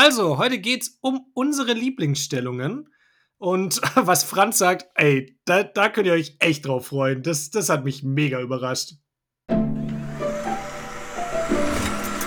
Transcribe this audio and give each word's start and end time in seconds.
Also, 0.00 0.38
heute 0.38 0.60
geht's 0.60 0.96
um 1.00 1.26
unsere 1.34 1.72
Lieblingsstellungen. 1.72 2.88
Und 3.36 3.80
was 3.96 4.22
Franz 4.22 4.56
sagt, 4.56 4.86
ey, 4.94 5.36
da, 5.44 5.64
da 5.64 5.88
könnt 5.88 6.06
ihr 6.06 6.12
euch 6.12 6.36
echt 6.38 6.66
drauf 6.66 6.86
freuen. 6.86 7.24
Das, 7.24 7.50
das 7.50 7.68
hat 7.68 7.82
mich 7.82 8.04
mega 8.04 8.40
überrascht. 8.40 8.92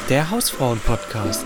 Der 0.09 0.29
Hausfrauen-Podcast. 0.31 1.45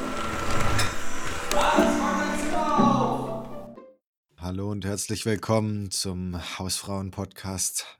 Hallo 4.37 4.71
und 4.71 4.83
herzlich 4.83 5.27
willkommen 5.27 5.91
zum 5.91 6.39
Hausfrauen-Podcast 6.57 7.99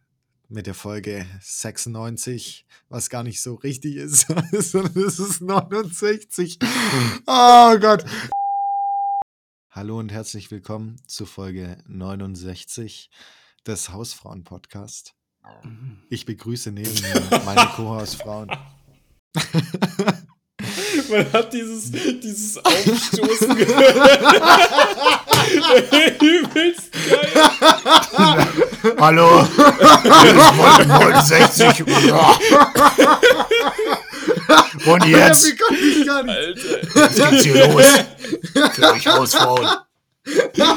mit 0.49 0.67
der 0.67 0.73
Folge 0.73 1.25
96, 1.41 2.65
was 2.89 3.09
gar 3.09 3.23
nicht 3.23 3.41
so 3.41 3.55
richtig 3.55 3.95
ist, 3.95 4.27
sondern 4.51 5.03
es 5.03 5.19
ist 5.19 5.41
69. 5.41 6.59
Oh 7.25 7.77
Gott. 7.79 8.05
Hallo 9.71 9.99
und 9.99 10.11
herzlich 10.11 10.51
willkommen 10.51 11.01
zu 11.07 11.25
Folge 11.25 11.77
69 11.87 13.09
des 13.65 13.89
Hausfrauen-Podcast. 13.89 15.15
Ich 16.09 16.25
begrüße 16.25 16.71
neben 16.71 16.93
mir 17.01 17.41
meine 17.45 17.67
Co-Hausfrauen. 17.75 18.51
Man 21.09 21.33
hat 21.33 21.51
dieses, 21.53 21.91
dieses 21.91 22.57
Aufstoßen 22.57 23.55
gehört. 23.55 24.81
Übelst 26.21 26.91
geil. 26.91 28.64
Hallo. 28.97 29.43
Folge 30.55 30.85
60. 31.21 31.85
Und 34.85 35.05
jetzt 35.07 35.45
Wie 35.45 36.01
ich 36.01 36.05
gar 36.05 36.23
nicht? 36.23 36.35
Alter. 36.35 36.87
Was 36.93 37.15
geht's 37.15 37.43
hier 37.43 37.67
los? 37.67 37.83
Für 38.73 38.91
euch 38.93 39.07
Hausfrauen. 39.07 39.67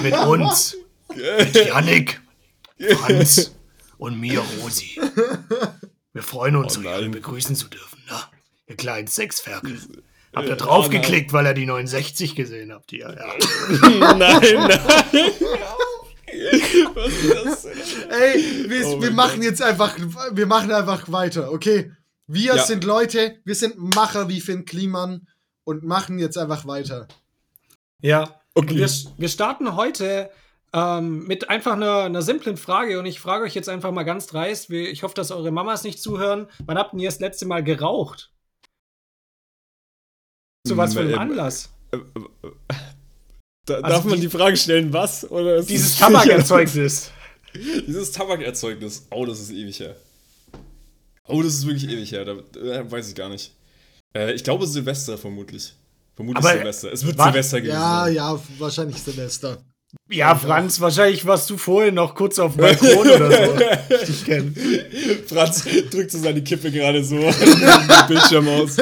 Mit 0.02 0.16
uns. 0.18 0.76
Mit 1.14 1.54
Yannick, 1.54 2.20
Franz 2.96 3.52
und 3.98 4.20
mir, 4.20 4.42
Rosi. 4.60 5.00
Wir 6.12 6.22
freuen 6.22 6.56
uns, 6.56 6.78
Oh 6.78 6.80
euch 6.82 7.10
begrüßen 7.10 7.56
zu 7.56 7.68
dürfen, 7.68 8.02
ne? 8.08 8.16
Ihr 8.66 8.76
kleinen 8.76 9.08
Sexferkel. 9.08 9.78
Habt 10.34 10.48
ihr 10.48 10.56
draufgeklickt, 10.56 11.32
weil 11.32 11.46
ihr 11.46 11.54
die 11.54 11.66
69 11.66 12.34
gesehen 12.34 12.72
habt 12.72 12.90
hier? 12.90 13.16
Ja. 13.18 14.14
Nein, 14.14 14.68
nein. 14.68 14.80
Was 16.94 17.12
ist 17.12 17.34
das 17.34 17.62
denn? 17.62 18.10
Ey, 18.10 18.70
wir, 18.70 18.86
Oh 18.86 19.02
wir 19.02 19.10
machen 19.10 19.42
jetzt 19.42 19.62
einfach, 19.62 19.96
wir 20.32 20.46
machen 20.46 20.70
einfach 20.72 21.10
weiter, 21.10 21.52
okay? 21.52 21.92
Wir 22.26 22.56
Ja. 22.56 22.62
sind 22.62 22.84
Leute, 22.84 23.38
wir 23.44 23.54
sind 23.54 23.78
Macher 23.78 24.28
wie 24.28 24.40
Finn 24.40 24.64
Kliman 24.64 25.26
und 25.64 25.82
machen 25.84 26.18
jetzt 26.18 26.36
einfach 26.38 26.66
weiter. 26.66 27.08
Ja. 28.00 28.40
Okay. 28.54 28.76
Wir, 28.76 28.88
wir 29.16 29.28
starten 29.28 29.76
heute 29.76 30.30
ähm, 30.72 31.26
mit 31.26 31.48
einfach 31.48 31.72
einer, 31.72 32.02
einer 32.02 32.22
simplen 32.22 32.56
Frage 32.56 32.98
und 32.98 33.06
ich 33.06 33.20
frage 33.20 33.44
euch 33.44 33.54
jetzt 33.54 33.68
einfach 33.68 33.90
mal 33.92 34.02
ganz 34.04 34.26
dreist. 34.26 34.70
Ich 34.70 35.02
hoffe, 35.02 35.14
dass 35.14 35.30
eure 35.30 35.50
Mamas 35.50 35.84
nicht 35.84 36.02
zuhören. 36.02 36.48
Wann 36.66 36.76
habt 36.76 36.92
ihr 36.94 37.08
das 37.08 37.20
letzte 37.20 37.46
Mal 37.46 37.62
geraucht? 37.64 38.30
Zu 40.66 40.76
was 40.76 40.92
für 40.92 41.00
einem 41.00 41.12
Ähm, 41.14 41.18
Anlass? 41.18 41.72
Da, 43.68 43.74
Also 43.76 43.88
darf 43.96 44.04
man 44.04 44.14
die- 44.14 44.22
die 44.22 44.28
Frage 44.30 44.56
stellen, 44.56 44.92
was? 44.92 45.30
Oder 45.30 45.56
ist 45.56 45.68
Dieses 45.70 45.92
es- 45.92 45.98
Tabakerzeugnis. 45.98 47.10
Dieses 47.86 48.12
Tabakerzeugnis. 48.12 49.06
Oh, 49.10 49.24
das 49.26 49.40
ist 49.40 49.50
ewig 49.50 49.78
her. 49.80 49.96
Oh, 51.26 51.42
das 51.42 51.54
ist 51.54 51.66
wirklich 51.66 51.90
ewig 51.90 52.10
her. 52.12 52.24
Da, 52.24 52.32
äh, 52.58 52.90
weiß 52.90 53.08
ich 53.08 53.14
gar 53.14 53.28
nicht. 53.28 53.52
Äh, 54.16 54.32
ich 54.32 54.42
glaube 54.44 54.66
Silvester 54.66 55.18
vermutlich. 55.18 55.74
Vermutlich 56.16 56.44
Aber, 56.44 56.54
Silvester. 56.56 56.92
Es 56.92 57.04
wird 57.06 57.20
Silvester 57.20 57.60
gewesen. 57.60 57.74
Ja, 57.76 58.04
sein. 58.04 58.14
ja, 58.14 58.40
wahrscheinlich 58.58 58.96
Silvester. 59.02 59.58
Ja, 60.10 60.34
Franz, 60.34 60.80
wahrscheinlich 60.80 61.24
warst 61.24 61.48
du 61.48 61.56
vorhin 61.56 61.94
noch 61.94 62.14
kurz 62.14 62.38
auf 62.38 62.52
dem 62.54 62.60
Balkon 62.62 62.98
oder 63.08 63.30
so. 63.30 63.58
Ich 64.08 64.24
kenn. 64.24 64.54
Franz 65.26 65.64
drückt 65.90 66.10
so 66.10 66.18
seine 66.18 66.42
Kippe 66.42 66.70
gerade 66.70 67.02
so 67.02 67.16
den 67.18 68.06
Bildschirm 68.08 68.48
aus. 68.48 68.76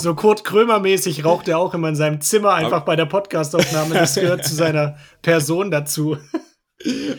So 0.00 0.14
Kurt 0.14 0.44
Krömer-mäßig 0.44 1.24
raucht 1.24 1.48
er 1.48 1.58
auch 1.58 1.74
immer 1.74 1.88
in 1.88 1.96
seinem 1.96 2.20
Zimmer 2.20 2.54
einfach 2.54 2.84
bei 2.84 2.94
der 2.96 3.06
Podcastaufnahme. 3.06 3.94
Das 3.94 4.14
gehört 4.14 4.44
zu 4.44 4.54
seiner 4.54 4.96
Person 5.22 5.70
dazu. 5.72 6.16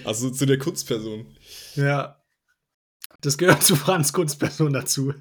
Also 0.06 0.30
zu 0.30 0.46
der 0.46 0.58
Kunstperson. 0.58 1.36
Ja. 1.76 2.22
Das 3.22 3.38
gehört 3.38 3.64
zu 3.64 3.76
Franz 3.76 4.14
Kunstperson 4.14 4.72
dazu. 4.72 5.14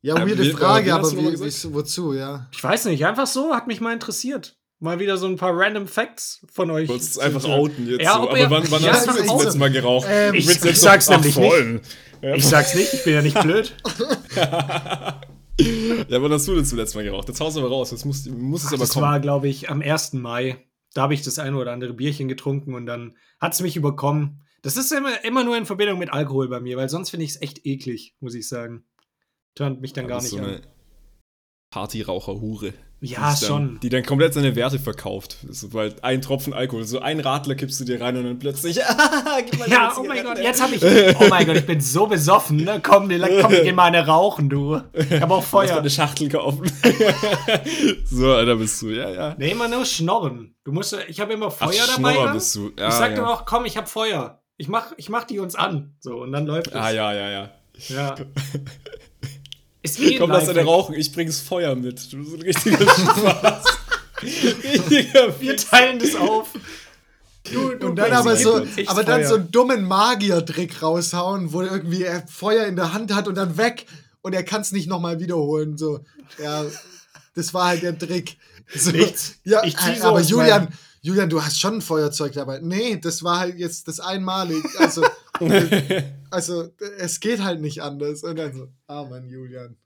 Ja, 0.00 0.16
Ja, 0.16 0.26
weirde 0.26 0.42
wie- 0.42 0.52
Frage, 0.52 0.94
aber 0.94 1.12
wie, 1.12 1.38
wie, 1.38 1.74
wozu, 1.74 2.14
ja? 2.14 2.48
Ich 2.52 2.64
weiß 2.64 2.86
nicht, 2.86 3.04
einfach 3.04 3.26
so, 3.26 3.54
hat 3.54 3.66
mich 3.66 3.80
mal 3.82 3.92
interessiert. 3.92 4.56
Mal 4.78 4.98
wieder 4.98 5.16
so 5.18 5.26
ein 5.26 5.36
paar 5.36 5.52
random 5.54 5.86
Facts 5.88 6.46
von 6.52 6.70
euch. 6.70 6.86
Du 6.86 6.92
wolltest 6.94 7.12
es 7.12 7.18
einfach 7.18 7.44
outen 7.44 7.86
jetzt 7.88 8.02
Ja, 8.02 8.14
so. 8.14 8.28
Aber 8.30 8.38
ihr- 8.38 8.50
wann, 8.50 8.70
wann 8.70 8.82
Ja, 8.82 8.92
hast 8.92 9.06
du 9.06 9.12
das 9.12 9.42
letzte 9.42 9.58
Mal 9.58 9.70
geraucht? 9.70 10.06
Ähm, 10.08 10.34
Ich- 10.34 10.48
ich 10.48 10.62
jetzt 10.64 10.80
sag's 10.80 11.06
doch- 11.06 11.14
ach, 11.14 11.18
nämlich 11.18 11.36
nicht. 11.36 11.84
Ja, 12.22 12.34
Ich 12.34 12.46
sag's 12.46 12.74
nicht, 12.74 12.92
ich 12.94 13.04
bin 13.04 13.12
ja 13.14 13.20
nicht 13.22 13.38
blöd. 13.42 13.74
ja, 15.58 16.22
wann 16.22 16.32
hast 16.32 16.46
du 16.48 16.54
denn 16.54 16.64
zuletzt 16.64 16.94
mal 16.94 17.04
geraucht? 17.04 17.28
Jetzt 17.28 17.40
haust 17.40 17.56
du 17.56 17.60
aber 17.60 17.70
raus. 17.70 17.90
Jetzt 17.90 18.04
muss, 18.04 18.26
muss 18.26 18.62
es 18.64 18.68
aber 18.68 18.78
Das 18.78 18.90
kommen. 18.90 19.04
war, 19.06 19.20
glaube 19.20 19.48
ich, 19.48 19.70
am 19.70 19.80
1. 19.82 20.14
Mai. 20.14 20.62
Da 20.94 21.02
habe 21.02 21.14
ich 21.14 21.22
das 21.22 21.38
eine 21.38 21.56
oder 21.56 21.72
andere 21.72 21.92
Bierchen 21.94 22.28
getrunken 22.28 22.74
und 22.74 22.86
dann 22.86 23.16
hat 23.40 23.52
es 23.54 23.60
mich 23.60 23.76
überkommen. 23.76 24.42
Das 24.62 24.76
ist 24.76 24.90
immer, 24.92 25.24
immer 25.24 25.44
nur 25.44 25.56
in 25.56 25.66
Verbindung 25.66 25.98
mit 25.98 26.12
Alkohol 26.12 26.48
bei 26.48 26.60
mir, 26.60 26.76
weil 26.76 26.88
sonst 26.88 27.10
finde 27.10 27.24
ich 27.24 27.30
es 27.32 27.42
echt 27.42 27.66
eklig, 27.66 28.16
muss 28.20 28.34
ich 28.34 28.48
sagen. 28.48 28.84
Turnt 29.54 29.80
mich 29.80 29.92
dann 29.92 30.04
Ja, 30.04 30.08
gar 30.08 30.16
das 30.20 30.32
nicht 30.32 30.40
so 30.40 30.46
an. 30.46 30.60
Partyraucher-Hure. 31.70 32.72
Ja, 33.00 33.20
dann, 33.20 33.36
schon. 33.36 33.80
Die 33.80 33.90
dann 33.90 34.04
komplett 34.04 34.32
seine 34.32 34.56
Werte 34.56 34.78
verkauft. 34.78 35.36
Sobald 35.50 36.02
ein 36.02 36.22
Tropfen 36.22 36.54
Alkohol, 36.54 36.84
so 36.84 37.00
ein 37.00 37.20
Radler 37.20 37.54
kippst 37.54 37.78
du 37.80 37.84
dir 37.84 38.00
rein 38.00 38.16
und 38.16 38.24
dann 38.24 38.38
plötzlich. 38.38 38.82
ah, 38.84 39.38
Ja, 39.66 39.92
oh 39.98 40.02
mein. 40.02 40.24
Gott, 40.24 40.38
jetzt 40.38 40.62
habe 40.62 40.74
ich. 40.74 40.82
Oh 41.20 41.26
mein 41.28 41.46
Gott, 41.46 41.56
ich 41.56 41.66
bin 41.66 41.80
so 41.80 42.06
besoffen. 42.06 42.56
Ne? 42.58 42.80
Komm, 42.82 43.10
komm, 43.42 43.50
gehen 43.52 43.74
mal 43.74 43.84
eine 43.84 44.06
rauchen, 44.06 44.48
du. 44.48 44.80
Ich 44.94 45.20
habe 45.20 45.34
auch 45.34 45.42
Feuer. 45.44 45.76
eine 45.76 45.90
Schachtel 45.90 46.30
kaufen. 46.30 46.70
so, 48.06 48.32
Alter, 48.32 48.56
bist 48.56 48.80
du. 48.80 48.88
Ja, 48.88 49.10
ja. 49.10 49.34
Nee, 49.38 49.50
immer 49.50 49.68
nur 49.68 49.84
schnorren. 49.84 50.54
Du 50.64 50.72
musst, 50.72 50.96
ich 51.06 51.20
habe 51.20 51.34
immer 51.34 51.50
Feuer 51.50 51.68
Ach, 51.82 51.96
dabei. 51.96 52.12
Schnorrer 52.12 52.24
dann. 52.26 52.34
bist 52.34 52.54
du. 52.56 52.72
Ja, 52.78 52.88
ich 52.88 52.94
sag 52.94 53.10
ja. 53.10 53.16
dann 53.16 53.26
auch, 53.26 53.44
komm, 53.44 53.66
ich 53.66 53.76
habe 53.76 53.86
Feuer. 53.86 54.42
Ich 54.56 54.68
mach, 54.68 54.92
ich 54.96 55.10
mach 55.10 55.24
die 55.24 55.38
uns 55.38 55.54
an. 55.54 55.94
So, 56.00 56.22
und 56.22 56.32
dann 56.32 56.46
läuft 56.46 56.68
es. 56.68 56.74
Ah, 56.74 56.90
ja, 56.90 57.12
ja, 57.12 57.30
ja. 57.30 57.50
Ja. 57.88 58.14
Ist 59.86 60.00
eh 60.00 60.18
Komm, 60.18 60.30
lass 60.30 60.48
eine 60.48 60.64
rauchen, 60.64 60.94
ich 60.94 61.12
bring's 61.12 61.40
Feuer 61.40 61.74
mit. 61.74 62.12
Du 62.12 62.18
bist 62.18 62.34
ein 62.34 62.42
richtiger 62.42 62.90
Spaß. 62.90 63.64
Wir 65.40 65.56
teilen 65.56 65.98
das 65.98 66.14
auf. 66.14 66.48
Du, 67.44 67.74
du 67.74 67.88
Und 67.88 67.96
dann 67.96 68.12
aber 68.12 68.34
die 68.34 68.42
so, 68.42 68.66
aber 68.86 69.04
dann 69.04 69.20
Feuer. 69.20 69.28
so 69.28 69.34
einen 69.36 69.52
dummen 69.52 69.84
Magier-Trick 69.84 70.82
raushauen, 70.82 71.52
wo 71.52 71.62
irgendwie 71.62 72.02
er 72.02 72.26
Feuer 72.26 72.66
in 72.66 72.74
der 72.74 72.92
Hand 72.92 73.14
hat 73.14 73.28
und 73.28 73.36
dann 73.36 73.56
weg 73.56 73.86
und 74.22 74.32
er 74.32 74.42
kann 74.42 74.62
es 74.62 74.72
nicht 74.72 74.88
nochmal 74.88 75.20
wiederholen. 75.20 75.78
So, 75.78 76.00
ja, 76.42 76.64
das 77.34 77.54
war 77.54 77.66
halt 77.66 77.82
der 77.82 77.96
Trick. 77.96 78.36
So, 78.74 78.90
Nichts. 78.90 79.36
Ja, 79.44 79.62
Ich 79.62 79.76
zieh 79.76 79.92
äh, 79.92 80.00
so 80.00 80.08
aber 80.08 80.20
Julian, 80.22 80.68
Julian, 81.02 81.30
du 81.30 81.40
hast 81.40 81.60
schon 81.60 81.74
ein 81.74 81.82
Feuerzeug 81.82 82.32
dabei. 82.32 82.58
Nee, 82.60 82.98
das 83.00 83.22
war 83.22 83.38
halt 83.38 83.58
jetzt 83.58 83.86
das 83.86 84.00
einmalig. 84.00 84.64
Also, 84.80 85.04
also 86.30 86.70
es 86.98 87.20
geht 87.20 87.42
halt 87.42 87.60
nicht 87.60 87.82
anders. 87.82 88.22
Und 88.22 88.36
dann 88.36 88.52
so, 88.54 88.68
ah 88.86 89.04
Mann, 89.04 89.28
Julian. 89.28 89.76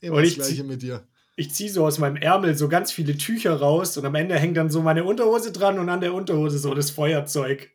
Immer 0.00 0.16
Und 0.16 0.22
das 0.22 0.30
ich 0.30 0.36
Gleiche 0.36 0.64
mit 0.64 0.82
dir. 0.82 1.06
ich 1.36 1.52
ziehe 1.52 1.70
so 1.70 1.84
aus 1.84 1.98
meinem 1.98 2.16
Ärmel 2.16 2.56
so 2.56 2.68
ganz 2.68 2.92
viele 2.92 3.16
Tücher 3.16 3.56
raus 3.56 3.96
und 3.96 4.04
am 4.06 4.14
Ende 4.14 4.36
hängt 4.36 4.56
dann 4.56 4.70
so 4.70 4.82
meine 4.82 5.04
Unterhose 5.04 5.52
dran 5.52 5.78
und 5.78 5.88
an 5.88 6.00
der 6.00 6.14
Unterhose 6.14 6.58
so 6.58 6.74
das 6.74 6.90
Feuerzeug. 6.90 7.70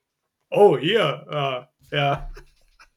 Oh, 0.50 0.78
hier. 0.78 1.04
Ah, 1.30 1.70
ja. 1.92 2.30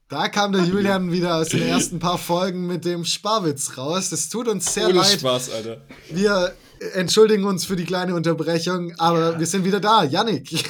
Da 0.09 0.29
kam 0.29 0.51
der 0.53 0.63
Julian 0.65 1.11
wieder 1.11 1.37
aus 1.37 1.49
den 1.49 1.63
ersten 1.63 1.99
paar 1.99 2.17
Folgen 2.17 2.65
mit 2.67 2.85
dem 2.85 3.05
Sparwitz 3.05 3.77
raus. 3.77 4.09
Das 4.09 4.29
tut 4.29 4.47
uns 4.47 4.73
sehr 4.73 4.85
Ohne 4.87 4.99
leid. 4.99 5.19
Spaß, 5.19 5.51
Alter. 5.53 5.81
Wir 6.09 6.53
entschuldigen 6.93 7.45
uns 7.45 7.65
für 7.65 7.75
die 7.75 7.85
kleine 7.85 8.15
Unterbrechung, 8.15 8.93
aber 8.97 9.39
wir 9.39 9.45
sind 9.45 9.65
wieder 9.65 9.79
da. 9.79 10.03
Yannick. 10.03 10.65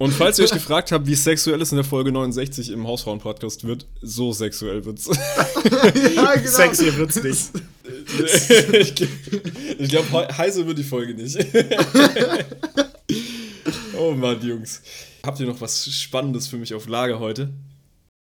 Und 0.00 0.12
falls 0.12 0.38
ihr 0.38 0.46
euch 0.46 0.50
gefragt 0.54 0.92
habt, 0.92 1.06
wie 1.06 1.14
sexuell 1.14 1.60
es 1.60 1.72
in 1.72 1.76
der 1.76 1.84
Folge 1.84 2.10
69 2.10 2.70
im 2.70 2.86
Hausfrauen-Podcast 2.86 3.66
wird, 3.66 3.86
so 4.00 4.32
sexuell 4.32 4.86
wird's. 4.86 5.06
ja, 6.16 6.34
genau. 6.36 6.48
Sexy 6.48 6.96
wird's 6.96 7.22
nicht. 7.22 7.50
ich 8.72 9.08
ich 9.78 9.90
glaube, 9.90 10.38
heiße 10.38 10.66
wird 10.66 10.78
die 10.78 10.84
Folge 10.84 11.12
nicht. 11.12 11.36
oh 13.98 14.12
Mann, 14.12 14.40
Jungs. 14.40 14.80
Habt 15.22 15.38
ihr 15.38 15.46
noch 15.46 15.60
was 15.60 15.84
Spannendes 15.92 16.48
für 16.48 16.56
mich 16.56 16.72
auf 16.72 16.88
Lager 16.88 17.18
heute? 17.20 17.52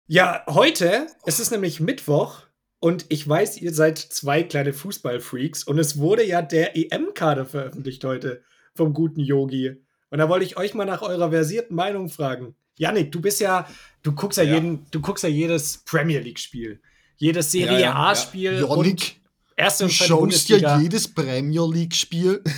Ja, 0.07 0.45
heute, 0.47 1.07
es 1.25 1.41
ist 1.41 1.51
nämlich 1.51 1.81
Mittwoch 1.81 2.43
und 2.79 3.05
ich 3.09 3.27
weiß, 3.27 3.57
ihr 3.57 3.73
seid 3.73 3.97
zwei 3.97 4.43
kleine 4.43 4.71
Fußballfreaks 4.71 5.65
und 5.65 5.77
es 5.77 5.97
wurde 5.97 6.25
ja 6.25 6.41
der 6.41 6.77
EM-Kader 6.77 7.45
veröffentlicht 7.45 8.05
heute 8.05 8.43
vom 8.75 8.93
guten 8.93 9.19
Yogi. 9.19 9.84
Und 10.15 10.19
da 10.19 10.29
wollte 10.29 10.45
ich 10.45 10.55
euch 10.55 10.73
mal 10.73 10.85
nach 10.85 11.01
eurer 11.01 11.29
versierten 11.29 11.75
Meinung 11.75 12.07
fragen. 12.07 12.55
Yannick, 12.77 13.11
du 13.11 13.19
bist 13.19 13.41
ja, 13.41 13.67
du 14.01 14.13
guckst 14.13 14.37
ja, 14.37 14.45
Ja. 14.45 14.53
jeden, 14.53 14.85
du 14.89 15.01
guckst 15.01 15.25
ja 15.25 15.29
jedes 15.29 15.79
Premier 15.79 16.21
League-Spiel, 16.21 16.79
jedes 17.17 17.51
Serie 17.51 17.73
Ja, 17.73 17.79
ja, 17.79 17.95
A-Spiel 17.95 18.63
und 18.63 18.85
Yannick, 18.85 19.19
erste 19.57 19.83
du 19.83 19.89
und 19.89 19.93
zweite 19.93 20.07
schaust 20.07 20.47
ja 20.47 20.79
jedes 20.79 21.09
Premier 21.09 21.67
League-Spiel. 21.69 22.41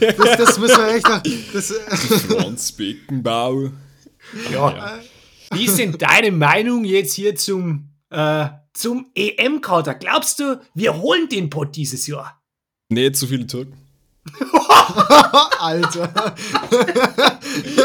Das, 0.00 0.36
das 0.36 0.58
müssen 0.58 0.76
wir 0.76 0.94
echt 0.96 1.08
noch. 1.08 1.22
Das, 1.52 1.72
Franz 2.26 2.72
Beckenbauer. 2.72 3.70
Ja. 4.52 4.98
Wie 5.52 5.64
ist 5.64 5.78
denn 5.78 5.96
deine 5.96 6.32
Meinung 6.32 6.84
jetzt 6.84 7.14
hier 7.14 7.36
zum, 7.36 7.88
äh, 8.10 8.48
zum 8.74 9.06
EM-Kader? 9.14 9.94
Glaubst 9.94 10.40
du, 10.40 10.60
wir 10.74 10.96
holen 11.00 11.28
den 11.28 11.48
Pott 11.48 11.76
dieses 11.76 12.06
Jahr? 12.06 12.42
Nee, 12.90 13.12
zu 13.12 13.28
viele 13.28 13.46
Türken. 13.46 13.78
Alter. 15.60 16.34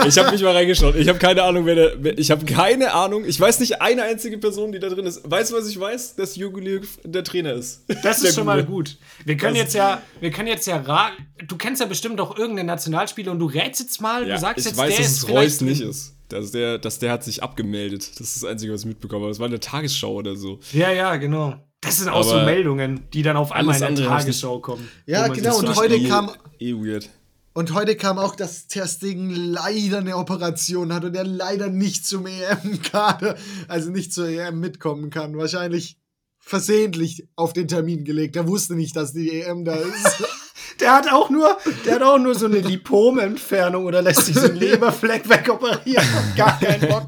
Ich 0.07 0.17
habe 0.17 0.31
nicht 0.31 0.43
mal 0.43 0.53
reingeschaut. 0.53 0.95
Ich 0.95 1.07
habe 1.07 1.19
keine 1.19 1.43
Ahnung, 1.43 1.65
wer 1.65 1.75
der. 1.75 2.17
Ich 2.17 2.31
habe 2.31 2.45
keine 2.45 2.93
Ahnung. 2.93 3.23
Ich 3.25 3.39
weiß 3.39 3.59
nicht 3.59 3.81
eine 3.81 4.03
einzige 4.03 4.37
Person, 4.37 4.71
die 4.71 4.79
da 4.79 4.89
drin 4.89 5.05
ist. 5.05 5.21
Weißt 5.29 5.51
du, 5.51 5.55
was 5.55 5.67
ich 5.67 5.79
weiß? 5.79 6.15
Dass 6.15 6.35
Juguliev 6.35 6.99
der 7.03 7.23
Trainer 7.23 7.53
ist. 7.53 7.83
Das 8.03 8.19
Der 8.21 8.29
ist 8.29 8.35
schon 8.35 8.45
mal 8.45 8.63
Gute. 8.63 8.93
gut. 8.93 8.97
Wir 9.25 9.37
können 9.37 9.53
Das- 9.55 9.63
jetzt 9.63 9.73
ja, 9.75 10.01
wir 10.19 10.31
können 10.31 10.47
jetzt 10.47 10.67
ja 10.67 10.77
raten. 10.77 11.25
Du 11.47 11.55
kennst 11.57 11.81
ja 11.81 11.87
bestimmt 11.87 12.19
auch 12.21 12.37
irgendeinen 12.37 12.67
Nationalspieler 12.67 13.31
und 13.31 13.39
du 13.39 13.45
rätst 13.45 13.81
jetzt 13.81 14.01
mal, 14.01 14.27
Ja, 14.27 14.35
du 14.35 14.41
sagst 14.41 14.59
ich 14.59 14.65
jetzt, 14.65 14.77
weiß, 14.77 14.89
der 14.89 14.97
dass 14.97 15.07
ist 15.07 15.17
es 15.19 15.25
vielleicht 15.25 15.37
Reus 15.53 15.61
nicht 15.61 15.81
ist. 15.81 16.15
Dass 16.29 16.51
der, 16.51 16.77
dass 16.77 16.99
der 16.99 17.11
hat 17.11 17.23
sich 17.23 17.41
abgemeldet. 17.41 18.11
Das 18.19 18.27
ist 18.27 18.43
das 18.43 18.49
Einzige, 18.49 18.73
was 18.73 18.81
ich 18.81 18.87
mitbekommen 18.87 19.23
habe. 19.23 19.31
Das 19.31 19.39
war 19.39 19.45
in 19.47 19.51
der 19.51 19.61
Tagesschau 19.61 20.13
oder 20.13 20.35
so. 20.35 20.59
Ja, 20.73 20.91
ja, 20.91 21.15
genau. 21.15 21.55
Das 21.81 21.97
sind 21.97 22.09
auch 22.09 22.23
so 22.23 22.33
Aber 22.35 22.45
Meldungen, 22.45 23.09
die 23.13 23.21
dann 23.21 23.37
auf 23.37 23.51
einmal 23.51 23.81
in 23.81 23.95
der 23.95 24.05
Tagesschau 24.05 24.59
kommen. 24.59 24.89
Ja, 25.05 25.27
genau, 25.29 25.57
und 25.59 25.67
so- 25.67 25.75
heute 25.75 25.95
eh, 25.95 26.07
kam- 26.07 26.31
Eh 26.59 26.73
weird. 26.73 27.09
Und 27.53 27.73
heute 27.73 27.95
kam 27.95 28.19
auch, 28.19 28.35
dass 28.35 28.67
Stegen 28.85 29.29
leider 29.31 29.97
eine 29.99 30.15
Operation 30.17 30.93
hat 30.93 31.03
und 31.03 31.15
er 31.15 31.23
leider 31.23 31.67
nicht 31.69 32.05
zum 32.05 32.25
EM-Kader, 32.27 33.35
also 33.67 33.89
nicht 33.91 34.13
zur 34.13 34.27
EM 34.27 34.59
mitkommen 34.59 35.09
kann. 35.09 35.35
Wahrscheinlich 35.37 35.97
versehentlich 36.37 37.27
auf 37.35 37.53
den 37.53 37.67
Termin 37.67 38.03
gelegt. 38.05 38.35
Er 38.35 38.47
wusste 38.47 38.75
nicht, 38.75 38.95
dass 38.95 39.13
die 39.13 39.41
EM 39.41 39.65
da 39.65 39.75
ist. 39.75 40.23
Der 40.79 40.93
hat 40.93 41.11
auch 41.11 41.29
nur, 41.29 41.57
der 41.85 41.95
hat 41.95 42.03
auch 42.03 42.17
nur 42.19 42.35
so 42.35 42.45
eine 42.45 42.59
Lipomentfernung 42.59 43.85
oder 43.85 44.01
lässt 44.01 44.27
sich 44.27 44.35
so 44.35 44.45
einen 44.45 44.55
Leberfleck 44.59 45.27
wegoperieren. 45.27 46.05
Gar 46.37 46.57
keinen 46.57 46.87
Bock, 46.87 47.07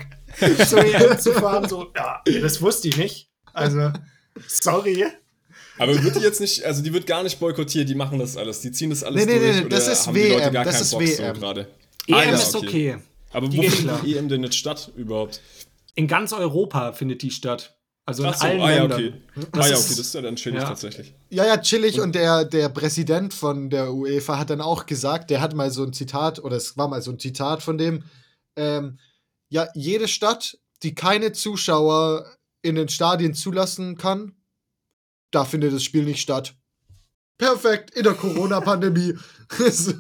zur 0.68 0.84
EM 0.84 1.18
zu 1.18 1.32
fahren. 1.32 1.70
So, 1.70 1.88
ja, 1.96 2.22
das 2.42 2.62
wusste 2.62 2.90
ich 2.90 2.98
nicht. 2.98 3.30
Also, 3.54 3.94
sorry. 4.48 5.06
Aber 5.78 6.04
wird 6.04 6.16
die 6.16 6.20
jetzt 6.20 6.40
nicht, 6.42 6.64
also 6.64 6.82
die 6.84 6.94
wird 6.94 7.08
gar 7.08 7.24
nicht 7.24 7.40
boykottiert, 7.40 7.90
die 7.90 7.96
machen 7.96 8.20
das 8.20 8.38
alles, 8.38 8.62
die 8.62 8.72
ziehen 8.72 8.90
das 8.92 9.04
alles 9.04 9.26
Nee, 9.26 9.34
nee, 9.34 9.40
durch. 9.40 9.64
nee, 9.64 9.70
das 9.70 9.84
oder 9.86 9.94
ist 9.94 10.08
haben 10.08 10.14
die 10.14 10.22
Leute 10.28 10.44
WM, 10.46 10.54
gar 10.54 10.66
das 10.66 10.82
ist 10.82 10.92
Bock 10.92 11.02
WM. 11.02 11.36
so 11.36 11.40
gerade? 11.42 11.62
EM 12.08 12.16
Ah, 12.16 12.24
ja, 12.24 12.32
ist 12.34 12.56
okay. 12.56 12.98
Aber 13.32 13.48
Die 13.48 13.58
wo 13.58 13.62
findet 13.64 13.80
klar. 13.80 14.02
die 14.04 14.18
EM 14.18 14.30
denn 14.30 14.44
jetzt 14.44 14.56
statt 14.58 14.92
überhaupt? 14.96 15.42
In 15.96 16.08
ganz 16.08 16.34
Europa 16.34 16.92
findet 16.94 17.22
die 17.22 17.32
statt. 17.32 17.78
Also 18.06 18.24
in 18.24 18.30
Ach 18.30 18.36
so, 18.36 18.46
allen 18.46 18.62
ah 18.62 18.72
ja, 18.72 18.78
Ländern. 18.84 19.00
okay. 19.00 19.14
Das 19.52 19.66
ah 19.66 19.70
ja, 19.70 19.74
ist- 19.76 19.80
okay, 19.86 19.90
das 19.90 20.00
ist 20.00 20.14
ja 20.16 20.22
dann 20.22 20.36
chillig 20.36 20.60
ja. 20.62 20.68
tatsächlich. 20.68 21.14
Ja, 21.30 21.46
ja, 21.46 21.58
chillig. 21.58 22.00
Und 22.02 22.14
der, 22.16 22.46
der 22.46 22.70
Präsident 22.70 23.34
von 23.34 23.70
der 23.70 23.94
UEFA 23.94 24.38
hat 24.38 24.50
dann 24.50 24.62
auch 24.62 24.86
gesagt, 24.86 25.30
der 25.30 25.40
hat 25.42 25.56
mal 25.56 25.72
so 25.72 25.84
ein 25.84 25.94
Zitat, 25.94 26.44
oder 26.44 26.58
es 26.58 26.78
war 26.78 26.88
mal 26.90 27.02
so 27.02 27.12
ein 27.12 27.20
Zitat 27.20 27.64
von 27.64 27.78
dem, 27.78 28.04
ähm, 28.56 29.00
ja, 29.50 29.68
jede 29.76 30.08
Stadt, 30.08 30.58
die 30.84 30.96
keine 30.96 31.32
Zuschauer 31.32 32.26
in 32.62 32.76
den 32.76 32.90
Stadien 32.90 33.34
zulassen 33.34 33.98
kann, 33.98 34.34
da 35.32 35.46
findet 35.46 35.74
das 35.74 35.84
Spiel 35.84 36.04
nicht 36.04 36.22
statt. 36.22 36.54
Perfekt, 37.38 37.92
in 37.96 38.04
der 38.04 38.14
Corona-Pandemie. 38.14 39.16
es 39.66 39.94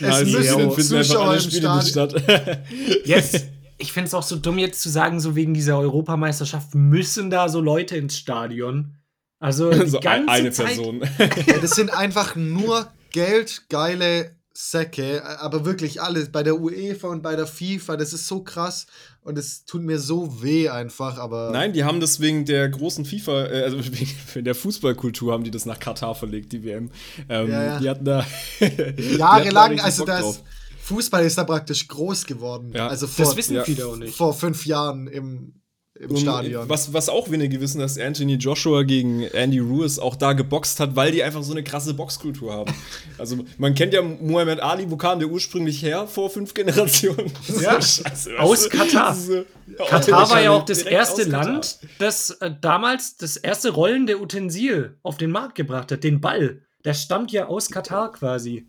Nice, 0.00 0.24
müssen 0.26 0.70
Zuschauer 1.04 1.28
alle 1.28 1.38
im 1.42 1.50
Spiele 1.50 1.74
nicht 1.76 1.88
Stadion. 1.88 2.20
statt. 2.20 2.62
Jetzt, 3.04 3.46
ich 3.78 3.92
finde 3.92 4.08
es 4.08 4.14
auch 4.14 4.22
so 4.22 4.36
dumm, 4.36 4.58
jetzt 4.58 4.82
zu 4.82 4.90
sagen, 4.90 5.20
so 5.20 5.34
wegen 5.36 5.54
dieser 5.54 5.78
Europameisterschaft 5.78 6.74
müssen 6.74 7.30
da 7.30 7.48
so 7.48 7.60
Leute 7.60 7.96
ins 7.96 8.16
Stadion. 8.18 8.96
Also 9.38 9.70
die 9.70 9.86
so 9.88 10.00
ein- 10.00 10.28
eine 10.28 10.50
Zeit, 10.50 10.66
Person. 10.76 11.00
Ja, 11.46 11.58
das 11.58 11.70
sind 11.70 11.90
einfach 11.90 12.34
nur 12.36 12.90
geldgeile 13.12 14.36
Säcke, 14.52 15.22
aber 15.40 15.64
wirklich 15.64 16.02
alles. 16.02 16.32
Bei 16.32 16.42
der 16.42 16.60
UEFA 16.60 17.08
und 17.08 17.22
bei 17.22 17.36
der 17.36 17.46
FIFA, 17.46 17.96
das 17.96 18.12
ist 18.12 18.26
so 18.26 18.42
krass 18.42 18.86
und 19.28 19.36
es 19.36 19.66
tut 19.66 19.82
mir 19.82 19.98
so 19.98 20.42
weh 20.42 20.70
einfach, 20.70 21.18
aber. 21.18 21.50
Nein, 21.52 21.74
die 21.74 21.84
haben 21.84 22.00
das 22.00 22.18
wegen 22.18 22.46
der 22.46 22.66
großen 22.68 23.04
FIFA, 23.04 23.46
äh, 23.46 23.62
also 23.62 23.78
wegen 23.84 24.44
der 24.44 24.54
Fußballkultur 24.54 25.32
haben 25.32 25.44
die 25.44 25.50
das 25.50 25.66
nach 25.66 25.78
Katar 25.78 26.14
verlegt, 26.14 26.52
die 26.52 26.64
WM. 26.64 26.90
Ähm, 27.28 27.50
Ja, 27.50 27.64
ja. 27.64 27.78
Die 27.78 27.90
hatten 27.90 28.04
da 28.06 28.26
da 28.60 28.86
Jahrelang, 28.96 29.80
also 29.80 30.06
das 30.06 30.20
drauf. 30.22 30.42
Fußball 30.80 31.24
ist 31.26 31.36
da 31.36 31.44
praktisch 31.44 31.86
groß 31.86 32.24
geworden. 32.24 32.72
Ja. 32.74 32.88
Also 32.88 33.06
vor, 33.06 33.26
das 33.26 33.36
wissen 33.36 33.56
ja. 33.56 33.64
viele 33.64 33.86
auch 33.86 33.96
nicht. 33.96 34.16
vor 34.16 34.32
fünf 34.32 34.64
Jahren 34.64 35.06
im, 35.06 35.57
im 35.98 36.16
Stadion. 36.16 36.68
Was, 36.68 36.92
was 36.92 37.08
auch 37.08 37.30
wenige 37.30 37.60
wissen, 37.60 37.80
dass 37.80 37.98
Anthony 37.98 38.34
Joshua 38.34 38.82
gegen 38.82 39.22
Andy 39.22 39.58
Ruiz 39.58 39.98
auch 39.98 40.16
da 40.16 40.32
geboxt 40.32 40.78
hat, 40.80 40.94
weil 40.96 41.12
die 41.12 41.22
einfach 41.22 41.42
so 41.42 41.52
eine 41.52 41.62
krasse 41.64 41.94
Boxkultur 41.94 42.52
haben. 42.52 42.72
Also 43.18 43.36
man 43.58 43.74
kennt 43.74 43.92
ja 43.94 44.00
Muhammad 44.00 44.60
Ali, 44.60 44.88
wo 44.92 44.96
kam 44.96 45.18
der 45.18 45.28
ursprünglich 45.28 45.82
her 45.82 46.06
vor 46.06 46.30
fünf 46.30 46.54
Generationen? 46.54 47.32
Ja, 47.60 47.82
scheiße, 47.82 48.30
weißt 48.30 48.38
aus 48.38 48.68
du? 48.68 48.76
Katar. 48.78 49.14
So- 49.16 49.44
Katar 49.88 50.30
war 50.30 50.40
ja 50.40 50.50
auch 50.52 50.64
das 50.64 50.82
erste. 50.82 51.24
Land, 51.24 51.80
das 51.98 52.30
äh, 52.30 52.52
damals 52.60 53.16
das 53.16 53.36
erste 53.36 53.70
rollende 53.70 54.20
Utensil 54.20 54.98
auf 55.02 55.16
den 55.16 55.30
Markt 55.32 55.56
gebracht 55.56 55.90
hat, 55.90 56.04
den 56.04 56.20
Ball. 56.20 56.62
Der 56.84 56.94
stammt 56.94 57.32
ja 57.32 57.46
aus 57.48 57.70
Katar 57.70 58.12
quasi. 58.12 58.68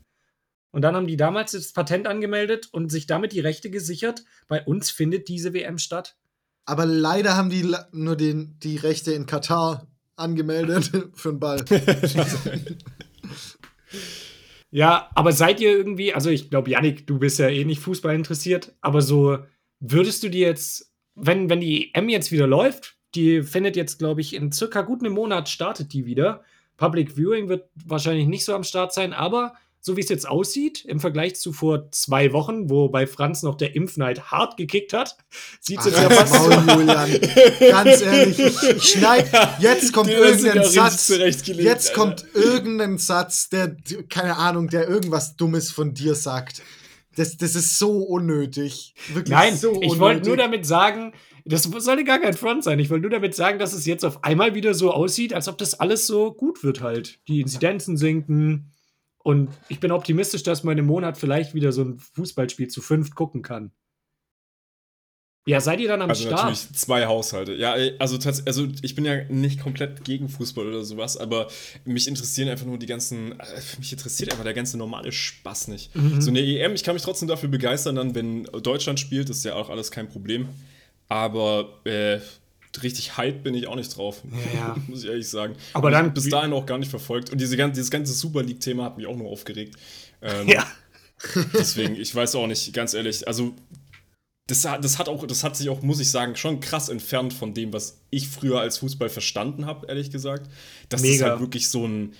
Und 0.71 0.81
dann 0.81 0.95
haben 0.95 1.07
die 1.07 1.15
damals 1.17 1.51
das 1.53 1.73
Patent 1.73 2.07
angemeldet 2.07 2.69
und 2.71 2.89
sich 2.91 3.05
damit 3.07 3.33
die 3.33 3.39
Rechte 3.39 3.69
gesichert. 3.69 4.23
Bei 4.47 4.63
uns 4.63 4.89
findet 4.91 5.27
diese 5.27 5.53
WM 5.53 5.77
statt. 5.77 6.15
Aber 6.69 6.85
leider 6.85 7.35
haben 7.35 7.49
die 7.49 7.75
nur 7.91 8.15
den, 8.15 8.55
die 8.61 8.77
Rechte 8.77 9.11
in 9.11 9.25
Katar 9.25 9.87
angemeldet 10.15 10.91
für 11.13 11.31
den 11.31 11.39
Ball. 11.39 11.65
Ja, 14.71 15.09
aber 15.15 15.31
seid 15.31 15.59
ihr 15.61 15.75
irgendwie, 15.75 16.13
also 16.13 16.29
ich 16.29 16.51
glaube, 16.51 16.69
Yannick, 16.69 17.07
du 17.07 17.17
bist 17.17 17.39
ja 17.39 17.49
eh 17.49 17.65
nicht 17.65 17.81
Fußball 17.81 18.13
interessiert, 18.13 18.71
aber 18.81 19.01
so 19.01 19.39
würdest 19.79 20.21
du 20.21 20.29
dir 20.29 20.45
jetzt, 20.45 20.93
wenn, 21.15 21.49
wenn 21.49 21.59
die 21.59 21.91
EM 21.95 22.07
jetzt 22.07 22.31
wieder 22.31 22.45
läuft, 22.45 22.95
die 23.15 23.41
findet 23.41 23.75
jetzt, 23.75 23.97
glaube 23.97 24.21
ich, 24.21 24.35
in 24.35 24.51
circa 24.51 24.83
gut 24.83 24.99
einem 25.01 25.13
Monat 25.13 25.49
startet 25.49 25.91
die 25.91 26.05
wieder. 26.05 26.43
Public 26.77 27.17
Viewing 27.17 27.49
wird 27.49 27.67
wahrscheinlich 27.83 28.27
nicht 28.27 28.45
so 28.45 28.53
am 28.53 28.63
Start 28.63 28.93
sein, 28.93 29.11
aber 29.11 29.53
so 29.81 29.95
wie 29.95 30.01
es 30.01 30.09
jetzt 30.09 30.27
aussieht, 30.27 30.83
im 30.85 30.99
Vergleich 30.99 31.35
zu 31.35 31.53
vor 31.53 31.89
zwei 31.91 32.33
Wochen, 32.33 32.69
wo 32.69 32.89
bei 32.89 33.07
Franz 33.07 33.43
noch 33.43 33.55
der 33.55 33.75
Impfneid 33.75 34.31
hart 34.31 34.57
gekickt 34.57 34.93
hat, 34.93 35.17
sieht 35.61 35.79
es 35.79 35.85
jetzt 35.85 36.01
ja 36.01 36.09
fast 36.09 36.33
Maul, 36.33 36.79
Julian. 36.79 37.19
Ganz 37.59 38.01
ehrlich, 38.01 38.39
ich, 38.39 38.63
ich 38.63 38.83
schneid. 38.83 39.29
Jetzt 39.59 39.93
kommt 39.93 40.09
du 40.09 40.13
irgendein 40.13 40.65
Satz. 40.65 41.09
Jetzt 41.09 41.93
kommt 41.93 42.25
irgendein 42.33 42.97
Satz, 42.97 43.49
der, 43.49 43.75
keine 44.09 44.35
Ahnung, 44.37 44.67
der 44.67 44.87
irgendwas 44.87 45.35
Dummes 45.35 45.71
von 45.71 45.93
dir 45.93 46.15
sagt. 46.15 46.61
Das, 47.15 47.37
das 47.37 47.55
ist 47.55 47.77
so 47.77 47.99
unnötig. 47.99 48.93
Wirklich 49.13 49.29
Nein, 49.29 49.55
so 49.57 49.71
ich 49.71 49.75
unnötig. 49.75 49.99
wollte 49.99 50.27
nur 50.27 50.37
damit 50.37 50.65
sagen, 50.65 51.13
das 51.45 51.63
sollte 51.63 52.03
gar 52.03 52.19
kein 52.19 52.33
Front 52.33 52.63
sein. 52.63 52.79
Ich 52.79 52.89
wollte 52.89 53.03
nur 53.03 53.11
damit 53.11 53.33
sagen, 53.33 53.59
dass 53.59 53.73
es 53.73 53.85
jetzt 53.85 54.05
auf 54.05 54.23
einmal 54.23 54.55
wieder 54.55 54.73
so 54.73 54.91
aussieht, 54.91 55.33
als 55.33 55.47
ob 55.47 55.57
das 55.57 55.79
alles 55.79 56.05
so 56.05 56.31
gut 56.31 56.63
wird 56.63 56.81
halt. 56.81 57.19
Die 57.27 57.41
Inzidenzen 57.41 57.97
sinken 57.97 58.73
und 59.23 59.49
ich 59.67 59.79
bin 59.79 59.91
optimistisch, 59.91 60.43
dass 60.43 60.63
man 60.63 60.77
im 60.77 60.85
Monat 60.85 61.17
vielleicht 61.17 61.53
wieder 61.53 61.71
so 61.71 61.83
ein 61.83 61.99
Fußballspiel 61.99 62.67
zu 62.67 62.81
fünft 62.81 63.15
gucken 63.15 63.41
kann. 63.41 63.71
Ja, 65.47 65.59
seid 65.61 65.79
ihr 65.79 65.87
dann 65.87 66.01
am 66.01 66.09
Also 66.09 66.27
Start? 66.27 66.43
natürlich 66.43 66.73
zwei 66.73 67.07
Haushalte. 67.07 67.55
Ja, 67.55 67.75
ey, 67.75 67.95
also, 67.97 68.19
also 68.45 68.67
ich 68.83 68.93
bin 68.93 69.03
ja 69.03 69.23
nicht 69.29 69.59
komplett 69.59 70.03
gegen 70.03 70.29
Fußball 70.29 70.67
oder 70.67 70.83
sowas, 70.83 71.17
aber 71.17 71.47
mich 71.85 72.07
interessieren 72.07 72.49
einfach 72.49 72.67
nur 72.67 72.77
die 72.77 72.85
ganzen, 72.85 73.31
äh, 73.39 73.45
mich 73.79 73.91
interessiert 73.91 74.31
einfach 74.31 74.43
der 74.43 74.53
ganze 74.53 74.77
normale 74.77 75.11
Spaß 75.11 75.69
nicht. 75.69 75.95
Mhm. 75.95 76.21
So 76.21 76.29
eine 76.29 76.39
EM, 76.41 76.75
ich 76.75 76.83
kann 76.83 76.93
mich 76.93 77.01
trotzdem 77.01 77.27
dafür 77.27 77.49
begeistern, 77.49 77.95
dann, 77.95 78.13
wenn 78.13 78.43
Deutschland 78.43 78.99
spielt, 78.99 79.29
ist 79.31 79.43
ja 79.43 79.55
auch 79.55 79.69
alles 79.69 79.89
kein 79.89 80.07
Problem. 80.07 80.49
Aber 81.07 81.79
äh, 81.85 82.19
richtig 82.83 83.17
hype 83.17 83.43
bin 83.43 83.53
ich 83.55 83.67
auch 83.67 83.75
nicht 83.75 83.95
drauf. 83.97 84.21
Ja. 84.55 84.75
Muss 84.87 85.03
ich 85.03 85.09
ehrlich 85.09 85.27
sagen. 85.29 85.55
Aber 85.73 85.89
Hab 85.89 85.93
ich 85.93 86.05
dann- 86.05 86.13
bis 86.13 86.29
dahin 86.29 86.53
auch 86.53 86.65
gar 86.65 86.77
nicht 86.77 86.89
verfolgt. 86.89 87.29
Und 87.31 87.39
diese, 87.41 87.57
gan- 87.57 87.73
dieses 87.73 87.89
ganze 87.91 88.13
Super 88.13 88.43
League-Thema 88.43 88.83
hat 88.85 88.97
mich 88.97 89.07
auch 89.07 89.15
nur 89.15 89.29
aufgeregt. 89.29 89.75
Ähm, 90.21 90.47
Ja. 90.47 90.65
Deswegen, 91.53 91.95
ich 91.95 92.13
weiß 92.15 92.35
auch 92.35 92.47
nicht, 92.47 92.71
ganz 92.73 92.93
ehrlich. 92.93 93.27
Also, 93.27 93.53
das, 94.47 94.65
hat- 94.65 94.83
das 94.83 94.97
hat 94.99 95.09
auch, 95.09 95.27
das 95.27 95.43
hat 95.43 95.55
sich 95.57 95.69
auch, 95.69 95.81
muss 95.81 95.99
ich 95.99 96.09
sagen, 96.09 96.35
schon 96.35 96.59
krass 96.59 96.89
entfernt 96.89 97.33
von 97.33 97.53
dem, 97.53 97.73
was 97.73 97.97
ich 98.09 98.27
früher 98.29 98.59
als 98.61 98.77
Fußball 98.79 99.09
verstanden 99.09 99.65
habe, 99.65 99.87
ehrlich 99.87 100.11
gesagt. 100.11 100.49
Das 100.89 101.01
Mega. 101.01 101.31
halt 101.31 101.39
wirklich 101.41 101.69
so 101.69 101.85
ein 101.85 102.13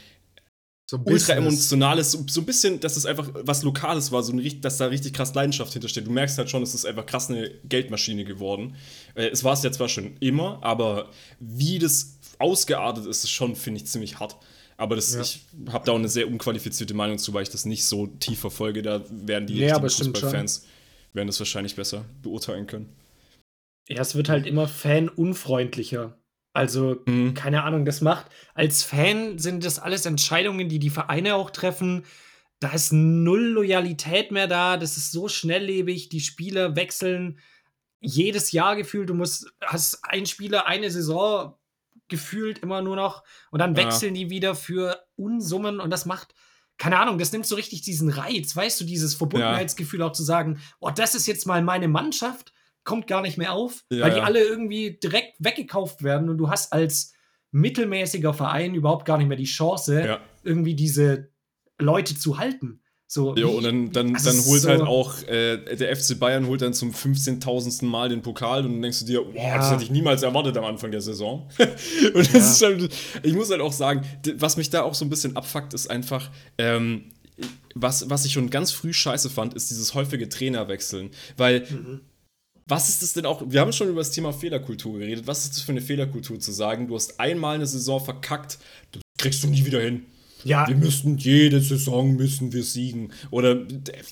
so 0.89 0.97
ein 0.97 1.03
ultra 1.05 1.33
emotionales, 1.33 2.13
so, 2.13 2.25
so 2.27 2.41
ein 2.41 2.45
bisschen, 2.45 2.79
dass 2.79 2.97
es 2.97 3.05
einfach 3.05 3.29
was 3.43 3.61
Lokales 3.61 4.11
war, 4.11 4.23
so 4.23 4.33
ein, 4.33 4.61
dass 4.61 4.77
da 4.77 4.87
richtig 4.87 5.13
krass 5.13 5.35
Leidenschaft 5.35 5.71
hintersteht. 5.71 6.07
Du 6.07 6.11
merkst 6.11 6.35
halt 6.39 6.49
schon, 6.49 6.63
es 6.63 6.73
ist 6.73 6.83
einfach 6.85 7.05
krass 7.05 7.29
eine 7.29 7.51
Geldmaschine 7.65 8.25
geworden. 8.25 8.75
Äh, 9.13 9.27
es 9.27 9.43
war 9.43 9.53
es 9.53 9.61
ja 9.61 9.71
zwar 9.71 9.87
schon 9.87 10.17
immer, 10.19 10.57
aber 10.63 11.11
wie 11.39 11.77
das 11.77 12.17
ausgeartet 12.39 13.05
ist, 13.05 13.23
ist 13.23 13.29
schon, 13.29 13.55
finde 13.55 13.81
ich, 13.81 13.85
ziemlich 13.85 14.19
hart. 14.19 14.37
Aber 14.77 14.95
das, 14.95 15.13
Ja. 15.13 15.21
ich 15.21 15.41
habe 15.71 15.85
da 15.85 15.91
auch 15.91 15.97
eine 15.99 16.09
sehr 16.09 16.27
unqualifizierte 16.27 16.95
Meinung 16.95 17.19
zu, 17.19 17.35
weil 17.35 17.43
ich 17.43 17.49
das 17.49 17.65
nicht 17.65 17.85
so 17.85 18.07
tief 18.07 18.39
verfolge. 18.39 18.81
Da 18.81 19.03
werden 19.11 19.45
die 19.45 19.59
schon. 19.69 20.13
Fußballfans 20.13 20.65
werden 21.13 21.27
das 21.27 21.37
wahrscheinlich 21.37 21.75
besser 21.75 22.05
beurteilen 22.23 22.65
können. 22.65 22.89
Ja, 23.87 24.01
es 24.01 24.15
wird 24.15 24.27
halt 24.29 24.47
immer 24.47 24.67
fanunfreundlicher. 24.67 26.17
Also, 26.53 26.97
Mhm. 27.05 27.33
keine 27.35 27.63
Ahnung, 27.63 27.85
das 27.85 28.01
macht, 28.01 28.25
als 28.53 28.83
Fan 28.83 29.37
sind 29.37 29.63
das 29.63 29.79
alles 29.79 30.05
Entscheidungen, 30.05 30.67
die 30.69 30.79
die 30.79 30.89
Vereine 30.89 31.35
auch 31.35 31.51
treffen. 31.51 32.05
da 32.61 32.71
ist 32.73 32.91
null 32.91 33.41
Loyalität 33.53 34.31
mehr 34.33 34.47
da, 34.47 34.75
das 34.75 34.97
ist 34.97 35.13
so 35.13 35.29
schnelllebig, 35.29 36.09
die 36.09 36.19
Spieler 36.19 36.75
wechseln 36.75 37.39
jedes 38.01 38.51
Jahr 38.51 38.75
gefühlt, 38.75 39.09
du 39.09 39.13
musst, 39.13 39.47
hast 39.65 39.99
ein 40.03 40.25
Spieler 40.25 40.67
eine 40.67 40.91
Saison 40.91 41.55
gefühlt 42.09 42.59
immer 42.59 42.81
nur 42.81 42.97
noch 42.97 43.23
und 43.51 43.59
dann 43.59 43.75
Ja. 43.75 43.83
wechseln 43.85 44.13
die 44.13 44.29
wieder 44.29 44.55
für 44.55 45.05
Unsummen 45.15 45.79
und 45.79 45.89
das 45.89 46.05
macht, 46.05 46.33
keine 46.77 46.99
Ahnung, 46.99 47.17
das 47.17 47.31
nimmt 47.31 47.45
so 47.45 47.55
richtig 47.55 47.81
diesen 47.81 48.09
Reiz, 48.09 48.53
weißt 48.53 48.81
du, 48.81 48.83
dieses 48.85 49.15
Verbundenheitsgefühl 49.15 50.01
auch 50.01 50.11
zu 50.11 50.23
sagen, 50.23 50.59
oh, 50.81 50.89
das 50.89 51.15
ist 51.15 51.27
jetzt 51.27 51.47
mal 51.47 51.61
meine 51.61 51.87
Mannschaft, 51.87 52.51
kommt 52.89 53.07
gar 53.07 53.21
nicht 53.21 53.37
mehr 53.37 53.53
auf, 53.53 53.85
Ja, 53.91 54.01
weil 54.01 54.11
die 54.11 54.17
ja. 54.17 54.23
alle 54.23 54.43
irgendwie 54.43 54.99
direkt 55.01 55.33
weggekauft 55.39 56.03
werden 56.03 56.27
und 56.29 56.37
du 56.39 56.49
hast 56.49 56.73
als 56.73 57.13
mittelmäßiger 57.51 58.33
Verein 58.33 58.75
überhaupt 58.75 59.05
gar 59.05 59.17
nicht 59.17 59.27
mehr 59.27 59.37
die 59.37 59.45
Chance, 59.45 60.03
Ja. 60.05 60.19
irgendwie 60.43 60.73
diese 60.75 61.29
Leute 61.79 62.17
zu 62.17 62.37
halten. 62.37 62.81
So, 63.11 63.35
Ja, 63.35 63.47
und 63.47 63.63
dann, 63.63 63.91
dann, 63.91 64.13
also 64.15 64.29
dann 64.29 64.45
holt 64.45 64.61
so- 64.61 64.69
halt 64.69 64.81
auch 64.81 65.23
äh, 65.23 65.57
der 65.75 65.95
FC 65.95 66.19
Bayern 66.19 66.45
holt 66.45 66.61
dann 66.61 66.73
zum 66.75 66.91
15.000. 66.93 67.83
Mal 67.85 68.09
den 68.09 68.21
Pokal 68.21 68.65
und 68.65 68.73
dann 68.73 68.81
denkst 68.83 68.99
du 68.99 69.05
dir, 69.05 69.25
wow, 69.25 69.33
Ja. 69.35 69.57
das 69.57 69.71
hätte 69.71 69.83
ich 69.83 69.89
niemals 69.89 70.21
erwartet 70.21 70.55
am 70.57 70.65
Anfang 70.65 70.91
der 70.91 71.01
Saison. 71.01 71.49
und 72.13 72.35
das 72.35 72.51
ist 72.51 72.61
halt, 72.63 72.89
ich 73.23 73.33
muss 73.33 73.49
halt 73.49 73.61
auch 73.61 73.73
sagen, 73.73 74.01
was 74.35 74.57
mich 74.57 74.69
da 74.69 74.83
auch 74.83 74.93
so 74.93 75.05
ein 75.05 75.09
bisschen 75.09 75.35
abfuckt, 75.35 75.73
ist 75.73 75.89
einfach, 75.89 76.29
ähm, 76.59 77.05
was, 77.73 78.09
was 78.11 78.25
ich 78.25 78.33
schon 78.33 78.49
ganz 78.51 78.71
früh 78.71 78.93
scheiße 78.93 79.29
fand, 79.31 79.53
ist 79.55 79.71
dieses 79.71 79.93
häufige 79.95 80.29
Trainerwechseln. 80.29 81.09
Weil, 81.37 81.61
Mhm. 81.61 82.01
Was 82.69 82.87
ist 82.89 83.01
das 83.01 83.13
denn 83.13 83.25
auch? 83.25 83.41
Wir 83.47 83.59
haben 83.61 83.73
schon 83.73 83.89
über 83.89 83.99
das 84.01 84.11
Thema 84.11 84.31
Fehlerkultur 84.31 84.99
geredet. 84.99 85.27
Was 85.27 85.43
ist 85.45 85.55
das 85.57 85.61
für 85.63 85.71
eine 85.71 85.81
Fehlerkultur 85.81 86.39
zu 86.39 86.51
sagen, 86.51 86.87
du 86.87 86.95
hast 86.95 87.19
einmal 87.19 87.55
eine 87.55 87.65
Saison 87.67 87.99
verkackt, 88.03 88.59
das 88.91 89.01
kriegst 89.17 89.43
du 89.43 89.47
nie 89.47 89.65
wieder 89.65 89.81
hin. 89.81 90.05
ja, 90.45 90.67
Wir 90.67 90.75
müssen 90.75 91.17
jede 91.17 91.59
Saison 91.61 92.15
müssen 92.15 92.53
wir 92.53 92.63
siegen. 92.63 93.11
Oder 93.31 93.65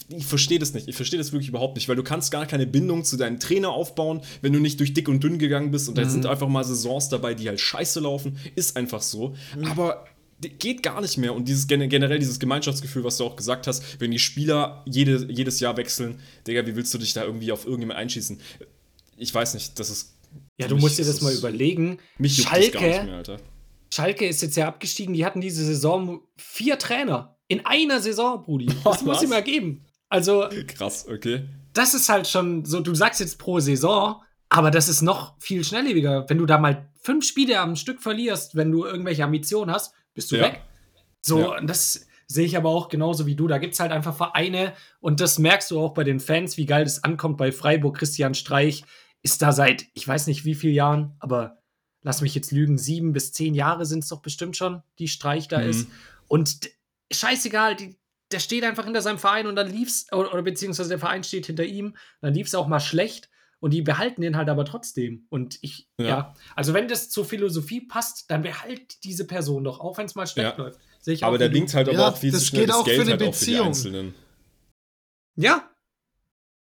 ich 0.10 0.26
verstehe 0.26 0.60
das 0.60 0.74
nicht. 0.74 0.88
Ich 0.90 0.96
verstehe 0.96 1.18
das 1.20 1.32
wirklich 1.32 1.48
überhaupt 1.50 1.76
nicht, 1.78 1.88
weil 1.88 1.96
du 1.96 2.04
kannst 2.04 2.32
gar 2.32 2.46
keine 2.46 2.68
Bindung 2.68 3.06
zu 3.06 3.16
deinem 3.16 3.40
Trainer 3.40 3.70
aufbauen, 3.70 4.22
wenn 4.42 4.52
du 4.52 4.60
nicht 4.60 4.80
durch 4.82 4.94
dick 4.94 5.08
und 5.08 5.24
dünn 5.24 5.38
gegangen 5.40 5.72
bist. 5.72 5.88
Und 5.88 5.98
da 5.98 6.10
sind 6.10 6.26
einfach 6.26 6.50
mal 6.50 6.64
Saisons 6.66 7.08
dabei, 7.10 7.34
die 7.36 7.48
halt 7.48 7.62
scheiße 7.62 8.02
laufen. 8.02 8.38
Ist 8.56 8.76
einfach 8.76 9.02
so. 9.02 9.36
Aber 9.70 10.04
d- 10.04 10.17
geht 10.42 10.84
gar 10.84 11.02
nicht 11.02 11.18
mehr. 11.18 11.34
Und 11.34 11.48
dieses 11.48 11.68
gen- 11.68 11.90
generell 11.90 12.20
dieses 12.20 12.40
Gemeinschaftsgefühl, 12.40 13.04
was 13.04 13.18
du 13.18 13.26
auch 13.26 13.36
gesagt 13.36 13.68
hast, 13.68 14.00
wenn 14.00 14.12
die 14.12 14.20
Spieler 14.20 14.84
jede, 14.86 15.26
jedes 15.32 15.60
Jahr 15.60 15.78
wechseln, 15.78 16.20
Digga, 16.46 16.66
wie 16.68 16.76
willst 16.76 16.94
du 16.94 16.98
dich 16.98 17.14
da 17.14 17.24
irgendwie 17.24 17.52
auf 17.52 17.66
irgendjemand 17.66 18.00
einschießen? 18.00 18.40
Ich 19.18 19.34
weiß 19.34 19.54
nicht, 19.56 19.80
das 19.80 19.90
ist. 19.90 20.14
ja, 20.60 20.68
du 20.68 20.76
mich 20.76 20.84
musst 20.84 20.98
dir 20.98 21.02
ist 21.04 21.10
das 21.10 21.22
mal 21.22 21.34
überlegen. 21.34 21.98
Mich 22.20 22.38
juckt 22.38 22.52
das 22.52 22.72
gar 22.72 22.82
nicht 22.82 22.94
Schalke, 22.96 23.06
mehr, 23.06 23.16
Alter. 23.18 23.38
Schalke 23.92 24.28
ist 24.28 24.42
jetzt 24.42 24.58
ja 24.58 24.68
abgestiegen, 24.68 25.14
die 25.14 25.26
hatten 25.26 25.42
diese 25.42 25.66
Saison 25.66 26.22
vier 26.38 26.78
Trainer. 26.78 27.36
In 27.48 27.66
einer 27.66 28.00
Saison, 28.02 28.44
Brudi. 28.44 28.68
Das 28.84 29.02
muss 29.04 29.22
ich 29.24 29.30
mal 29.30 29.42
geben. 29.44 29.86
Also, 30.10 30.48
Krass, 30.68 31.08
okay. 31.08 31.48
das 31.74 31.94
ist 31.94 32.10
halt 32.10 32.28
schon 32.28 32.64
so, 32.66 32.80
du 32.82 32.94
sagst 32.96 33.20
jetzt 33.22 33.40
pro 33.40 33.60
Saison, 33.60 34.22
aber 34.50 34.72
das 34.72 34.88
ist 34.88 35.02
noch 35.02 35.36
viel 35.40 35.64
schnelllebiger. 35.64 36.26
Wenn 36.30 36.38
du 36.38 36.46
da 36.46 36.58
mal 36.58 36.90
fünf 37.02 37.26
Spiele 37.26 37.60
am 37.60 37.76
Stück 37.76 38.02
verlierst, 38.02 38.56
wenn 38.56 38.72
du 38.72 38.86
irgendwelche 38.86 39.24
Ambitionen 39.24 39.72
hast, 39.72 39.94
bist 40.18 40.32
du 40.32 40.36
Ja. 40.36 40.44
weg. 40.52 40.62
So, 41.22 41.40
Ja. 41.40 41.58
und 41.58 41.68
das 41.68 42.08
sehe 42.28 42.46
ich 42.46 42.58
aber 42.58 42.70
auch 42.70 42.90
genauso 42.90 43.26
wie 43.26 43.36
du. 43.36 43.48
Da 43.48 43.58
gibt 43.58 43.74
es 43.76 43.80
halt 43.80 43.92
einfach 43.94 44.16
Vereine 44.18 44.74
und 45.00 45.22
das 45.22 45.40
merkst 45.40 45.72
du 45.72 45.80
auch 45.80 45.94
bei 45.94 46.04
den 46.04 46.20
Fans, 46.20 46.58
wie 46.58 46.66
geil 46.66 46.84
das 46.84 47.04
ankommt 47.06 47.38
bei 47.38 47.52
Freiburg. 47.54 47.98
Christian 47.98 48.34
Streich 48.34 48.84
ist 49.22 49.42
da 49.42 49.52
seit, 49.54 49.86
ich 49.94 50.06
weiß 50.08 50.28
nicht 50.28 50.44
wie 50.44 50.56
vielen 50.56 50.74
Jahren, 50.74 51.16
aber 51.20 51.60
lass 52.02 52.22
mich 52.22 52.36
jetzt 52.36 52.52
lügen, 52.52 52.78
sieben 52.78 53.14
bis 53.14 53.32
zehn 53.32 53.54
Jahre 53.56 53.86
sind 53.86 54.04
es 54.04 54.10
doch 54.10 54.22
bestimmt 54.22 54.58
schon, 54.58 54.82
die 55.00 55.08
Streich 55.08 55.48
da 55.48 55.60
Mhm. 55.60 55.70
ist. 55.70 55.88
Und 56.28 56.70
scheißegal, 57.12 57.76
die, 57.76 57.98
der 58.32 58.40
steht 58.40 58.64
einfach 58.66 58.84
hinter 58.86 59.02
seinem 59.02 59.20
Verein 59.20 59.48
und 59.48 59.56
dann 59.56 59.70
lief's, 59.72 60.12
oder, 60.12 60.34
oder 60.34 60.42
beziehungsweise 60.42 60.90
der 60.90 61.00
Verein 61.00 61.24
steht 61.24 61.46
hinter 61.46 61.64
ihm, 61.64 61.96
dann 62.22 62.34
lief's 62.34 62.56
auch 62.56 62.68
mal 62.68 62.80
schlecht 62.82 63.30
und 63.60 63.72
die 63.74 63.82
behalten 63.82 64.22
den 64.22 64.36
halt 64.38 64.50
aber 64.50 64.66
trotzdem. 64.66 65.26
Und 65.30 65.58
ich, 65.62 65.88
ja, 66.00 66.06
Ja. 66.08 66.34
also 66.56 66.74
wenn 66.74 66.88
das 66.88 67.10
zur 67.10 67.26
Philosophie 67.26 67.82
passt, 67.82 68.30
dann 68.30 68.42
behalt 68.44 69.04
diese 69.04 69.26
Person 69.26 69.64
doch, 69.64 69.80
auch 69.80 69.98
wenn 69.98 70.06
es 70.06 70.16
mal 70.16 70.28
schlecht 70.28 70.58
Ja. 70.58 70.64
läuft. 70.64 70.80
Sehe 71.00 71.14
ich 71.16 71.24
Aber 71.24 71.40
wie 71.40 71.48
du. 71.48 71.54
winkt 71.54 71.74
halt 71.74 71.88
aber 71.90 71.98
Ja, 71.98 72.10
auch 72.10 72.18
viel 72.18 72.32
das 72.32 72.42
zu 72.42 72.48
schnell 72.48 72.62
geht 72.64 72.70
das 72.70 72.76
auch 72.78 72.84
für 72.86 72.90
Geld 72.92 73.02
eine 73.02 73.12
halt 73.12 73.22
auch 73.22 73.26
für 73.26 73.32
die 73.46 73.46
Beziehung. 73.52 73.68
Einzelnen. 73.68 74.14
Ja. 75.36 75.70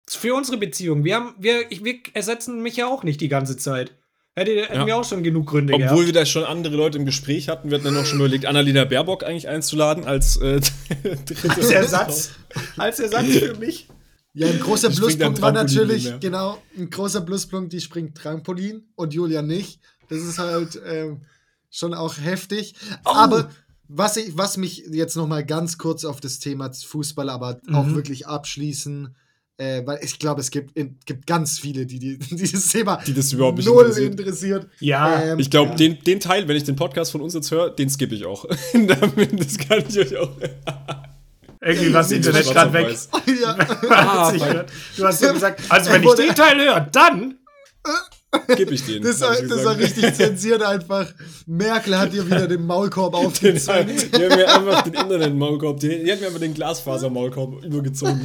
Für 0.08 0.34
unsere 0.34 0.56
Beziehung. 0.56 1.04
Wir, 1.04 1.14
haben, 1.16 1.34
wir, 1.38 1.70
ich, 1.70 1.84
wir 1.84 1.96
ersetzen 2.14 2.62
mich 2.62 2.76
ja 2.76 2.86
auch 2.88 3.02
nicht 3.04 3.20
die 3.20 3.28
ganze 3.28 3.56
Zeit. 3.56 3.92
Hätte, 4.36 4.52
hätten 4.62 4.74
Ja. 4.74 4.86
wir 4.86 4.96
auch 4.96 5.04
schon 5.04 5.22
genug 5.22 5.46
Gründe 5.48 5.74
Obwohl 5.74 5.86
gehabt. 5.88 6.06
wir 6.06 6.12
da 6.12 6.24
schon 6.26 6.44
andere 6.44 6.74
Leute 6.76 6.98
im 6.98 7.04
Gespräch 7.04 7.48
hatten, 7.48 7.70
wir 7.70 7.76
hatten 7.78 7.84
dann 7.84 7.96
auch 7.96 8.06
schon 8.06 8.18
überlegt, 8.18 8.46
Annalena 8.46 8.84
Baerbock 8.84 9.22
eigentlich 9.24 9.48
einzuladen 9.48 10.04
als 10.04 10.36
äh, 10.36 10.60
dritte 11.02 11.50
Als 11.50 11.70
Ersatz, 11.70 12.30
als 12.76 13.00
Ersatz 13.00 13.26
für 13.26 13.54
mich. 13.56 13.88
Ja, 14.32 14.46
ein 14.46 14.60
großer 14.60 14.90
Die 14.90 14.96
Pluspunkt 14.96 15.40
war 15.42 15.52
natürlich, 15.52 16.20
genau, 16.20 16.58
ein 16.78 16.88
großer 16.88 17.20
Pluspunkt, 17.22 17.72
die 17.72 17.80
springt 17.80 18.16
Trampolin 18.16 18.84
und 18.94 19.12
Julia 19.12 19.42
nicht. 19.42 19.80
Das 20.08 20.20
ist 20.20 20.38
halt 20.38 20.80
ähm, 20.86 21.22
schon 21.70 21.94
auch 21.94 22.16
heftig. 22.18 22.74
Oh. 23.04 23.10
Aber 23.12 23.50
was, 23.88 24.16
ich, 24.16 24.36
was 24.38 24.56
mich 24.56 24.84
jetzt 24.90 25.16
noch 25.16 25.26
mal 25.26 25.44
ganz 25.44 25.78
kurz 25.78 26.04
auf 26.04 26.20
das 26.20 26.38
Thema 26.38 26.70
Fußball, 26.72 27.28
aber 27.28 27.60
auch 27.72 27.86
Mhm. 27.86 27.94
wirklich 27.96 28.28
abschließen, 28.28 29.16
äh, 29.56 29.84
weil 29.84 29.98
ich 30.02 30.18
glaube, 30.20 30.40
es 30.40 30.52
gibt, 30.52 30.76
in, 30.76 30.98
gibt 31.06 31.26
ganz 31.26 31.58
viele, 31.58 31.84
die, 31.86 31.98
die 31.98 32.18
dieses 32.36 32.68
Thema 32.68 32.98
Die 33.04 33.12
das 33.14 33.32
überhaupt 33.32 33.58
nicht 33.58 33.66
null 33.66 33.82
interessiert. 33.86 34.12
interessiert. 34.20 34.66
Ja, 34.78 35.22
Ähm, 35.22 35.38
Ich 35.40 35.50
glaube, 35.50 35.74
den, 35.74 35.98
den 36.04 36.20
Teil, 36.20 36.46
wenn 36.46 36.56
ich 36.56 36.62
den 36.64 36.76
Podcast 36.76 37.10
von 37.10 37.20
uns 37.20 37.34
jetzt 37.34 37.50
höre, 37.50 37.70
den 37.70 37.90
skippe 37.90 38.14
ich 38.14 38.24
auch. 38.24 38.44
Das 38.74 39.58
kann 39.58 39.82
ich 39.88 39.98
euch 39.98 40.16
auch. 40.16 40.36
Irgendwie 41.60 41.92
war 41.92 42.02
das 42.02 42.10
Internet 42.10 42.44
gerade 42.46 42.72
weg. 42.72 42.96
ja. 43.40 43.56
Ah, 43.90 44.32
du 44.96 45.04
hast 45.04 45.22
ja 45.22 45.32
gesagt, 45.32 45.62
also 45.68 45.92
wenn 45.92 46.02
ich 46.02 46.14
den 46.14 46.34
Teil 46.34 46.58
höre, 46.58 46.80
dann. 46.80 47.38
Gib 48.56 48.70
ich 48.70 48.86
den. 48.86 49.02
Das, 49.02 49.18
das 49.18 49.64
war 49.64 49.76
richtig 49.76 50.14
zensiert 50.14 50.62
einfach. 50.62 51.12
Merkel 51.46 51.98
hat 51.98 52.14
ihr 52.14 52.24
wieder 52.24 52.46
den 52.46 52.64
Maulkorb 52.64 53.14
aufgezogen. 53.14 53.88
die 53.88 54.24
haben 54.24 54.36
mir 54.36 54.54
einfach 54.54 54.82
den 54.82 54.94
Internet-Maulkorb, 54.94 55.80
die, 55.80 56.04
die 56.04 56.12
hat 56.12 56.20
mir 56.20 56.28
einfach 56.28 56.38
den 56.38 56.54
Glasfaser-Maulkorb 56.54 57.64
übergezogen. 57.64 58.20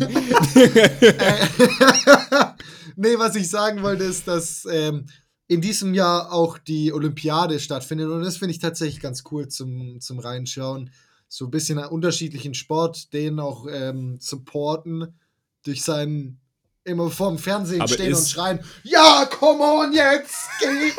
nee, 2.96 3.18
was 3.18 3.36
ich 3.36 3.50
sagen 3.50 3.82
wollte, 3.82 4.04
ist, 4.04 4.28
dass 4.28 4.68
ähm, 4.72 5.08
in 5.48 5.62
diesem 5.62 5.96
Jahr 5.96 6.32
auch 6.32 6.60
die 6.60 6.94
Olympiade 6.94 7.60
stattfindet. 7.60 8.10
Und 8.10 8.22
das 8.24 8.38
finde 8.38 8.54
ich 8.54 8.60
tatsächlich 8.60 9.02
ganz 9.02 9.24
cool 9.32 9.48
zum, 9.48 10.00
zum 10.02 10.20
Reinschauen. 10.20 10.92
So 11.28 11.46
ein 11.46 11.52
bisschen 11.52 11.80
einen 11.80 11.90
unterschiedlichen 11.90 12.54
Sport, 12.54 13.14
den 13.14 13.40
auch 13.40 13.66
ähm, 13.70 14.18
supporten 14.20 15.20
durch 15.64 15.84
seinen 15.84 16.40
immer 16.86 17.10
vorm 17.10 17.38
Fernsehen 17.38 17.82
Aber 17.82 17.92
stehen 17.92 18.14
und 18.14 18.28
schreien, 18.28 18.60
ja, 18.84 19.28
come 19.30 19.64
on 19.64 19.92
jetzt, 19.92 20.48
geh! 20.60 20.92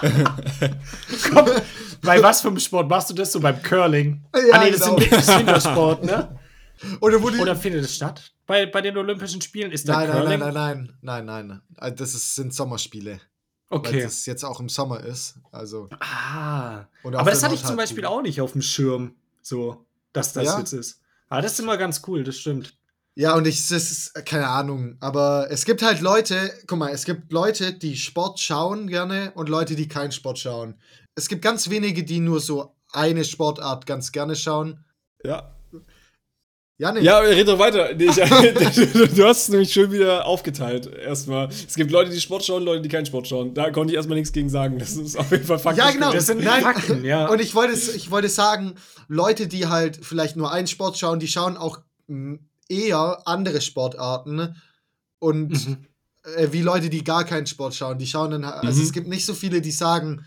Komm, 1.32 1.46
bei 2.02 2.22
was 2.22 2.40
für 2.40 2.48
einem 2.48 2.60
Sport 2.60 2.88
machst 2.88 3.10
du 3.10 3.14
das 3.14 3.32
so 3.32 3.40
beim 3.40 3.60
Curling? 3.62 4.24
Ja, 4.32 4.40
ah, 4.52 4.64
nee, 4.64 4.70
das, 4.70 4.80
genau. 4.82 4.96
ist 4.98 5.38
Wintersport, 5.38 6.04
ne? 6.04 6.38
Oder 7.00 7.20
wo 7.20 7.30
die, 7.30 7.38
Oder 7.38 7.56
findet 7.56 7.84
es 7.84 7.96
statt? 7.96 8.32
Bei, 8.46 8.66
bei 8.66 8.80
den 8.80 8.96
Olympischen 8.96 9.40
Spielen 9.40 9.72
ist 9.72 9.88
da 9.88 9.94
nein, 9.94 10.08
nein, 10.08 10.22
Curling? 10.22 10.38
nein, 10.38 10.54
nein, 10.54 10.92
nein, 11.02 11.24
nein, 11.24 11.46
nein. 11.48 11.62
Also 11.76 11.96
Das 11.96 12.14
ist, 12.14 12.36
sind 12.36 12.54
Sommerspiele. 12.54 13.20
Weil 13.70 13.78
Okay. 13.80 14.02
das 14.02 14.24
jetzt 14.26 14.44
auch 14.44 14.60
im 14.60 14.68
Sommer 14.68 15.00
ist. 15.00 15.34
Also, 15.52 15.88
Ah. 16.00 16.86
Aber 17.04 17.30
das 17.30 17.42
hatte 17.42 17.54
ich 17.54 17.62
zum. 17.64 17.76
Beispiel 17.76 18.04
auch 18.06 18.22
nicht 18.22 18.40
auf 18.40 18.52
dem 18.52 18.62
Schirm, 18.62 19.14
so, 19.42 19.84
dass 20.12 20.32
das 20.32 20.44
Ja? 20.46 20.58
jetzt 20.58 20.72
ist. 20.72 21.00
Aber 21.28 21.42
das 21.42 21.52
ist 21.52 21.60
immer 21.60 21.76
ganz 21.76 22.02
cool, 22.06 22.24
das 22.24 22.36
stimmt. 22.38 22.74
Ja, 23.14 23.34
und 23.34 23.46
ich, 23.46 23.66
das 23.68 23.90
ist 23.90 24.14
keine 24.26 24.48
Ahnung, 24.48 24.96
aber 25.00 25.48
es 25.50 25.64
gibt 25.64 25.82
halt 25.82 26.00
Leute, 26.00 26.52
guck 26.68 26.78
mal, 26.78 26.90
es 26.92 27.04
gibt 27.04 27.32
Leute, 27.32 27.74
die 27.74 27.96
Sport 27.96 28.38
schauen 28.40 28.86
gerne 28.86 29.32
und 29.34 29.48
Leute, 29.48 29.74
die 29.74 29.88
keinen 29.88 30.12
Sport 30.12 30.38
schauen. 30.38 30.80
Es 31.16 31.28
gibt 31.28 31.42
ganz 31.42 31.68
wenige, 31.68 32.04
die 32.04 32.20
nur 32.20 32.40
so 32.40 32.76
eine 32.92 33.24
Sportart 33.24 33.86
ganz 33.86 34.12
gerne 34.12 34.36
schauen. 34.36 34.84
Ja. 35.24 35.52
Janik, 36.80 37.02
Ja, 37.02 37.18
red 37.18 37.48
doch 37.48 37.58
weiter. 37.58 37.92
Nee, 37.96 38.04
ich, 38.06 38.14
du, 39.14 39.24
hast 39.26 39.42
es 39.42 39.48
nämlich 39.48 39.72
schon 39.72 39.90
wieder 39.90 40.24
aufgeteilt. 40.26 40.86
Erstmal. 40.86 41.48
Es 41.48 41.74
gibt 41.74 41.90
Leute, 41.90 42.10
die 42.10 42.20
Sport 42.20 42.44
schauen, 42.44 42.62
Leute, 42.62 42.82
die 42.82 42.88
keinen 42.88 43.04
Sport 43.06 43.26
schauen. 43.26 43.52
Da 43.52 43.70
konnte 43.72 43.92
ich 43.92 43.96
erstmal 43.96 44.16
nichts 44.16 44.32
gegen 44.32 44.48
sagen. 44.48 44.78
Das 44.78 44.92
ist 44.96 45.16
auf 45.16 45.30
jeden 45.32 45.44
Fall 45.44 45.58
faktisch. 45.58 45.84
Ja, 45.84 45.90
genau. 45.90 46.12
Das 46.12 46.26
sind 46.26 46.44
Nein. 46.44 46.62
Fakten, 46.62 47.04
ja. 47.04 47.26
Und 47.28 47.40
ich 47.40 47.54
wollte, 47.56 47.72
es- 47.72 47.92
ich 47.94 48.12
wollte 48.12 48.28
sagen, 48.28 48.74
Leute, 49.08 49.48
die 49.48 49.66
halt 49.66 49.98
vielleicht 50.02 50.36
nur 50.36 50.52
einen 50.52 50.68
Sport 50.68 50.96
schauen, 50.98 51.18
die 51.18 51.26
schauen 51.28 51.56
auch 51.56 51.80
mh, 52.06 52.38
eher 52.68 53.22
andere 53.26 53.60
Sportarten 53.60 54.54
und 55.18 55.50
Mhm. 55.50 55.76
äh, 56.36 56.48
wie 56.52 56.62
Leute, 56.62 56.90
die 56.90 57.02
gar 57.02 57.24
keinen 57.24 57.46
Sport 57.48 57.74
schauen, 57.74 57.98
die 57.98 58.06
schauen 58.06 58.30
dann, 58.30 58.44
also 58.44 58.78
Mhm. 58.80 58.86
es 58.86 58.92
gibt 58.92 59.08
nicht 59.08 59.26
so 59.26 59.34
viele, 59.34 59.60
die 59.60 59.72
sagen, 59.72 60.24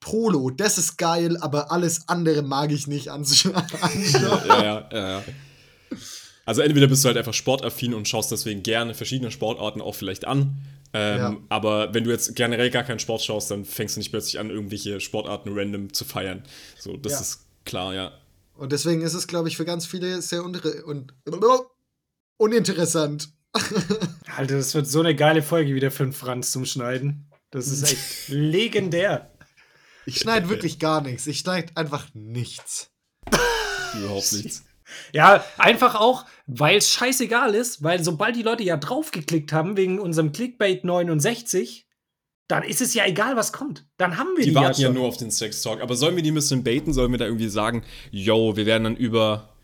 Polo, 0.00 0.50
das 0.50 0.78
ist 0.78 0.96
geil, 0.96 1.36
aber 1.40 1.70
alles 1.70 2.08
andere 2.08 2.42
mag 2.42 2.72
ich 2.72 2.86
nicht 2.86 3.08
anschauen. 3.10 3.54
ja, 4.12 4.44
ja, 4.46 4.88
ja, 4.92 5.08
ja. 5.20 5.22
Also 6.46 6.62
entweder 6.62 6.86
bist 6.88 7.04
du 7.04 7.08
halt 7.08 7.18
einfach 7.18 7.34
sportaffin 7.34 7.94
und 7.94 8.08
schaust 8.08 8.32
deswegen 8.32 8.62
gerne 8.62 8.94
verschiedene 8.94 9.30
Sportarten 9.30 9.80
auch 9.80 9.94
vielleicht 9.94 10.26
an. 10.26 10.56
Ähm, 10.92 11.18
Ja. 11.18 11.36
Aber 11.48 11.94
wenn 11.94 12.02
du 12.04 12.10
jetzt 12.10 12.34
generell 12.34 12.70
gar 12.70 12.82
keinen 12.82 12.98
Sport 12.98 13.22
schaust, 13.22 13.50
dann 13.50 13.64
fängst 13.64 13.94
du 13.96 14.00
nicht 14.00 14.10
plötzlich 14.10 14.40
an, 14.40 14.50
irgendwelche 14.50 15.00
Sportarten 15.00 15.50
random 15.52 15.92
zu 15.92 16.04
feiern. 16.04 16.42
So, 16.78 16.96
das 16.96 17.12
Ja. 17.12 17.20
ist 17.20 17.40
klar, 17.64 17.94
ja. 17.94 18.12
Und 18.56 18.72
deswegen 18.72 19.02
ist 19.02 19.14
es, 19.14 19.26
glaube 19.28 19.48
ich, 19.48 19.56
für 19.56 19.64
ganz 19.64 19.86
viele 19.86 20.20
sehr 20.22 20.42
unre 20.44 20.82
und 20.84 21.14
uninteressant. 22.38 23.28
Alter, 24.36 24.56
das 24.56 24.74
wird 24.74 24.86
so 24.86 25.00
eine 25.00 25.14
geile 25.14 25.42
Folge 25.42 25.74
wieder 25.74 25.90
für 25.90 26.04
den 26.04 26.12
Franz 26.12 26.50
zum 26.52 26.64
Schneiden. 26.64 27.26
Das 27.50 27.68
ist 27.68 27.82
echt 27.90 28.28
legendär. 28.28 29.30
Ich 30.06 30.18
schneide 30.18 30.48
wirklich 30.48 30.78
gar 30.78 31.00
nichts. 31.02 31.26
Ich 31.26 31.38
schneide 31.38 31.76
einfach 31.76 32.08
nichts. 32.14 32.90
Überhaupt 33.98 34.32
nichts. 34.32 34.64
Ja, 35.12 35.44
einfach 35.56 35.94
auch, 35.94 36.26
weil 36.46 36.78
es 36.78 36.90
scheißegal 36.90 37.54
ist, 37.54 37.82
weil 37.82 38.02
sobald 38.02 38.34
die 38.34 38.42
Leute 38.42 38.64
ja 38.64 38.76
draufgeklickt 38.76 39.52
haben 39.52 39.76
wegen 39.76 40.00
unserem 40.00 40.32
Clickbait 40.32 40.84
69, 40.84 41.86
dann 42.48 42.64
ist 42.64 42.80
es 42.80 42.94
ja 42.94 43.06
egal, 43.06 43.36
was 43.36 43.52
kommt. 43.52 43.86
Dann 43.98 44.18
haben 44.18 44.30
wir 44.36 44.42
die, 44.44 44.50
Die 44.50 44.54
warten 44.56 44.80
ja, 44.80 44.88
schon. 44.88 44.96
nur 44.96 45.06
auf 45.06 45.16
den 45.16 45.30
Sex 45.30 45.62
Talk. 45.62 45.80
Aber 45.80 45.94
sollen 45.94 46.16
wir 46.16 46.22
die 46.24 46.32
ein 46.32 46.34
bisschen 46.34 46.64
baiten? 46.64 46.92
Sollen 46.92 47.12
wir 47.12 47.18
da 47.18 47.26
irgendwie 47.26 47.48
sagen, 47.48 47.84
yo, 48.10 48.56
wir 48.56 48.66
werden 48.66 48.82
dann 48.84 48.96
über 48.96 49.54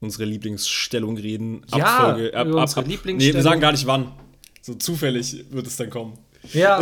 unsere 0.00 0.24
Lieblingsstellung 0.24 1.16
reden? 1.16 1.64
Ja, 1.72 2.10
Folge- 2.14 2.28
über 2.30 2.62
unsere 2.62 2.82
Nee, 2.88 3.32
wir 3.32 3.42
sagen 3.42 3.60
gar 3.60 3.70
nicht 3.72 3.86
wann. 3.86 4.12
So 4.60 4.74
zufällig 4.74 5.44
wird 5.52 5.66
es 5.68 5.76
dann 5.76 5.90
kommen. 5.90 6.18
Ja. 6.52 6.80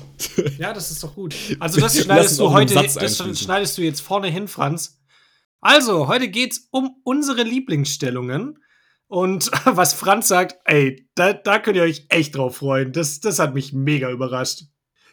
ja, 0.58 0.72
das 0.72 0.90
ist 0.90 1.02
doch 1.02 1.14
gut. 1.14 1.34
Also 1.58 1.80
das 1.80 1.98
schneidest 1.98 2.38
du 2.38 2.50
heute, 2.50 2.74
das 2.74 3.38
schneidest 3.38 3.78
du 3.78 3.82
jetzt 3.82 4.00
vorne 4.00 4.28
hin, 4.28 4.48
Franz. 4.48 5.00
Also, 5.60 6.08
heute 6.08 6.28
geht's 6.28 6.68
um 6.70 6.96
unsere 7.04 7.42
Lieblingsstellungen. 7.42 8.58
Und 9.08 9.50
was 9.64 9.92
Franz 9.92 10.28
sagt, 10.28 10.56
ey, 10.64 11.08
da, 11.14 11.32
da 11.32 11.58
könnt 11.58 11.76
ihr 11.76 11.82
euch 11.82 12.06
echt 12.08 12.36
drauf 12.36 12.58
freuen. 12.58 12.92
Das, 12.92 13.20
das 13.20 13.38
hat 13.38 13.54
mich 13.54 13.72
mega 13.72 14.10
überrascht. 14.10 14.64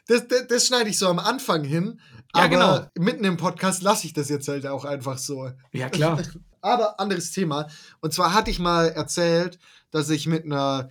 Das, 0.07 0.27
das, 0.27 0.47
das 0.47 0.67
schneide 0.67 0.89
ich 0.89 0.97
so 0.97 1.07
am 1.07 1.19
Anfang 1.19 1.63
hin. 1.63 1.99
Ja, 2.35 2.43
aber 2.43 2.49
genau. 2.49 2.87
mitten 2.97 3.23
im 3.25 3.37
Podcast 3.37 3.81
lasse 3.81 4.05
ich 4.05 4.13
das 4.13 4.29
jetzt 4.29 4.47
halt 4.47 4.67
auch 4.67 4.85
einfach 4.85 5.17
so. 5.17 5.49
Ja, 5.71 5.89
klar. 5.89 6.21
Aber 6.61 6.99
anderes 6.99 7.31
Thema. 7.31 7.67
Und 8.01 8.13
zwar 8.13 8.33
hatte 8.33 8.51
ich 8.51 8.59
mal 8.59 8.89
erzählt, 8.89 9.59
dass 9.91 10.09
ich 10.09 10.27
mit 10.27 10.43
einer 10.43 10.89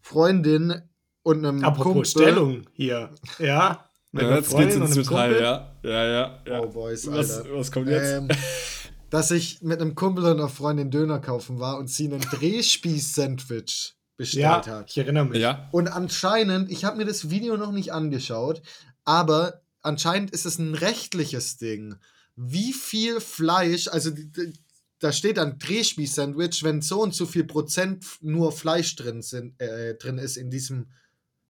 Freundin 0.00 0.87
und 1.28 1.44
einem 1.44 1.64
Apropos 1.64 1.84
Kumpel. 1.92 2.06
Stellung 2.06 2.62
hier. 2.72 3.10
Ja. 3.38 3.84
Mit 4.12 4.22
Ja, 4.22 4.36
jetzt 4.36 4.56
geht's 4.56 4.74
ins 4.74 4.94
Detail, 4.94 5.40
ja. 5.40 5.74
Ja, 5.82 6.04
ja, 6.04 6.40
ja. 6.46 6.60
Oh, 6.60 6.68
Boys, 6.68 7.06
was, 7.10 7.38
Alter. 7.38 7.54
was 7.54 7.70
kommt 7.70 7.88
jetzt? 7.88 8.10
Ähm, 8.12 8.28
dass 9.10 9.30
ich 9.30 9.62
mit 9.62 9.80
einem 9.80 9.94
Kumpel 9.94 10.24
und 10.24 10.32
einer 10.32 10.48
Freundin 10.48 10.90
Döner 10.90 11.18
kaufen 11.20 11.58
war 11.60 11.78
und 11.78 11.88
sie 11.88 12.06
einen 12.06 12.20
Drehspieß-Sandwich 12.20 13.94
bestellt 14.16 14.42
Ja, 14.42 14.66
hat. 14.66 14.90
ich 14.90 14.98
erinnere 14.98 15.26
mich. 15.26 15.38
ja. 15.40 15.68
Und 15.72 15.88
anscheinend, 15.88 16.70
ich 16.70 16.84
habe 16.84 16.96
mir 16.96 17.04
das 17.04 17.30
Video 17.30 17.56
noch 17.56 17.72
nicht 17.72 17.92
angeschaut, 17.92 18.62
aber 19.04 19.60
anscheinend 19.82 20.30
ist 20.32 20.44
es 20.46 20.58
ein 20.58 20.74
rechtliches 20.74 21.56
Ding. 21.56 21.94
Wie 22.36 22.72
viel 22.72 23.20
Fleisch, 23.20 23.88
also 23.88 24.10
die- 24.10 24.30
die- 24.32 24.52
da 25.00 25.12
steht 25.12 25.36
dann 25.36 25.58
Drehspieß-Sandwich, 25.58 26.64
wenn 26.64 26.82
so 26.82 27.00
und 27.02 27.14
so 27.14 27.24
viel 27.26 27.44
Prozent 27.44 28.04
nur 28.20 28.50
Fleisch 28.52 28.96
drin, 28.96 29.22
sind, 29.22 29.60
äh, 29.60 29.94
drin 29.94 30.18
ist 30.18 30.36
in 30.36 30.50
diesem 30.50 30.88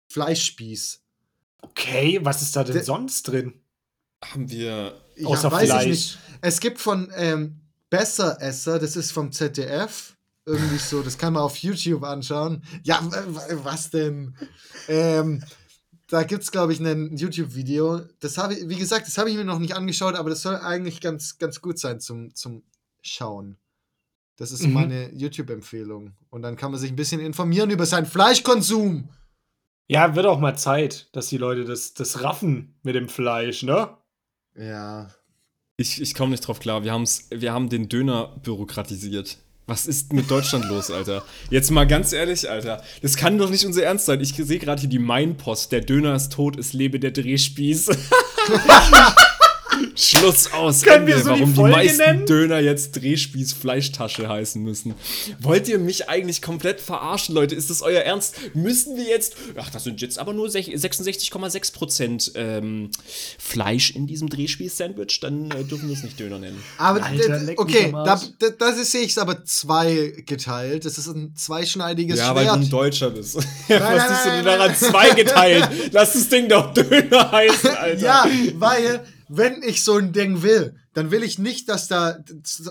Fleischspieß. 0.08 1.00
Okay, 1.62 2.20
was 2.22 2.42
ist 2.42 2.54
da 2.56 2.64
denn 2.64 2.75
Der- 2.75 2.84
sonst 2.84 3.22
drin? 3.25 3.54
Haben 4.25 4.50
wir. 4.50 5.00
Ja, 5.16 5.26
Außer 5.28 5.50
weiß 5.52 5.68
Fleisch. 5.70 5.84
ich 5.84 5.90
nicht. 5.90 6.18
Es 6.40 6.60
gibt 6.60 6.78
von 6.80 7.10
ähm, 7.16 7.60
Besseresser, 7.90 8.78
das 8.78 8.96
ist 8.96 9.12
vom 9.12 9.32
ZDF. 9.32 10.14
Irgendwie 10.44 10.78
so, 10.78 11.02
das 11.02 11.18
kann 11.18 11.32
man 11.32 11.42
auf 11.42 11.56
YouTube 11.56 12.04
anschauen. 12.04 12.62
Ja, 12.84 13.00
was 13.64 13.90
denn? 13.90 14.36
Ähm, 14.88 15.42
da 16.08 16.22
gibt 16.22 16.44
es, 16.44 16.52
glaube 16.52 16.72
ich, 16.72 16.78
ein 16.78 17.16
YouTube-Video. 17.16 18.02
Das 18.20 18.38
habe 18.38 18.54
ich, 18.54 18.68
wie 18.68 18.76
gesagt, 18.76 19.08
das 19.08 19.18
habe 19.18 19.28
ich 19.28 19.36
mir 19.36 19.44
noch 19.44 19.58
nicht 19.58 19.75
angeschaut, 19.75 20.14
aber 20.14 20.30
das 20.30 20.42
soll 20.42 20.54
eigentlich 20.56 21.00
ganz, 21.00 21.38
ganz 21.38 21.60
gut 21.60 21.80
sein 21.80 21.98
zum, 21.98 22.32
zum 22.34 22.62
Schauen. 23.02 23.56
Das 24.36 24.52
ist 24.52 24.62
Mhm. 24.62 24.72
meine 24.72 25.12
YouTube-Empfehlung. 25.14 26.12
Und 26.30 26.42
dann 26.42 26.56
kann 26.56 26.70
man 26.70 26.78
sich 26.78 26.90
ein 26.92 26.96
bisschen 26.96 27.20
informieren 27.20 27.70
über 27.70 27.86
seinen 27.86 28.06
Fleischkonsum. 28.06 29.08
Ja, 29.88 30.16
wird 30.16 30.26
auch 30.26 30.40
mal 30.40 30.56
Zeit, 30.56 31.08
dass 31.12 31.28
die 31.28 31.38
Leute 31.38 31.64
das, 31.64 31.94
das 31.94 32.22
raffen 32.22 32.75
mit 32.82 32.94
dem 32.94 33.08
Fleisch, 33.08 33.62
ne? 33.62 33.88
Ja. 34.56 35.08
Ich, 35.76 36.00
ich 36.00 36.14
komme 36.14 36.30
nicht 36.30 36.46
drauf 36.46 36.58
klar. 36.58 36.82
Wir, 36.82 36.92
haben's, 36.92 37.28
wir 37.30 37.52
haben 37.52 37.68
den 37.68 37.88
Döner 37.88 38.34
bürokratisiert. 38.42 39.38
Was 39.66 39.86
ist 39.86 40.12
mit 40.12 40.30
Deutschland 40.30 40.64
los, 40.68 40.90
Alter? 40.90 41.25
Jetzt 41.50 41.70
mal 41.70 41.86
ganz 41.86 42.12
ehrlich, 42.12 42.50
Alter. 42.50 42.82
Das 43.02 43.16
kann 43.16 43.38
doch 43.38 43.50
nicht 43.50 43.64
unser 43.64 43.84
Ernst 43.84 44.06
sein. 44.06 44.20
Ich 44.20 44.34
sehe 44.34 44.58
gerade 44.58 44.80
hier 44.80 44.90
die 44.90 44.99
Mainpost. 44.99 45.70
Der 45.70 45.82
Döner 45.82 46.14
ist 46.14 46.32
tot, 46.32 46.58
es 46.58 46.72
lebe 46.72 46.99
der 46.99 47.12
Drehspieß. 47.12 47.88
Schluss 49.97 50.52
aus. 50.52 50.82
Können 50.82 51.06
wir 51.06 51.15
Ende. 51.17 51.25
so 51.25 51.35
die 51.35 51.41
Warum 51.41 51.50
die, 51.52 51.56
Folge 51.56 51.76
meisten 51.76 51.99
nennen? 51.99 52.26
Döner 52.26 52.59
jetzt 52.61 52.93
Drehspieß 52.97 53.52
Fleischtasche 53.54 54.28
heißen 54.28 54.63
müssen. 54.63 54.95
Wollt 55.41 55.69
ihr 55.69 55.78
mich 55.78 56.09
eigentlich 56.09 56.43
komplett 56.43 56.80
verarschen, 56.80 57.35
Leute? 57.35 57.54
Ist 57.54 57.71
das 57.71 57.82
euer 57.82 58.00
Ernst? 58.02 58.37
Müssen 58.54 58.97
wir 58.97 59.04
jetzt. 59.04 59.37
Ach, 59.56 59.71
das 59.71 59.85
sind 59.85 60.00
jetzt 60.00 60.19
aber 60.19 60.32
nur 60.35 60.49
sech- 60.49 60.69
66,6 60.75 61.73
Prozent 61.73 62.32
ähm, 62.35 62.91
Fleisch 63.39 63.91
in 63.93 64.06
diesem 64.06 64.28
Drehspieß-Sandwich. 64.28 65.21
Dann 65.21 65.50
äh, 65.50 65.65
dürfen 65.65 65.89
wir 65.89 65.97
es 65.97 66.02
nicht 66.02 66.21
Döner 66.21 66.39
nennen. 66.39 66.63
Aber 66.78 67.02
Alter, 67.02 67.41
okay, 67.56 67.91
da, 67.93 68.21
da, 68.39 68.50
das 68.59 68.78
ist, 68.78 68.93
sehe 68.93 69.02
ich 69.02 69.11
es 69.13 69.19
aber 69.19 69.45
zweigeteilt. 69.45 70.85
Das 70.85 70.99
ist 70.99 71.06
ein 71.09 71.35
zweischneidiges 71.35 72.19
Ja, 72.19 72.35
weil 72.35 72.45
du 72.45 72.50
Schwert. 72.50 72.63
ein 72.65 72.71
Deutscher 72.71 73.11
bist. 73.11 73.37
Was 73.37 73.45
nein, 73.69 73.97
ist 74.13 74.25
denn 74.25 74.32
nein, 74.35 74.45
daran 74.45 74.67
nein. 74.69 74.76
zweigeteilt? 74.76 75.69
Lass 75.93 76.13
das 76.13 76.28
Ding 76.28 76.49
doch 76.49 76.73
Döner 76.75 77.32
heißen, 77.32 77.71
Alter. 77.71 78.04
Ja, 78.04 78.26
weil 78.54 79.00
wenn 79.28 79.62
ich 79.62 79.82
so 79.84 79.97
ein 79.97 80.12
Ding 80.12 80.43
will, 80.43 80.75
dann 80.95 81.10
will 81.10 81.23
ich 81.23 81.39
nicht, 81.39 81.69
dass 81.69 81.89
da, 81.89 82.19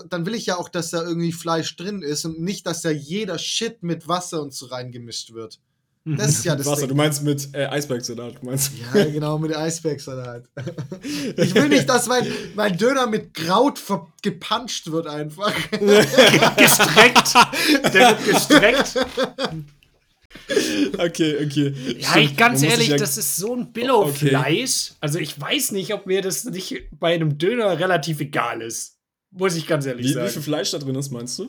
dann 0.08 0.26
will 0.26 0.34
ich 0.34 0.46
ja 0.46 0.56
auch, 0.56 0.68
dass 0.68 0.90
da 0.90 1.02
irgendwie 1.02 1.32
Fleisch 1.32 1.76
drin 1.76 2.02
ist 2.02 2.24
und 2.24 2.40
nicht, 2.40 2.66
dass 2.66 2.82
da 2.82 2.90
jeder 2.90 3.38
Shit 3.38 3.82
mit 3.82 4.08
Wasser 4.08 4.42
und 4.42 4.52
so 4.52 4.66
reingemischt 4.66 5.32
wird. 5.32 5.60
Das 6.08 6.28
ist 6.28 6.44
ja 6.44 6.54
das 6.54 6.66
Wasser, 6.66 6.82
du 6.82 6.88
Ding. 6.88 6.98
meinst 6.98 7.24
mit 7.24 7.52
äh, 7.52 7.66
Eisbergsalat, 7.66 8.36
du 8.40 8.46
meinst. 8.46 8.70
Ja, 8.94 9.04
genau, 9.06 9.38
mit 9.38 9.54
Eisbergsalat. 9.54 10.44
Ich 11.36 11.52
will 11.54 11.68
nicht, 11.68 11.88
dass 11.88 12.06
mein, 12.06 12.24
mein 12.54 12.78
Döner 12.78 13.08
mit 13.08 13.34
Kraut 13.34 13.80
gepanscht 14.22 14.90
wird 14.90 15.08
einfach. 15.08 15.52
gestreckt. 15.70 17.34
Der 17.92 18.10
wird 18.10 18.24
gestreckt. 18.24 18.94
Okay, 20.98 21.44
okay. 21.44 21.74
Ja, 21.98 22.16
ich, 22.16 22.36
ganz 22.36 22.62
ehrlich, 22.62 22.88
ja- 22.88 22.96
das 22.96 23.16
ist 23.18 23.36
so 23.36 23.54
ein 23.54 23.72
Billow-Fleisch. 23.72 24.92
Also 25.00 25.18
ich 25.18 25.38
weiß 25.40 25.72
nicht, 25.72 25.92
ob 25.94 26.06
mir 26.06 26.22
das 26.22 26.44
nicht 26.44 26.84
bei 26.98 27.14
einem 27.14 27.38
Döner 27.38 27.78
relativ 27.78 28.20
egal 28.20 28.62
ist. 28.62 28.98
Muss 29.30 29.56
ich 29.56 29.66
ganz 29.66 29.86
ehrlich 29.86 30.06
Wie, 30.06 30.10
wie 30.10 30.14
sagen. 30.14 30.30
viel 30.30 30.42
Fleisch 30.42 30.70
da 30.70 30.78
drin 30.78 30.94
ist, 30.94 31.10
meinst 31.10 31.38
du? 31.38 31.48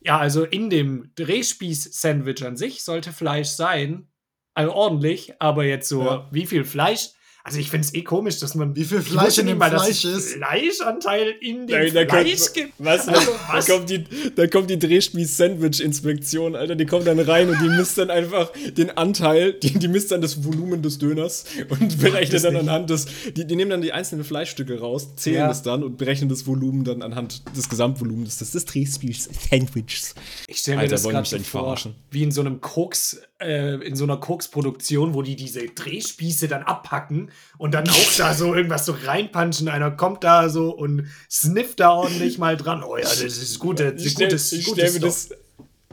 Ja, 0.00 0.18
also 0.18 0.44
in 0.44 0.70
dem 0.70 1.10
Drehspieß-Sandwich 1.16 2.44
an 2.44 2.56
sich 2.56 2.82
sollte 2.82 3.12
Fleisch 3.12 3.48
sein. 3.48 4.08
Also 4.54 4.72
ordentlich, 4.72 5.34
aber 5.40 5.64
jetzt 5.64 5.88
so, 5.88 6.02
Ja. 6.04 6.28
wie 6.32 6.46
viel 6.46 6.64
Fleisch? 6.64 7.10
Also 7.48 7.60
ich 7.60 7.70
finde 7.70 7.86
es 7.86 7.94
eh 7.94 8.02
komisch, 8.02 8.38
dass 8.40 8.54
man. 8.54 8.76
Wie 8.76 8.84
viel 8.84 9.00
Fleisch 9.00 9.38
in 9.38 9.46
dem 9.46 9.56
Fleisch 9.58 10.04
es 10.04 10.04
ist. 10.04 10.32
Fleischanteil 10.34 11.34
in 11.40 11.66
dem 11.66 11.94
Da, 11.94 12.04
da, 12.04 12.10
Fleisch 12.22 12.38
kommt, 12.40 12.54
gibt. 12.54 12.72
was, 12.78 13.08
Also, 13.08 13.30
da, 13.32 13.54
was? 13.54 13.66
kommt 13.66 13.88
die, 13.88 14.04
da 14.36 14.46
kommt 14.46 14.68
die 14.68 14.78
Drehspieß-Sandwich-Inspektion, 14.78 16.54
Alter. 16.56 16.76
Die 16.76 16.84
kommt 16.86 17.06
dann 17.06 17.18
rein 17.18 17.48
und 17.48 17.58
die 17.62 17.68
misst 17.68 17.96
dann 17.98 18.10
einfach 18.10 18.52
den 18.76 18.90
Anteil, 18.96 19.54
die, 19.54 19.78
die 19.78 19.88
misst 19.88 20.10
dann 20.12 20.20
das 20.20 20.44
Volumen 20.44 20.82
des 20.82 20.98
Döners 20.98 21.44
und 21.68 21.98
berechnet 22.00 22.34
das 22.34 22.42
dann 22.42 22.52
nicht. 22.54 22.62
anhand 22.62 22.90
des. 22.90 23.06
Die, 23.36 23.46
die 23.46 23.56
nehmen 23.56 23.70
dann 23.70 23.82
die 23.82 23.92
einzelnen 23.92 24.24
Fleischstücke 24.24 24.78
raus, 24.80 25.16
zählen 25.16 25.38
Ja. 25.38 25.48
das 25.48 25.62
dann 25.62 25.82
und 25.82 25.96
berechnen 25.96 26.28
das 26.28 26.46
Volumen 26.46 26.84
dann 26.84 27.02
anhand 27.02 27.42
des 27.56 27.68
Gesamtvolumens 27.68 28.38
des, 28.38 28.50
des 28.50 28.64
Drehspieß-Sandwichs. 28.66 30.14
Ich 30.46 30.58
stelle 30.58 30.76
mir 30.76 30.82
Alter, 30.82 30.92
das 30.96 31.04
wollen 31.04 31.14
gerade 31.14 31.44
vor, 31.44 31.60
verarschen. 31.62 31.94
wie 32.10 32.22
in 32.22 32.30
so 32.30 32.40
einem 32.40 32.60
Koks, 32.60 33.20
äh, 33.40 33.74
in 33.86 33.96
so 33.96 34.04
einer 34.04 34.16
Koksproduktion, 34.16 35.14
wo 35.14 35.22
die 35.22 35.36
diese 35.36 35.66
Drehspieße 35.66 36.48
dann 36.48 36.62
abpacken 36.62 37.30
und 37.56 37.72
dann 37.74 37.88
auch 37.88 38.16
da 38.16 38.34
so 38.34 38.54
irgendwas 38.54 38.84
so 38.86 38.96
reinpunchen. 39.04 39.68
Einer 39.68 39.90
kommt 39.90 40.24
da 40.24 40.48
so 40.48 40.70
und 40.70 41.08
snifft 41.30 41.80
da 41.80 41.90
ordentlich 41.92 42.38
mal 42.38 42.56
dran. 42.56 42.82
Oh 42.82 42.96
ja, 42.96 43.02
das 43.04 43.20
ist 43.22 43.58
gute, 43.58 43.94
Ich 43.96 44.12
stelle 44.12 44.30
gutes, 44.30 44.52
ich 44.52 44.64
gutes 44.66 44.88
stell 44.90 45.00
mir, 45.00 45.06
das- 45.06 45.30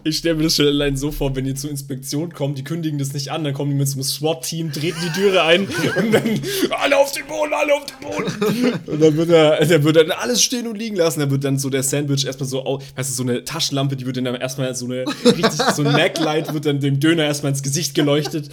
ich 0.05 0.17
stell 0.17 0.35
mir 0.35 0.43
das 0.43 0.55
schon 0.55 0.67
allein 0.67 0.95
so 0.95 1.11
vor, 1.11 1.35
wenn 1.35 1.45
die 1.45 1.55
zur 1.55 1.71
Inspektion 1.71 2.31
kommen, 2.31 2.53
die 2.53 2.63
kündigen 2.63 2.99
das 2.99 3.13
nicht 3.13 3.31
an, 3.31 3.43
dann 3.43 3.55
kommen 3.55 3.71
die 3.71 3.75
mit 3.75 3.87
so 3.87 3.95
einem 3.95 4.03
SWAT-Team, 4.03 4.71
treten 4.71 4.99
die 5.03 5.19
Türe 5.19 5.41
ein 5.41 5.67
und 5.97 6.11
dann 6.11 6.39
alle 6.79 6.95
auf 6.95 7.11
den 7.11 7.25
Boden, 7.25 7.51
alle 7.53 7.73
auf 7.73 7.85
den 7.85 7.99
Boden. 8.07 8.79
Und 8.85 9.01
dann 9.01 9.17
wird 9.17 9.29
er, 9.29 9.65
der 9.65 9.83
wird 9.83 9.95
dann 9.95 10.11
alles 10.11 10.43
stehen 10.43 10.67
und 10.67 10.77
liegen 10.77 10.95
lassen. 10.95 11.21
Dann 11.21 11.31
wird 11.31 11.43
dann 11.43 11.57
so 11.57 11.71
der 11.71 11.81
Sandwich 11.81 12.23
erstmal 12.23 12.47
so, 12.47 12.81
weißt 12.95 13.09
du, 13.09 13.13
so 13.15 13.23
eine 13.23 13.43
Taschenlampe, 13.43 13.95
die 13.95 14.05
wird 14.05 14.17
dann 14.17 14.27
erstmal 14.27 14.75
so 14.75 14.85
eine 14.85 15.05
richtig, 15.25 15.59
so 15.75 15.83
ein 15.83 15.91
Mac-Light 15.91 16.53
wird 16.53 16.67
dann 16.67 16.79
dem 16.79 16.99
Döner 16.99 17.25
erstmal 17.25 17.53
ins 17.53 17.63
Gesicht 17.63 17.95
geleuchtet. 17.95 18.49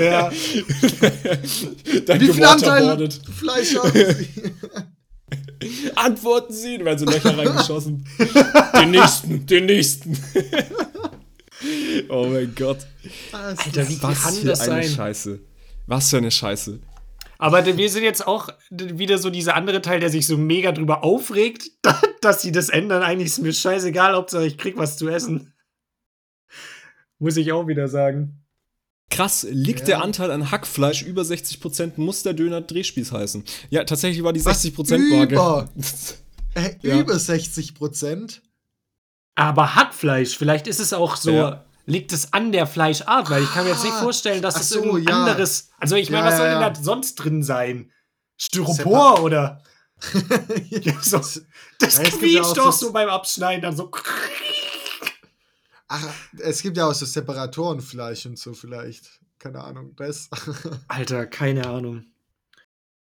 Ja. 0.00 0.30
dann 2.06 2.20
Wie 2.20 2.32
viel 2.32 2.44
Anteil. 2.44 3.08
Fleisch 3.36 3.74
haben 3.74 3.92
Sie? 3.92 4.28
Antworten 5.98 6.52
Sie, 6.52 6.78
da 6.78 6.84
werden 6.84 6.98
so 6.98 7.04
Löcher 7.06 7.36
reingeschossen. 7.36 8.06
Den 8.80 8.90
nächsten, 8.90 9.46
den 9.46 9.66
nächsten. 9.66 10.18
oh 12.08 12.26
mein 12.26 12.54
Gott. 12.54 12.78
Alter, 13.32 13.88
wie 13.88 14.02
Was 14.02 14.22
kann 14.22 14.34
für 14.34 14.46
das 14.46 14.60
eine 14.68 14.82
sein? 14.82 14.94
Scheiße. 14.94 15.40
Was 15.86 16.10
für 16.10 16.18
eine 16.18 16.30
Scheiße. 16.30 16.80
Aber 17.38 17.64
wir 17.64 17.90
sind 17.90 18.02
jetzt 18.02 18.26
auch 18.26 18.48
wieder 18.70 19.18
so 19.18 19.30
dieser 19.30 19.54
andere 19.54 19.80
Teil, 19.80 20.00
der 20.00 20.10
sich 20.10 20.26
so 20.26 20.36
mega 20.36 20.72
drüber 20.72 21.04
aufregt, 21.04 21.70
dass 22.20 22.42
sie 22.42 22.52
das 22.52 22.68
ändern. 22.68 23.02
Eigentlich 23.02 23.28
ist 23.28 23.38
mir 23.38 23.52
scheißegal, 23.52 24.14
Hauptsache 24.14 24.46
ich 24.46 24.58
krieg 24.58 24.76
was 24.76 24.96
zu 24.96 25.08
essen. 25.08 25.54
Muss 27.18 27.36
ich 27.36 27.52
auch 27.52 27.66
wieder 27.66 27.88
sagen. 27.88 28.44
Krass, 29.10 29.46
liegt 29.50 29.80
Ja. 29.80 29.86
der 29.86 30.02
Anteil 30.02 30.30
an 30.30 30.50
Hackfleisch 30.50 31.02
über 31.02 31.22
60%, 31.22 31.92
muss 31.96 32.22
der 32.22 32.34
Döner 32.34 32.60
Drehspieß 32.60 33.12
heißen. 33.12 33.42
Ja, 33.70 33.84
tatsächlich 33.84 34.22
war 34.22 34.32
die 34.32 34.44
Was? 34.44 34.62
60%-Marke. 34.64 35.34
Über? 35.34 35.68
Äh, 36.54 36.76
Ja. 36.82 36.98
Über 36.98 37.18
60 37.18 37.74
Prozent? 37.74 38.42
Aber 39.34 39.74
Hackfleisch, 39.76 40.36
vielleicht 40.36 40.66
ist 40.66 40.80
es 40.80 40.92
auch 40.92 41.16
so, 41.16 41.30
Ja. 41.30 41.64
liegt 41.86 42.12
es 42.12 42.32
an 42.32 42.52
der 42.52 42.66
Fleischart, 42.66 43.30
weil 43.30 43.42
ich 43.44 43.52
kann 43.52 43.64
mir 43.64 43.70
jetzt 43.70 43.84
nicht 43.84 43.94
Ah, 43.94 44.02
vorstellen, 44.02 44.42
dass 44.42 44.58
es 44.60 44.70
so, 44.70 44.82
irgendein 44.82 45.14
anderes. 45.14 45.68
Also 45.78 45.96
ich 45.96 46.10
meine, 46.10 46.24
Ja, 46.24 46.30
was 46.30 46.36
soll 46.38 46.48
denn 46.50 46.60
ja. 46.60 46.70
da 46.70 46.82
sonst 46.82 47.14
drin 47.16 47.42
sein? 47.42 47.92
Styropor 48.38 49.22
oder? 49.22 49.62
Ja, 50.70 50.94
so, 51.02 51.18
das 51.80 51.98
ja 51.98 52.04
quietscht 52.04 52.40
auch 52.40 52.54
doch 52.54 52.72
so- 52.72 52.86
so 52.86 52.92
beim 52.92 53.08
Abschneiden 53.08 53.62
dann 53.62 53.76
so. 53.76 53.90
Ach, 55.88 56.14
es 56.38 56.62
gibt 56.62 56.76
ja 56.76 56.86
auch 56.88 56.94
so 56.94 57.06
Separatorenfleisch 57.06 58.26
und 58.26 58.38
so 58.38 58.52
vielleicht. 58.52 59.20
Keine 59.38 59.62
Ahnung, 59.64 59.94
das. 59.96 60.28
Alter, 60.88 61.26
keine 61.26 61.66
Ahnung. 61.66 62.04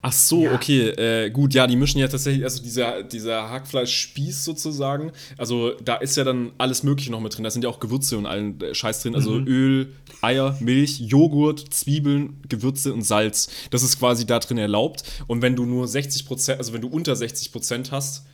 Ach 0.00 0.12
so, 0.12 0.44
Ja. 0.44 0.54
okay, 0.54 0.90
äh, 0.90 1.28
gut, 1.30 1.54
ja, 1.54 1.66
die 1.66 1.74
mischen 1.74 1.98
ja 1.98 2.06
tatsächlich, 2.06 2.44
also 2.44 2.62
dieser, 2.62 3.02
dieser 3.02 3.50
Hackfleischspieß 3.50 4.44
sozusagen, 4.44 5.10
also 5.36 5.72
da 5.80 5.96
ist 5.96 6.16
ja 6.16 6.22
dann 6.22 6.52
alles 6.56 6.84
Mögliche 6.84 7.10
noch 7.10 7.18
mit 7.20 7.34
drin, 7.36 7.42
da 7.42 7.50
sind 7.50 7.64
ja 7.64 7.68
auch 7.68 7.80
Gewürze 7.80 8.16
und 8.16 8.24
allen 8.26 8.60
äh, 8.60 8.76
Scheiß 8.76 9.02
drin, 9.02 9.16
also 9.16 9.32
Mhm. 9.32 9.46
Öl, 9.48 9.92
Eier, 10.22 10.56
Milch, 10.60 11.00
Joghurt, 11.00 11.74
Zwiebeln, 11.74 12.40
Gewürze 12.48 12.92
und 12.94 13.02
Salz. 13.02 13.48
Das 13.70 13.82
ist 13.82 13.98
quasi 13.98 14.24
da 14.24 14.38
drin 14.38 14.58
erlaubt 14.58 15.02
und 15.26 15.42
wenn 15.42 15.56
du 15.56 15.64
nur 15.66 15.86
60%, 15.86 16.58
also 16.58 16.72
wenn 16.72 16.82
du 16.82 16.88
unter 16.88 17.14
60% 17.14 17.90
hast, 17.90 18.24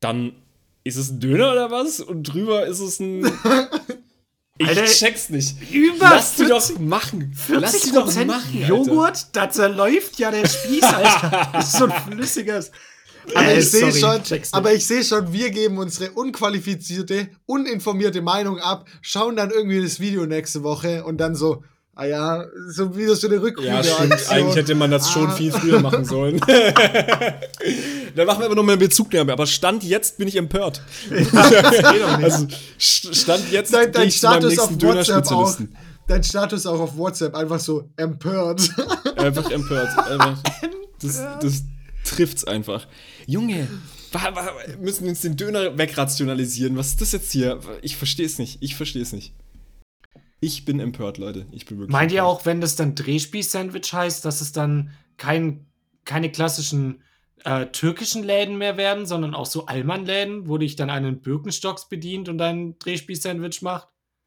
dann 0.00 0.32
ist 0.84 0.96
es 0.96 1.10
ein 1.10 1.20
Döner 1.20 1.52
oder 1.52 1.70
was? 1.70 2.00
Und 2.00 2.24
drüber 2.24 2.66
ist 2.66 2.80
es 2.80 3.00
ein... 3.00 3.30
Ich 4.58 4.68
Alter, 4.68 4.84
check's 4.84 5.30
nicht. 5.30 5.56
Über 5.72 6.10
Lass 6.10 6.36
die 6.36 6.44
40 6.44 6.76
doch 6.76 6.80
machen. 6.82 7.34
Lass 7.48 7.72
die 7.80 7.90
40 7.90 7.92
doch 7.94 8.24
machen. 8.26 8.64
Joghurt, 8.68 9.26
da 9.32 9.50
zerläuft 9.50 10.18
ja 10.18 10.30
der 10.30 10.46
Spieß, 10.46 10.82
Alter. 10.84 11.50
Das 11.54 11.72
ist 11.72 11.78
so 11.78 11.86
ein 11.86 11.92
flüssiges. 12.12 12.70
Aber 13.34 13.46
Äh, 13.46 13.58
ich 13.60 13.70
sehe 13.70 13.90
sorry, 13.92 14.20
schon, 14.24 14.40
aber 14.52 14.72
ich 14.74 14.86
sehe 14.86 15.02
schon, 15.04 15.32
wir 15.32 15.50
geben 15.50 15.78
unsere 15.78 16.12
unqualifizierte, 16.12 17.28
uninformierte 17.46 18.20
Meinung 18.20 18.58
ab, 18.58 18.86
schauen 19.00 19.36
dann 19.36 19.50
irgendwie 19.50 19.80
das 19.80 20.00
Video 20.00 20.26
nächste 20.26 20.62
Woche 20.62 21.04
und 21.04 21.18
dann 21.18 21.34
so, 21.34 21.64
ah 21.94 22.04
ja, 22.06 22.44
so 22.68 22.96
wieder 22.96 23.14
so 23.16 23.28
eine 23.28 23.40
Rückrunde. 23.42 23.68
Ja, 23.70 23.82
stimmt. 23.82 24.28
Eigentlich 24.30 24.56
hätte 24.56 24.74
man 24.74 24.90
das 24.90 25.10
schon 25.10 25.26
Ah. 25.28 25.32
viel 25.32 25.52
früher 25.52 25.80
machen 25.80 26.04
sollen. 26.04 26.40
Dann 28.16 28.26
machen 28.26 28.40
wir 28.40 28.46
aber 28.46 28.54
noch 28.54 28.62
mal 28.62 28.72
eine 28.72 28.78
Bezugnahme. 28.80 29.32
Aber 29.32 29.46
Stand 29.46 29.84
jetzt 29.84 30.18
bin 30.18 30.28
ich 30.28 30.36
empört. 30.36 30.82
also, 31.10 32.46
St- 32.78 33.14
Stand 33.14 33.50
jetzt 33.50 33.72
dein, 33.72 33.92
dein 33.92 34.10
Status 34.10 34.58
auf 34.58 34.70
WhatsApp 34.70 34.76
auch. 34.76 34.78
Dönerspezialisten. 34.78 35.76
Dein 36.08 36.24
Status 36.24 36.66
auch 36.66 36.80
auf 36.80 36.96
WhatsApp 36.96 37.34
einfach 37.34 37.60
so 37.60 37.88
empört. 37.96 38.68
Einfach 39.16 39.50
empört. 39.50 39.88
Einfach. 39.98 40.38
Das, 41.00 41.20
das 41.40 41.62
trifft's 42.04 42.44
einfach. 42.44 42.86
Junge, 43.26 43.68
müssen 44.80 45.04
wir 45.04 45.10
uns 45.10 45.20
den 45.20 45.36
Döner 45.36 45.78
wegrationalisieren? 45.78 46.76
Was 46.76 46.88
ist 46.88 47.00
das 47.00 47.12
jetzt 47.12 47.32
hier? 47.32 47.60
Ich 47.82 47.96
verstehe 47.96 48.26
es 48.26 48.38
nicht. 48.38 48.58
Ich 48.60 48.74
verstehe 48.74 49.02
es 49.02 49.12
nicht. 49.12 49.32
Ich 50.44 50.64
bin 50.64 50.80
empört, 50.80 51.18
Leute. 51.18 51.46
Ich 51.52 51.66
bin 51.66 51.78
wirklich. 51.78 51.92
Meint 51.92 52.10
ihr 52.10 52.18
empört. 52.18 52.40
auch, 52.40 52.46
wenn 52.46 52.60
das 52.60 52.74
dann 52.74 52.96
Drehspieß-Sandwich 52.96 53.92
heißt, 53.92 54.24
dass 54.24 54.40
es 54.40 54.50
dann 54.50 54.90
kein, 55.16 55.66
keine 56.04 56.32
klassischen 56.32 57.00
äh, 57.44 57.66
türkischen 57.66 58.24
Läden 58.24 58.58
mehr 58.58 58.76
werden, 58.76 59.06
sondern 59.06 59.36
auch 59.36 59.46
so 59.46 59.66
Allmann-Läden, 59.66 60.48
wo 60.48 60.58
dich 60.58 60.74
dann 60.74 60.90
einen 60.90 61.20
Birkenstocks 61.22 61.88
bedient 61.88 62.28
und 62.28 62.38
dein 62.38 62.76
Drehspieß-Sandwich 62.80 63.62
macht? 63.62 63.86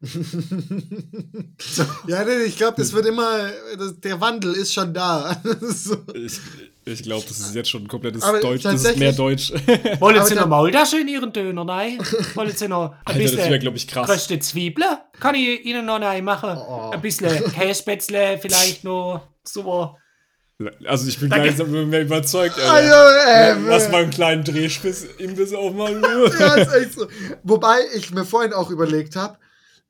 ja, 2.06 2.24
nee, 2.24 2.44
ich 2.46 2.56
glaube, 2.56 2.78
das 2.78 2.94
wird 2.94 3.04
immer, 3.04 3.50
das, 3.76 4.00
der 4.00 4.18
Wandel 4.18 4.54
ist 4.54 4.72
schon 4.72 4.94
da. 4.94 5.38
so. 5.60 5.98
Ich, 6.14 6.40
ich 6.88 7.02
glaube, 7.02 7.24
das 7.26 7.40
ist 7.40 7.54
jetzt 7.54 7.68
schon 7.68 7.82
ein 7.82 7.88
komplettes 7.88 8.22
Aber 8.22 8.40
Deutsch. 8.40 8.62
Das 8.62 8.84
ist 8.84 8.96
mehr 8.96 9.12
Deutsch. 9.12 9.50
Wollen 9.98 10.24
Sie 10.24 10.34
da- 10.34 10.42
noch 10.42 10.48
Maultasche 10.48 11.00
in 11.00 11.08
Ihren 11.08 11.32
Döner 11.32 11.68
rein? 11.68 11.98
Wollen 12.34 12.54
Sie 12.54 12.68
noch 12.68 12.92
ein 12.92 12.98
Alter, 13.04 13.20
das 13.22 13.32
wäre, 13.32 13.36
bisschen 13.48 13.60
glaube 13.60 13.76
ich, 13.76 13.88
krass. 13.88 14.06
geröstete 14.06 14.38
Zwiebeln? 14.40 14.96
Kann 15.18 15.34
ich 15.34 15.64
Ihnen 15.64 15.84
noch 15.84 16.00
rein 16.00 16.24
machen? 16.24 16.56
Oh. 16.56 16.90
Ein 16.92 17.02
bisschen 17.02 17.28
Käsespätzle 17.52 18.38
vielleicht 18.40 18.84
noch. 18.84 19.26
So. 19.42 19.96
Also 20.86 21.08
ich 21.08 21.18
bin 21.18 21.28
Danke. 21.28 21.48
langsam 21.48 21.90
mehr 21.90 22.02
überzeugt, 22.02 22.56
Alter. 22.58 22.72
Also, 22.72 23.58
ähm, 23.60 23.66
Lass 23.68 23.90
mal 23.90 24.02
einen 24.04 24.10
kleinen 24.12 24.44
Drehspitz-Imbiss 24.44 25.52
aufmachen. 25.54 26.02
ja, 26.40 26.54
ist 26.54 26.72
echt 26.72 26.92
so. 26.92 27.08
Wobei 27.42 27.78
ich 27.94 28.12
mir 28.12 28.24
vorhin 28.24 28.52
auch 28.52 28.70
überlegt 28.70 29.16
habe, 29.16 29.38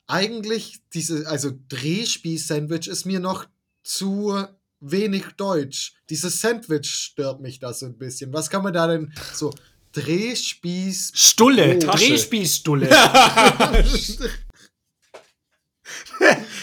eigentlich 0.06 0.78
diese, 0.94 1.28
also 1.28 1.50
Drehspieß-Sandwich 1.68 2.88
ist 2.88 3.04
mir 3.04 3.20
noch 3.20 3.44
zu 3.84 4.34
wenig 4.80 5.24
deutsch. 5.36 5.94
Dieses 6.10 6.40
Sandwich 6.40 6.88
stört 6.88 7.40
mich 7.40 7.58
da 7.58 7.72
so 7.72 7.86
ein 7.86 7.96
bisschen. 7.98 8.32
Was 8.32 8.50
kann 8.50 8.62
man 8.62 8.72
da 8.72 8.86
denn 8.86 9.12
so 9.32 9.52
Drehspieß 9.92 11.12
Stulle, 11.14 11.76
Oh. 11.76 11.90
Drehspießstulle. 11.92 12.88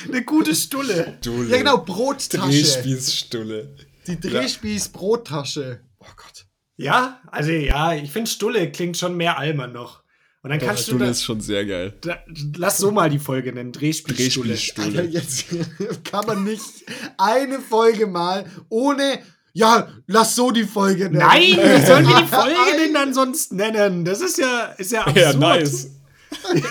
Eine 0.07 0.23
gute 0.23 0.53
Stulle. 0.53 1.17
Stulle. 1.21 1.49
Ja 1.49 1.57
genau, 1.57 1.77
Brottasche. 1.79 2.37
Drehspießstulle. 2.49 3.75
Die 4.07 4.19
Drehspieß-Brottasche. 4.19 5.81
Oh 5.99 6.05
Gott. 6.15 6.45
Ja, 6.75 7.21
also 7.27 7.51
ja, 7.51 7.93
ich 7.93 8.11
finde 8.11 8.29
Stulle 8.29 8.71
klingt 8.71 8.97
schon 8.97 9.15
mehr 9.15 9.37
Allmann 9.37 9.71
noch. 9.71 10.02
Und 10.43 10.49
dann 10.49 10.59
kannst 10.59 10.91
du 10.91 10.97
das. 10.97 11.11
ist 11.11 11.23
schon 11.23 11.39
sehr 11.39 11.65
geil. 11.65 11.93
Da, 12.01 12.17
lass 12.57 12.77
so 12.77 12.91
mal 12.91 13.09
die 13.09 13.17
Folge 13.17 13.53
nennen. 13.53 13.71
Drehspießstulle. 13.71 14.51
Alter, 14.51 15.03
Drehspießstulle. 15.03 15.03
jetzt 15.05 16.03
kann 16.03 16.25
man 16.25 16.43
nicht 16.43 16.83
eine 17.17 17.59
Folge 17.59 18.07
mal 18.07 18.45
ohne. 18.67 19.19
Ja, 19.53 19.87
lass 20.05 20.35
so 20.35 20.51
die 20.51 20.65
Folge 20.65 21.05
nennen. 21.05 21.19
Nein, 21.19 21.41
wie 21.41 21.85
sollen 21.85 22.07
wir 22.07 22.17
die. 22.21 22.27
Folge 22.27 22.77
denn 22.77 22.93
dann 22.93 23.13
sonst 23.13 23.53
nennen? 23.53 24.03
Das 24.03 24.19
ist 24.19 24.37
ja, 24.37 24.73
ist 24.77 24.91
ja 24.91 25.03
absurd. 25.03 25.17
Ja, 25.17 25.33
nice. 25.33 25.91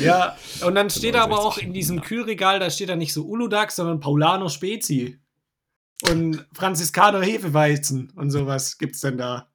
Ja, 0.00 0.36
und 0.64 0.76
dann 0.76 0.90
steht 0.90 1.16
da 1.16 1.22
aber 1.22 1.36
69 1.36 1.62
auch 1.62 1.66
in 1.66 1.72
diesem 1.72 2.00
Kühlregal, 2.00 2.60
da 2.60 2.70
steht 2.70 2.88
da 2.88 2.94
nicht 2.94 3.12
so 3.12 3.24
Uludax, 3.24 3.76
sondern 3.76 3.98
Paulano 3.98 4.48
Spezi. 4.48 5.18
Und 6.08 6.46
Franziskaner 6.52 7.22
Hefeweizen 7.22 8.12
und 8.14 8.30
sowas 8.30 8.78
gibt's 8.78 9.00
denn 9.00 9.18
da. 9.18 9.50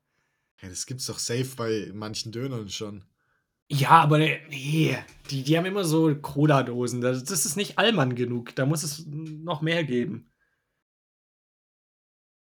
Ja, 0.62 0.70
das 0.70 0.86
gibt's 0.86 1.08
doch 1.08 1.20
safe 1.20 1.56
bei 1.56 1.92
manchen 1.94 2.32
Dönern 2.32 2.70
schon. 2.70 3.04
Ja, 3.70 3.92
aber 3.92 4.18
nee, 4.20 4.98
die, 5.30 5.44
die 5.44 5.58
haben 5.58 5.66
immer 5.66 5.86
so 5.86 6.14
Cola-Dosen. 6.14 7.00
Das, 7.02 7.24
das 7.24 7.46
ist 7.46 7.56
nicht 7.56 7.78
Allmann 7.80 8.16
genug. 8.16 8.54
Da 8.56 8.66
muss 8.66 8.84
es 8.84 9.06
noch 9.08 9.62
mehr 9.62 9.84
geben. 9.86 10.30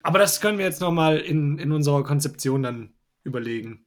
Aber 0.03 0.19
das 0.19 0.41
können 0.41 0.57
wir 0.57 0.65
jetzt 0.65 0.81
noch 0.81 0.91
mal 0.91 1.17
in, 1.17 1.57
in 1.57 1.71
unserer 1.71 2.03
Konzeption 2.03 2.61
dann 2.63 2.93
überlegen. 3.23 3.82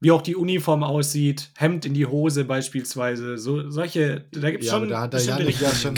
Wie 0.00 0.10
auch 0.10 0.22
die 0.22 0.36
Uniform 0.36 0.82
aussieht, 0.82 1.50
Hemd 1.56 1.86
in 1.86 1.94
die 1.94 2.04
Hose 2.04 2.44
beispielsweise, 2.44 3.38
so 3.38 3.70
solche, 3.70 4.26
da 4.32 4.50
gibt's 4.50 4.66
Ja, 4.66 4.72
schon 4.74 4.82
aber 4.82 4.90
da 4.90 5.00
hat 5.02 5.12
der 5.14 5.22
Janik 5.22 5.60
ja 5.60 5.74
schon. 5.74 5.94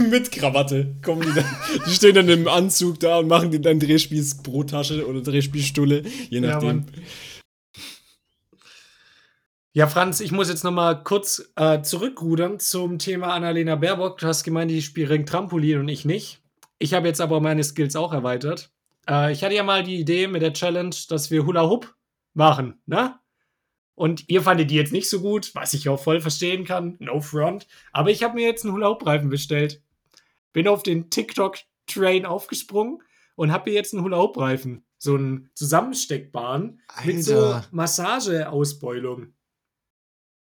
Mit 0.10 0.30
Krawatte 0.30 0.96
kommen 1.02 1.22
die 1.22 1.34
dann. 1.40 1.46
Die 1.86 1.90
stehen 1.94 2.14
dann 2.16 2.28
im 2.28 2.48
Anzug 2.48 3.00
da 3.00 3.18
und 3.18 3.28
machen 3.28 3.50
dir 3.50 3.60
dann 3.60 3.78
Drehspieß-Brottasche 3.80 5.06
oder 5.06 5.22
Drehspießstulle, 5.22 6.02
je 6.28 6.40
Ja, 6.40 6.40
nachdem. 6.40 6.68
Mann. 6.68 6.86
Ja, 9.72 9.86
Franz, 9.86 10.20
ich 10.20 10.32
muss 10.32 10.48
jetzt 10.48 10.64
noch 10.64 10.72
mal 10.72 11.02
kurz 11.04 11.52
äh, 11.54 11.80
zurückrudern 11.80 12.58
zum 12.58 12.98
Thema 12.98 13.28
Annalena 13.28 13.76
Baerbock. 13.76 14.18
Du 14.18 14.26
hast 14.26 14.42
gemeint, 14.42 14.70
die 14.70 14.82
spielt 14.82 15.28
Trampolin 15.28 15.78
und 15.78 15.88
ich 15.88 16.04
nicht. 16.04 16.40
Ich 16.80 16.92
habe 16.92 17.06
jetzt 17.06 17.20
aber 17.20 17.40
meine 17.40 17.62
Skills 17.62 17.94
auch 17.94 18.12
erweitert. 18.12 18.70
Äh, 19.08 19.32
ich 19.32 19.44
hatte 19.44 19.54
ja 19.54 19.62
mal 19.62 19.84
die 19.84 20.00
Idee 20.00 20.26
mit 20.26 20.42
der 20.42 20.52
Challenge, 20.52 20.94
dass 21.08 21.30
wir 21.30 21.46
Hula 21.46 21.68
Hoop 21.68 21.94
machen, 22.34 22.80
ne? 22.86 23.18
Und 23.94 24.28
ihr 24.30 24.40
fandet 24.42 24.70
die 24.70 24.76
jetzt 24.76 24.92
nicht 24.92 25.10
so 25.10 25.20
gut, 25.20 25.54
was 25.54 25.74
ich 25.74 25.88
auch 25.90 26.02
voll 26.02 26.20
verstehen 26.22 26.64
kann. 26.64 26.96
No 27.00 27.20
front. 27.20 27.66
Aber 27.92 28.10
ich 28.10 28.22
habe 28.22 28.34
mir 28.34 28.46
jetzt 28.46 28.64
einen 28.64 28.72
Hula 28.72 28.88
Hoop 28.88 29.04
Reifen 29.04 29.28
bestellt. 29.28 29.82
Bin 30.54 30.68
auf 30.68 30.82
den 30.82 31.10
TikTok 31.10 31.58
Train 31.86 32.24
aufgesprungen 32.24 33.02
und 33.36 33.52
habe 33.52 33.68
mir 33.68 33.76
jetzt 33.76 33.92
einen 33.92 34.02
Hula 34.02 34.16
Hoop 34.16 34.38
Reifen. 34.38 34.86
So 34.96 35.16
einen 35.16 35.50
zusammensteckbaren 35.54 36.80
mit 37.04 37.24
so 37.24 37.34
Alter. 37.44 37.66
Massageausbeulung. 37.72 39.34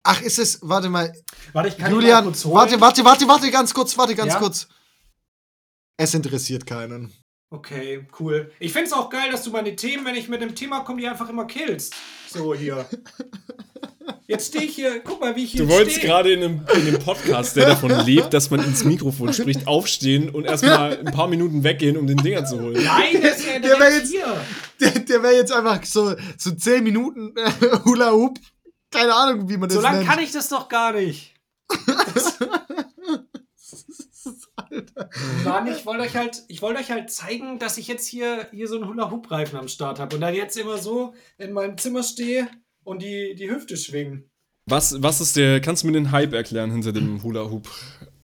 Ach, 0.02 0.20
ist 0.20 0.38
es. 0.38 0.58
Warte 0.62 0.90
mal. 0.90 1.12
Warte, 1.54 1.68
ich 1.70 1.78
kann 1.78 1.90
ihn 1.90 1.96
mal 1.96 2.02
Julian, 2.02 2.24
kurz 2.24 2.44
holen. 2.44 2.56
warte, 2.56 2.80
warte, 2.80 3.04
warte, 3.04 3.26
warte, 3.26 3.50
ganz 3.50 3.72
kurz, 3.72 3.96
warte, 3.96 4.14
ganz 4.14 4.34
Ja? 4.34 4.38
kurz. 4.38 4.68
Es 5.96 6.12
interessiert 6.14 6.66
keinen. 6.66 7.12
Okay, 7.50 8.06
cool. 8.18 8.50
Ich 8.58 8.72
finde 8.72 8.86
es 8.86 8.92
auch 8.92 9.08
geil, 9.08 9.30
dass 9.30 9.44
du 9.44 9.50
meine 9.50 9.76
Themen, 9.76 10.04
wenn 10.04 10.16
ich 10.16 10.28
mit 10.28 10.42
dem 10.42 10.54
Thema 10.54 10.80
komme, 10.80 11.00
die 11.00 11.08
einfach 11.08 11.28
immer 11.28 11.46
killst. 11.46 11.94
So 12.28 12.54
hier. 12.54 12.86
Jetzt 14.28 14.48
stehe 14.48 14.64
ich 14.64 14.74
hier, 14.74 15.00
guck 15.00 15.20
mal, 15.20 15.36
wie 15.36 15.44
ich 15.44 15.52
hier 15.52 15.62
Du 15.62 15.68
wolltest 15.68 16.00
gerade 16.00 16.32
in 16.32 16.42
einem, 16.42 16.66
in 16.74 16.88
einem 16.88 16.98
Podcast, 16.98 17.54
der 17.56 17.66
davon 17.66 17.90
lebt, 18.06 18.34
dass 18.34 18.50
man 18.50 18.64
ins 18.64 18.82
Mikrofon 18.84 19.32
spricht, 19.32 19.68
aufstehen 19.68 20.30
und 20.30 20.44
erstmal 20.44 20.98
ein 20.98 21.12
paar 21.12 21.28
Minuten 21.28 21.62
weggehen, 21.62 21.96
um 21.96 22.08
den 22.08 22.16
Dinger 22.16 22.44
zu 22.44 22.60
holen. 22.60 22.82
Nein, 22.82 23.20
der 23.22 23.36
ist 23.36 23.46
ja 23.46 23.58
Der 23.60 23.70
wär 23.70 23.76
direkt 23.78 23.96
jetzt- 23.98 24.10
hier. 24.10 24.36
Der, 24.80 24.90
der 24.90 25.22
wäre 25.22 25.34
jetzt 25.36 25.52
einfach 25.52 25.82
so, 25.84 26.14
so 26.36 26.50
10 26.50 26.82
Minuten 26.82 27.32
äh, 27.36 27.78
Hula 27.84 28.10
Hoop. 28.10 28.38
Keine 28.90 29.14
Ahnung, 29.14 29.48
wie 29.48 29.56
man 29.56 29.68
das 29.68 29.76
So 29.76 29.82
lange 29.82 29.98
nennt. 29.98 30.08
kann 30.10 30.18
ich 30.18 30.32
das 30.32 30.48
doch 30.48 30.68
gar 30.68 30.92
nicht. 30.92 31.32
Mann, 35.44 35.66
ich 35.66 35.86
wollte 35.86 36.02
euch 36.02 36.16
halt, 36.16 36.44
ich 36.48 36.62
wollte 36.62 36.80
euch 36.80 36.90
halt 36.90 37.10
zeigen, 37.10 37.58
dass 37.58 37.78
ich 37.78 37.88
jetzt 37.88 38.06
hier, 38.06 38.48
hier 38.52 38.68
so 38.68 38.76
einen 38.76 38.88
Hula-Hoop-Reifen 38.88 39.58
am 39.58 39.68
Start 39.68 39.98
habe 39.98 40.16
und 40.16 40.22
dann 40.22 40.34
jetzt 40.34 40.56
immer 40.56 40.78
so 40.78 41.14
in 41.38 41.52
meinem 41.52 41.76
Zimmer 41.78 42.02
stehe 42.02 42.48
und 42.84 43.02
die, 43.02 43.34
die 43.34 43.50
Hüfte 43.50 43.76
schwingen. 43.76 44.30
Was, 44.68 45.00
was 45.02 45.20
ist 45.20 45.36
der, 45.36 45.60
kannst 45.60 45.82
du 45.82 45.86
mir 45.86 45.92
den 45.92 46.10
Hype 46.10 46.32
erklären 46.32 46.70
hinter 46.72 46.92
dem 46.92 47.22
Hula 47.22 47.50
Hoop? 47.50 47.68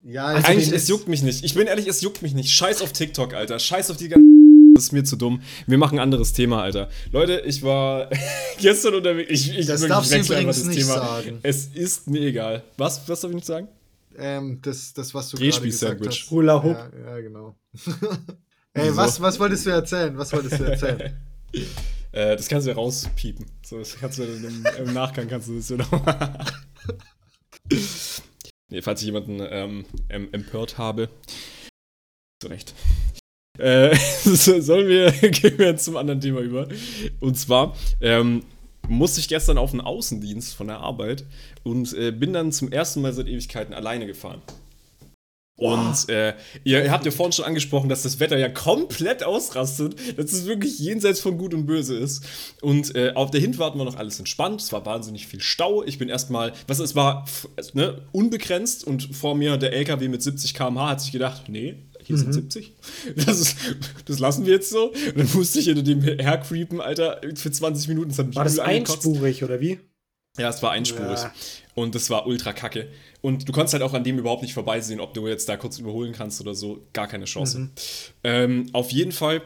Ja, 0.01 0.25
Also 0.25 0.47
Eigentlich, 0.47 0.71
es 0.71 0.87
juckt 0.87 1.07
mich 1.07 1.23
nicht. 1.23 1.43
Ich 1.43 1.55
bin 1.55 1.67
ehrlich, 1.67 1.87
es 1.87 2.01
juckt 2.01 2.21
mich 2.21 2.33
nicht. 2.33 2.51
Scheiß 2.51 2.81
auf 2.81 2.93
TikTok, 2.93 3.33
Alter. 3.33 3.59
Scheiß 3.59 3.91
auf 3.91 3.97
die 3.97 4.09
ganze. 4.09 4.27
Das 4.75 4.85
ist 4.85 4.91
mir 4.93 5.03
zu 5.03 5.17
dumm. 5.17 5.41
Wir 5.67 5.77
machen 5.77 5.99
ein 5.99 6.03
anderes 6.03 6.31
Thema, 6.31 6.61
Alter. 6.61 6.87
Leute, 7.11 7.43
ich 7.45 7.63
war 7.63 8.09
gestern 8.61 8.93
unterwegs. 8.93 9.29
Ich, 9.29 9.57
ich 9.57 9.65
Das 9.65 9.85
darfst 9.85 10.09
du 10.13 10.19
übrigens 10.19 10.63
nicht 10.63 10.85
sagen. 10.85 11.39
Es 11.43 11.65
ist 11.65 12.07
mir 12.07 12.21
egal. 12.21 12.63
Was? 12.77 13.01
Was 13.09 13.19
darf 13.19 13.31
ich 13.31 13.35
nicht 13.35 13.47
sagen? 13.47 13.67
Ähm, 14.19 14.59
das, 14.61 14.93
das, 14.93 15.13
was 15.13 15.29
du 15.29 15.37
gerade 15.37 15.61
gesagt 15.61 16.05
hast. 16.05 16.29
Hula-Hoop. 16.31 16.75
Ja, 16.75 16.91
ja, 17.15 17.19
genau. 17.21 17.55
Ey, 18.73 18.85
Wieso? 18.85 18.97
was, 18.97 19.21
was 19.21 19.39
wolltest 19.39 19.65
du 19.65 19.71
erzählen? 19.71 20.17
Was 20.17 20.31
wolltest 20.33 20.59
du 20.59 20.63
erzählen? 20.65 21.17
Äh, 22.11 22.35
das 22.35 22.47
kannst 22.47 22.65
du 22.65 22.71
ja 22.71 22.75
rauspiepen. 22.75 23.45
So, 23.63 23.77
das 23.77 23.95
kannst 23.99 24.17
du 24.17 24.23
im, 24.23 24.65
im 24.79 24.93
Nachgang 24.93 25.27
kannst 25.27 25.47
du 25.47 25.55
das 25.57 25.69
ja 25.69 25.77
noch. 25.77 25.91
nee, 28.71 28.81
falls 28.81 29.01
ich 29.01 29.05
jemanden 29.05 29.39
ähm, 29.41 29.85
em- 30.07 30.29
empört 30.31 30.79
habe. 30.79 31.09
Zu 32.41 32.47
Recht. 32.47 32.73
Äh, 33.59 33.95
so- 34.23 34.59
sollen 34.59 34.87
wir, 34.87 35.11
gehen 35.11 35.59
wir 35.59 35.67
jetzt 35.67 35.85
zum 35.85 35.97
anderen 35.97 36.19
Thema 36.19 36.39
über. 36.39 36.67
Und 37.19 37.37
zwar 37.37 37.75
ähm, 38.01 38.43
musste 38.89 39.19
ich 39.19 39.29
gestern 39.29 39.57
auf 39.57 39.71
einen 39.71 39.81
Außendienst 39.81 40.55
von 40.55 40.67
der 40.67 40.79
Arbeit 40.79 41.25
und 41.63 41.93
äh, 41.93 42.11
bin 42.11 42.33
dann 42.33 42.51
zum 42.51 42.71
ersten 42.71 43.01
Mal 43.01 43.13
seit 43.13 43.27
Ewigkeiten 43.27 43.73
alleine 43.73 44.05
gefahren. 44.05 44.41
Und 45.59 46.07
äh, 46.07 46.35
ihr, 46.63 46.89
habt 46.89 47.05
ja 47.05 47.11
vorhin 47.11 47.33
schon 47.33 47.43
angesprochen, 47.43 47.89
dass 47.89 48.03
das 48.03 48.21
Wetter 48.21 48.37
ja 48.37 48.47
komplett 48.47 49.23
ausrastet, 49.23 49.95
dass 50.17 50.31
es 50.31 50.45
wirklich 50.45 50.79
jenseits 50.79 51.19
von 51.19 51.37
Gut 51.37 51.53
und 51.53 51.65
Böse 51.65 51.97
ist. 51.97 52.25
Und 52.61 52.95
äh, 52.95 53.11
auf 53.13 53.29
der 53.29 53.41
Hinfahrt 53.41 53.77
war 53.77 53.83
noch 53.83 53.97
alles 53.97 54.19
entspannt, 54.19 54.61
es 54.61 54.71
war 54.71 54.85
wahnsinnig 54.85 55.27
viel 55.27 55.41
Stau. 55.41 55.83
Ich 55.83 55.97
bin 55.97 56.07
erstmal, 56.07 56.53
was 56.67 56.79
es 56.79 56.95
war, 56.95 57.25
ne, 57.73 58.01
unbegrenzt 58.13 58.85
und 58.85 59.13
vor 59.13 59.35
mir 59.35 59.57
der 59.57 59.73
LKW 59.73 60.07
mit 60.07 60.23
70 60.23 60.53
km/h 60.53 60.89
hat 60.89 61.01
sich 61.01 61.11
gedacht, 61.11 61.49
nee, 61.49 61.75
hier 62.09 62.17
sind 62.17 62.33
70. 62.33 62.73
Das, 63.15 63.39
ist, 63.39 63.55
das 64.05 64.17
lassen 64.17 64.47
wir 64.47 64.53
jetzt 64.53 64.71
so. 64.71 64.89
Und 64.89 65.17
dann 65.17 65.29
musste 65.35 65.59
ich 65.59 65.65
hinter 65.65 65.83
dem 65.83 66.01
hercreepen, 66.01 66.81
Alter, 66.81 67.21
für 67.35 67.51
20 67.51 67.87
Minuten. 67.87 68.09
Das 68.09 68.17
War 68.35 68.43
das 68.43 68.57
einspurig 68.57 69.43
oder 69.43 69.61
wie? 69.61 69.79
Ja, 70.35 70.49
es 70.49 70.63
war 70.63 70.71
einspurig. 70.71 71.19
Ja. 71.19 71.31
Und 71.75 71.93
das 71.93 72.09
war 72.09 72.25
ultra 72.25 72.51
kacke. 72.51 72.87
Und 73.21 73.47
du 73.47 73.53
konntest 73.53 73.73
halt 73.73 73.83
auch 73.83 73.93
an 73.93 74.03
dem 74.03 74.17
überhaupt 74.17 74.41
nicht 74.41 74.55
vorbeisehen, 74.55 74.99
ob 74.99 75.13
du 75.13 75.27
jetzt 75.27 75.47
da 75.47 75.55
kurz 75.55 75.77
überholen 75.77 76.13
kannst 76.13 76.41
oder 76.41 76.55
so. 76.55 76.81
Gar 76.93 77.07
keine 77.07 77.25
Chance. 77.25 77.69
Ähm, 78.23 78.69
auf 78.73 78.89
jeden 78.89 79.11
Fall, 79.11 79.43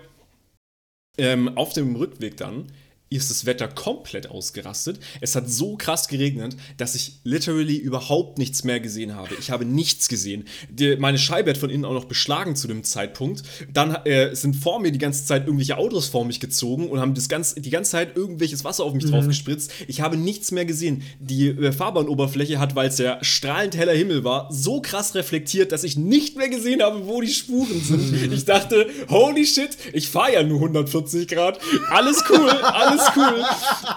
ähm, 1.17 1.57
auf 1.57 1.73
dem 1.73 1.97
Rückweg 1.97 2.37
dann 2.37 2.67
ist 3.15 3.29
das 3.29 3.45
Wetter 3.45 3.67
komplett 3.67 4.29
ausgerastet. 4.29 4.99
Es 5.21 5.35
hat 5.35 5.49
so 5.49 5.75
krass 5.75 6.07
geregnet, 6.07 6.55
dass 6.77 6.95
ich 6.95 7.19
literally 7.23 7.77
überhaupt 7.77 8.37
nichts 8.37 8.63
mehr 8.63 8.79
gesehen 8.79 9.15
habe. 9.15 9.35
Ich 9.39 9.51
habe 9.51 9.65
nichts 9.65 10.07
gesehen. 10.07 10.45
Die, 10.69 10.95
meine 10.97 11.17
Scheibe 11.17 11.51
hat 11.51 11.57
von 11.57 11.69
innen 11.69 11.85
auch 11.85 11.93
noch 11.93 12.05
beschlagen 12.05 12.55
zu 12.55 12.67
dem 12.67 12.83
Zeitpunkt. 12.83 13.43
Dann 13.71 13.95
äh, 14.05 14.35
sind 14.35 14.55
vor 14.55 14.79
mir 14.79 14.91
die 14.91 14.99
ganze 14.99 15.25
Zeit 15.25 15.45
irgendwelche 15.45 15.77
Autos 15.77 16.07
vor 16.07 16.25
mich 16.25 16.39
gezogen 16.39 16.87
und 16.89 16.99
haben 16.99 17.13
das 17.13 17.29
ganz, 17.29 17.55
die 17.55 17.69
ganze 17.69 17.91
Zeit 17.91 18.15
irgendwelches 18.15 18.63
Wasser 18.63 18.83
auf 18.83 18.93
mich 18.93 19.05
drauf 19.05 19.27
gespritzt. 19.27 19.71
Ich 19.87 20.01
habe 20.01 20.17
nichts 20.17 20.51
mehr 20.51 20.65
gesehen. 20.65 21.03
Die 21.19 21.49
äh, 21.49 21.71
Fahrbahnoberfläche 21.71 22.59
hat, 22.59 22.75
weil 22.75 22.89
es 22.89 22.97
ja 22.97 23.17
strahlend 23.21 23.75
heller 23.75 23.93
Himmel 23.93 24.23
war, 24.23 24.47
so 24.51 24.81
krass 24.81 25.15
reflektiert, 25.15 25.71
dass 25.71 25.83
ich 25.83 25.97
nicht 25.97 26.37
mehr 26.37 26.49
gesehen 26.49 26.81
habe, 26.81 27.07
wo 27.07 27.21
die 27.21 27.27
Spuren 27.27 27.81
sind. 27.81 28.33
Ich 28.33 28.45
dachte, 28.45 28.87
holy 29.09 29.45
shit, 29.45 29.77
ich 29.93 30.07
fahre 30.07 30.33
ja 30.33 30.43
nur 30.43 30.57
140 30.57 31.27
Grad. 31.27 31.59
Alles 31.89 32.23
cool, 32.29 32.49
alles 32.61 33.02
cool. 33.15 33.43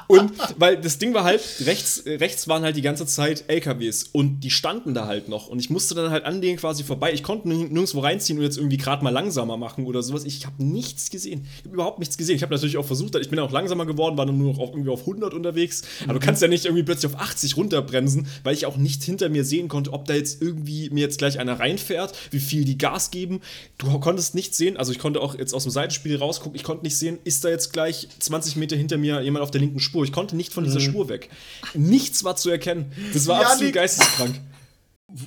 Und 0.09 0.33
weil 0.59 0.77
das 0.81 0.99
Ding 0.99 1.15
war 1.15 1.25
halt, 1.25 1.41
rechts, 1.65 2.03
rechts 2.07 2.49
waren 2.49 2.63
halt 2.63 2.77
die 2.77 2.83
ganze 2.83 3.07
Zeit 3.07 3.45
LKWs 3.49 4.05
und 4.13 4.41
die 4.41 4.51
standen 4.51 4.95
da 4.95 5.07
halt 5.07 5.29
noch. 5.29 5.49
Und 5.49 5.59
ich 5.59 5.71
musste 5.71 5.95
dann 5.95 6.11
halt 6.11 6.25
an 6.25 6.41
denen 6.41 6.59
quasi 6.59 6.85
vorbei. 6.85 7.13
Ich 7.13 7.23
konnte 7.23 7.49
nirg- 7.49 7.69
nirgendwo 7.71 8.01
reinziehen 8.01 8.39
und 8.39 8.45
jetzt 8.45 8.57
irgendwie 8.57 8.77
gerade 8.77 9.03
mal 9.05 9.11
langsamer 9.11 9.57
machen 9.57 9.87
oder 9.87 10.03
sowas. 10.03 10.25
Ich 10.25 10.45
habe 10.47 10.63
nichts 10.63 11.11
gesehen. 11.11 11.47
Ich 11.59 11.65
habe 11.65 11.75
überhaupt 11.75 11.99
nichts 11.99 12.17
gesehen. 12.17 12.37
Ich 12.37 12.43
habe 12.43 12.55
natürlich 12.55 12.77
auch 12.77 12.87
versucht, 12.87 13.15
ich 13.17 13.31
bin 13.31 13.39
auch 13.39 13.51
langsamer 13.53 13.87
geworden, 13.87 14.17
war 14.17 14.27
dann 14.27 14.39
nur 14.39 14.53
noch 14.53 14.59
auf, 14.61 14.71
irgendwie 14.71 14.91
auf 14.91 15.01
100 15.01 15.35
unterwegs. 15.35 15.83
Aber 16.05 16.15
du 16.15 16.21
kannst 16.21 16.43
ja 16.43 16.49
nicht 16.49 16.65
irgendwie 16.65 16.83
plötzlich 16.83 17.13
auf 17.15 17.21
80 17.21 17.57
runterbremsen, 17.57 18.27
weil 18.45 18.55
ich 18.55 18.67
auch 18.67 18.77
nicht 18.77 19.03
hinter 19.03 19.29
mir 19.29 19.45
sehen 19.45 19.69
konnte, 19.69 19.93
ob 19.93 20.07
da 20.07 20.15
jetzt 20.15 20.41
irgendwie 20.43 20.91
mir 20.91 21.01
jetzt 21.01 21.19
gleich 21.19 21.39
einer 21.39 21.59
reinfährt, 21.59 22.13
wie 22.31 22.41
viel 22.41 22.65
die 22.65 22.79
Gas 22.79 23.11
geben. 23.11 23.41
Du 23.79 23.99
konntest 24.01 24.35
nicht 24.35 24.55
sehen, 24.55 24.77
also 24.77 24.93
ich 24.93 24.99
konnte 24.99 25.21
auch 25.21 25.37
jetzt 25.37 25.53
aus 25.55 25.65
dem 25.65 25.73
Seitenspiel 25.73 26.17
rausgucken, 26.17 26.55
ich 26.57 26.63
konnte 26.65 26.85
nicht 26.85 26.97
sehen, 26.97 27.19
ist 27.25 27.45
da 27.45 27.49
jetzt 27.49 27.73
gleich 27.73 28.09
20 28.21 28.57
Meter 28.57 28.77
hinter 28.77 28.86
mir 28.99 29.21
jemand 29.23 29.43
auf 29.43 29.51
der 29.51 29.61
linken 29.61 29.81
Spur. 29.81 30.05
Ich 30.05 30.13
konnte 30.13 30.37
nicht 30.37 30.53
von 30.53 30.65
dieser 30.65 30.81
Spur 30.81 31.09
weg. 31.09 31.31
Nichts 31.75 32.25
war 32.25 32.37
zu 32.37 32.51
erkennen. 32.51 32.93
Das 33.13 33.27
war 33.27 33.37
Janik. 33.37 33.53
absolut 33.53 33.73
geisteskrank. 33.75 34.41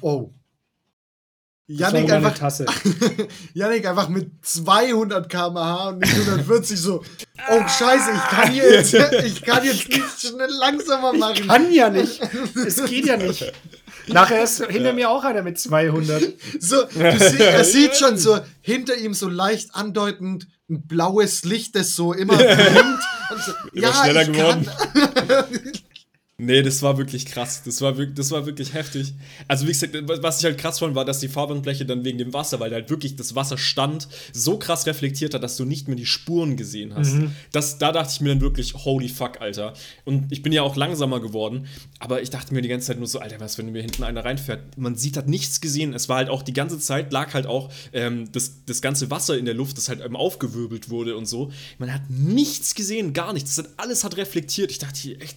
Wow. 0.01 0.31
Meine 1.69 2.13
einfach, 2.13 2.35
Tasse. 2.35 2.65
Yannick 3.53 3.85
einfach 3.85 4.09
mit 4.09 4.31
200 4.41 5.29
km/h 5.29 5.89
und 5.89 5.99
nicht 5.99 6.13
140 6.13 6.79
so. 6.79 7.03
Oh 7.51 7.67
Scheiße, 7.67 8.09
ich 8.11 8.27
kann 8.29 8.51
hier 8.51 8.73
jetzt, 8.73 8.93
ich 9.25 9.41
kann 9.43 9.63
jetzt 9.63 9.87
nicht 9.87 10.19
schnell 10.19 10.49
langsamer 10.59 11.13
machen. 11.13 11.47
Kann 11.47 11.71
ja 11.71 11.91
nicht. 11.91 12.21
Es 12.55 12.83
geht 12.85 13.05
ja 13.05 13.17
nicht. 13.17 13.53
Nachher 14.07 14.43
ist 14.43 14.65
hinter 14.65 14.93
mir 14.93 15.11
auch 15.11 15.23
einer 15.23 15.43
mit 15.43 15.59
200. 15.59 16.33
So, 16.59 16.85
du 16.85 17.19
sie, 17.19 17.43
er 17.43 17.63
sieht 17.63 17.95
schon 17.95 18.17
so 18.17 18.39
hinter 18.61 18.97
ihm 18.97 19.13
so 19.13 19.29
leicht 19.29 19.75
andeutend 19.75 20.47
ein 20.71 20.87
blaues 20.87 21.45
Licht, 21.45 21.75
das 21.75 21.95
so 21.95 22.13
immer 22.13 22.35
blinkt. 22.37 23.03
Ja, 23.73 23.93
schneller 23.93 24.21
ich 24.23 24.31
geworden. 24.31 24.65
kann. 24.65 25.45
Nee, 26.41 26.61
das 26.61 26.81
war 26.81 26.97
wirklich 26.97 27.25
krass. 27.25 27.63
Das 27.65 27.81
war, 27.81 27.97
wirklich, 27.97 28.15
das 28.15 28.31
war 28.31 28.45
wirklich 28.45 28.73
heftig. 28.73 29.13
Also, 29.49 29.67
wie 29.67 29.71
gesagt, 29.71 29.93
was 30.07 30.39
ich 30.39 30.45
halt 30.45 30.57
krass 30.57 30.79
fand, 30.79 30.95
war, 30.95 31.03
dass 31.03 31.19
die 31.19 31.27
Fahrbahnfläche 31.27 31.85
dann 31.85 32.05
wegen 32.05 32.17
dem 32.17 32.33
Wasser, 32.33 32.61
weil 32.61 32.69
da 32.69 32.77
halt 32.77 32.89
wirklich 32.89 33.17
das 33.17 33.35
Wasser 33.35 33.57
stand, 33.57 34.07
so 34.31 34.57
krass 34.57 34.87
reflektiert 34.87 35.33
hat, 35.33 35.43
dass 35.43 35.57
du 35.57 35.65
nicht 35.65 35.89
mehr 35.89 35.97
die 35.97 36.05
Spuren 36.05 36.55
gesehen 36.55 36.95
hast. 36.95 37.13
Das, 37.51 37.77
da 37.77 37.91
dachte 37.91 38.13
ich 38.13 38.21
mir 38.21 38.29
dann 38.29 38.39
wirklich, 38.39 38.73
holy 38.73 39.09
fuck, 39.09 39.41
Alter. 39.41 39.73
Und 40.05 40.31
ich 40.31 40.41
bin 40.41 40.53
ja 40.53 40.61
auch 40.61 40.77
langsamer 40.77 41.19
geworden, 41.19 41.67
aber 41.99 42.21
ich 42.21 42.29
dachte 42.29 42.53
mir 42.53 42.61
die 42.61 42.69
ganze 42.69 42.87
Zeit 42.87 42.99
nur 42.99 43.07
so, 43.07 43.19
Alter, 43.19 43.41
was, 43.41 43.57
wenn 43.57 43.69
mir 43.73 43.81
hinten 43.81 44.05
einer 44.05 44.23
reinfährt? 44.23 44.77
Man 44.77 44.95
sieht, 44.95 45.17
hat 45.17 45.27
nichts 45.27 45.59
gesehen. 45.59 45.93
Es 45.93 46.07
war 46.07 46.15
halt 46.15 46.29
auch 46.29 46.41
die 46.41 46.53
ganze 46.53 46.79
Zeit, 46.79 47.11
lag 47.11 47.33
halt 47.33 47.47
auch 47.47 47.69
ähm, 47.91 48.31
das, 48.31 48.63
das 48.65 48.81
ganze 48.81 49.11
Wasser 49.11 49.37
in 49.37 49.43
der 49.43 49.55
Luft, 49.55 49.77
das 49.77 49.89
halt 49.89 49.99
eben 49.99 50.15
aufgewirbelt 50.15 50.89
wurde 50.89 51.17
und 51.17 51.25
so. 51.25 51.51
Man 51.79 51.93
hat 51.93 52.09
nichts 52.09 52.75
gesehen, 52.75 53.11
gar 53.11 53.33
nichts. 53.33 53.55
Das 53.55 53.65
hat, 53.65 53.73
alles 53.75 54.05
hat 54.05 54.15
reflektiert. 54.15 54.71
Ich 54.71 54.79
dachte 54.79 54.97
hier 54.97 55.21
echt, 55.21 55.35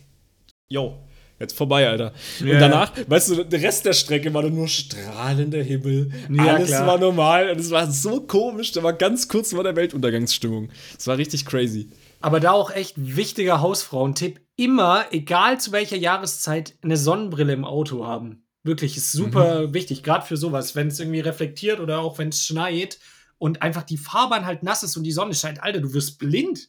yo, 0.73 0.99
jetzt 1.39 1.57
vorbei, 1.57 1.89
Alter. 1.89 2.13
Ja. 2.41 2.55
Und 2.55 2.61
danach, 2.61 2.93
weißt 3.07 3.29
du, 3.31 3.45
der 3.45 3.63
Rest 3.63 3.85
der 3.85 3.93
Strecke 3.93 4.33
war 4.33 4.43
dann 4.43 4.55
nur 4.55 4.69
strahlender 4.69 5.63
Himmel. 5.63 6.11
Ja, 6.31 6.55
Alles 6.55 6.69
klar. 6.69 6.87
war 6.87 6.99
normal 6.99 7.51
und 7.51 7.61
es 7.61 7.71
war 7.71 7.91
so 7.91 8.23
komisch. 8.23 8.73
Da 8.73 8.83
war 8.83 8.95
ganz 8.95 9.29
kurz 9.29 9.53
vor 9.53 9.63
der 9.63 9.77
Weltuntergangsstimmung. 9.77 10.71
Es 10.99 11.07
war 11.07 11.19
richtig 11.19 11.45
crazy. 11.45 11.91
Aber 12.21 12.41
da 12.41 12.53
auch 12.53 12.71
echt 12.71 12.95
wichtiger 12.97 13.61
Hausfrauentipp. 13.61 14.41
Immer, 14.57 15.07
egal 15.11 15.61
zu 15.61 15.73
welcher 15.73 15.97
Jahreszeit, 15.97 16.75
eine 16.83 16.97
Sonnenbrille 16.97 17.53
im 17.53 17.65
Auto 17.65 18.07
haben. 18.07 18.45
Wirklich, 18.63 18.97
ist 18.97 19.11
super 19.11 19.75
wichtig, 19.75 20.05
gerade 20.05 20.25
für 20.25 20.37
sowas, 20.37 20.77
wenn 20.77 20.87
es 20.87 21.01
irgendwie 21.01 21.19
reflektiert 21.21 21.81
oder 21.81 21.99
auch 21.99 22.19
wenn 22.19 22.29
es 22.29 22.47
schneit 22.47 22.99
und 23.39 23.61
einfach 23.61 23.83
die 23.83 23.97
Fahrbahn 23.97 24.47
halt 24.47 24.63
nass 24.63 24.85
ist 24.85 24.97
und 24.97 25.03
die 25.03 25.11
Sonne 25.11 25.35
scheint. 25.35 25.61
Alter, 25.61 25.81
du 25.81 25.93
wirst 25.95 26.19
blind. 26.19 26.69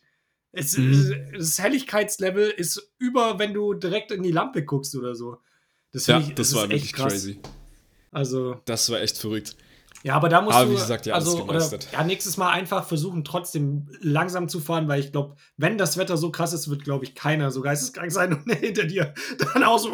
Es, 0.55 0.77
Das 1.35 1.59
Helligkeitslevel 1.59 2.49
ist 2.49 2.93
über, 2.99 3.39
wenn 3.39 3.53
du 3.53 3.73
direkt 3.73 4.11
in 4.11 4.23
die 4.23 4.31
Lampe 4.31 4.63
guckst 4.63 4.95
oder 4.95 5.15
so. 5.15 5.37
Das, 5.91 6.07
Ja, 6.07 6.19
ich, 6.19 6.33
das, 6.35 6.49
ist 6.49 6.55
war 6.55 6.63
echt 6.65 6.71
wirklich 6.71 6.93
krass. 6.93 7.13
crazy. 7.13 7.39
Also, 8.11 8.61
Das 8.65 8.89
war 8.91 9.01
echt 9.01 9.17
verrückt. 9.17 9.55
ja, 10.03 10.13
aber 10.15 10.29
da 10.29 10.41
musst 10.41 10.55
Aber 10.55 10.65
du 10.67 10.71
wie 10.73 10.75
gesagt, 10.75 11.07
ja, 11.07 11.15
alles 11.15 11.27
also, 11.29 11.43
oder, 11.45 11.79
ja, 11.91 12.03
nächstes 12.03 12.37
Mal 12.37 12.51
einfach 12.51 12.87
versuchen, 12.87 13.23
trotzdem 13.23 13.87
langsam 14.01 14.47
zu 14.47 14.59
fahren, 14.59 14.87
weil 14.87 14.99
ich 14.99 15.11
glaube, 15.11 15.35
wenn 15.57 15.79
das 15.79 15.97
Wetter 15.97 16.17
so 16.17 16.29
krass 16.31 16.53
ist, 16.53 16.69
wird, 16.69 16.83
glaube 16.83 17.05
ich, 17.05 17.15
keiner 17.15 17.49
so 17.49 17.61
geisteskrank 17.61 18.11
sein 18.11 18.33
und 18.33 18.51
hinter 18.59 18.83
dir 18.85 19.13
dann 19.53 19.63
auch 19.63 19.79
so. 19.79 19.91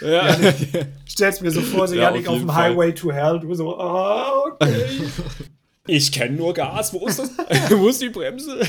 Ja, 0.00 0.36
Stellst 1.08 1.42
mir 1.42 1.50
so 1.50 1.60
vor, 1.62 1.88
so 1.88 1.96
Ja, 1.96 2.02
Janik 2.02 2.28
auf 2.28 2.34
auf 2.34 2.40
dem. 2.40 2.54
Highway 2.54 2.92
to 2.94 3.10
Hell, 3.10 3.40
du 3.40 3.52
so, 3.54 3.76
ah, 3.76 4.30
okay. 4.52 4.84
Ich 5.88 6.12
kenne 6.12 6.36
nur 6.36 6.54
Gas. 6.54 6.92
Wo 6.92 7.06
ist 7.08 7.18
das? 7.18 7.30
Wo 7.70 7.88
ist 7.88 8.00
die 8.00 8.08
Bremse? 8.10 8.60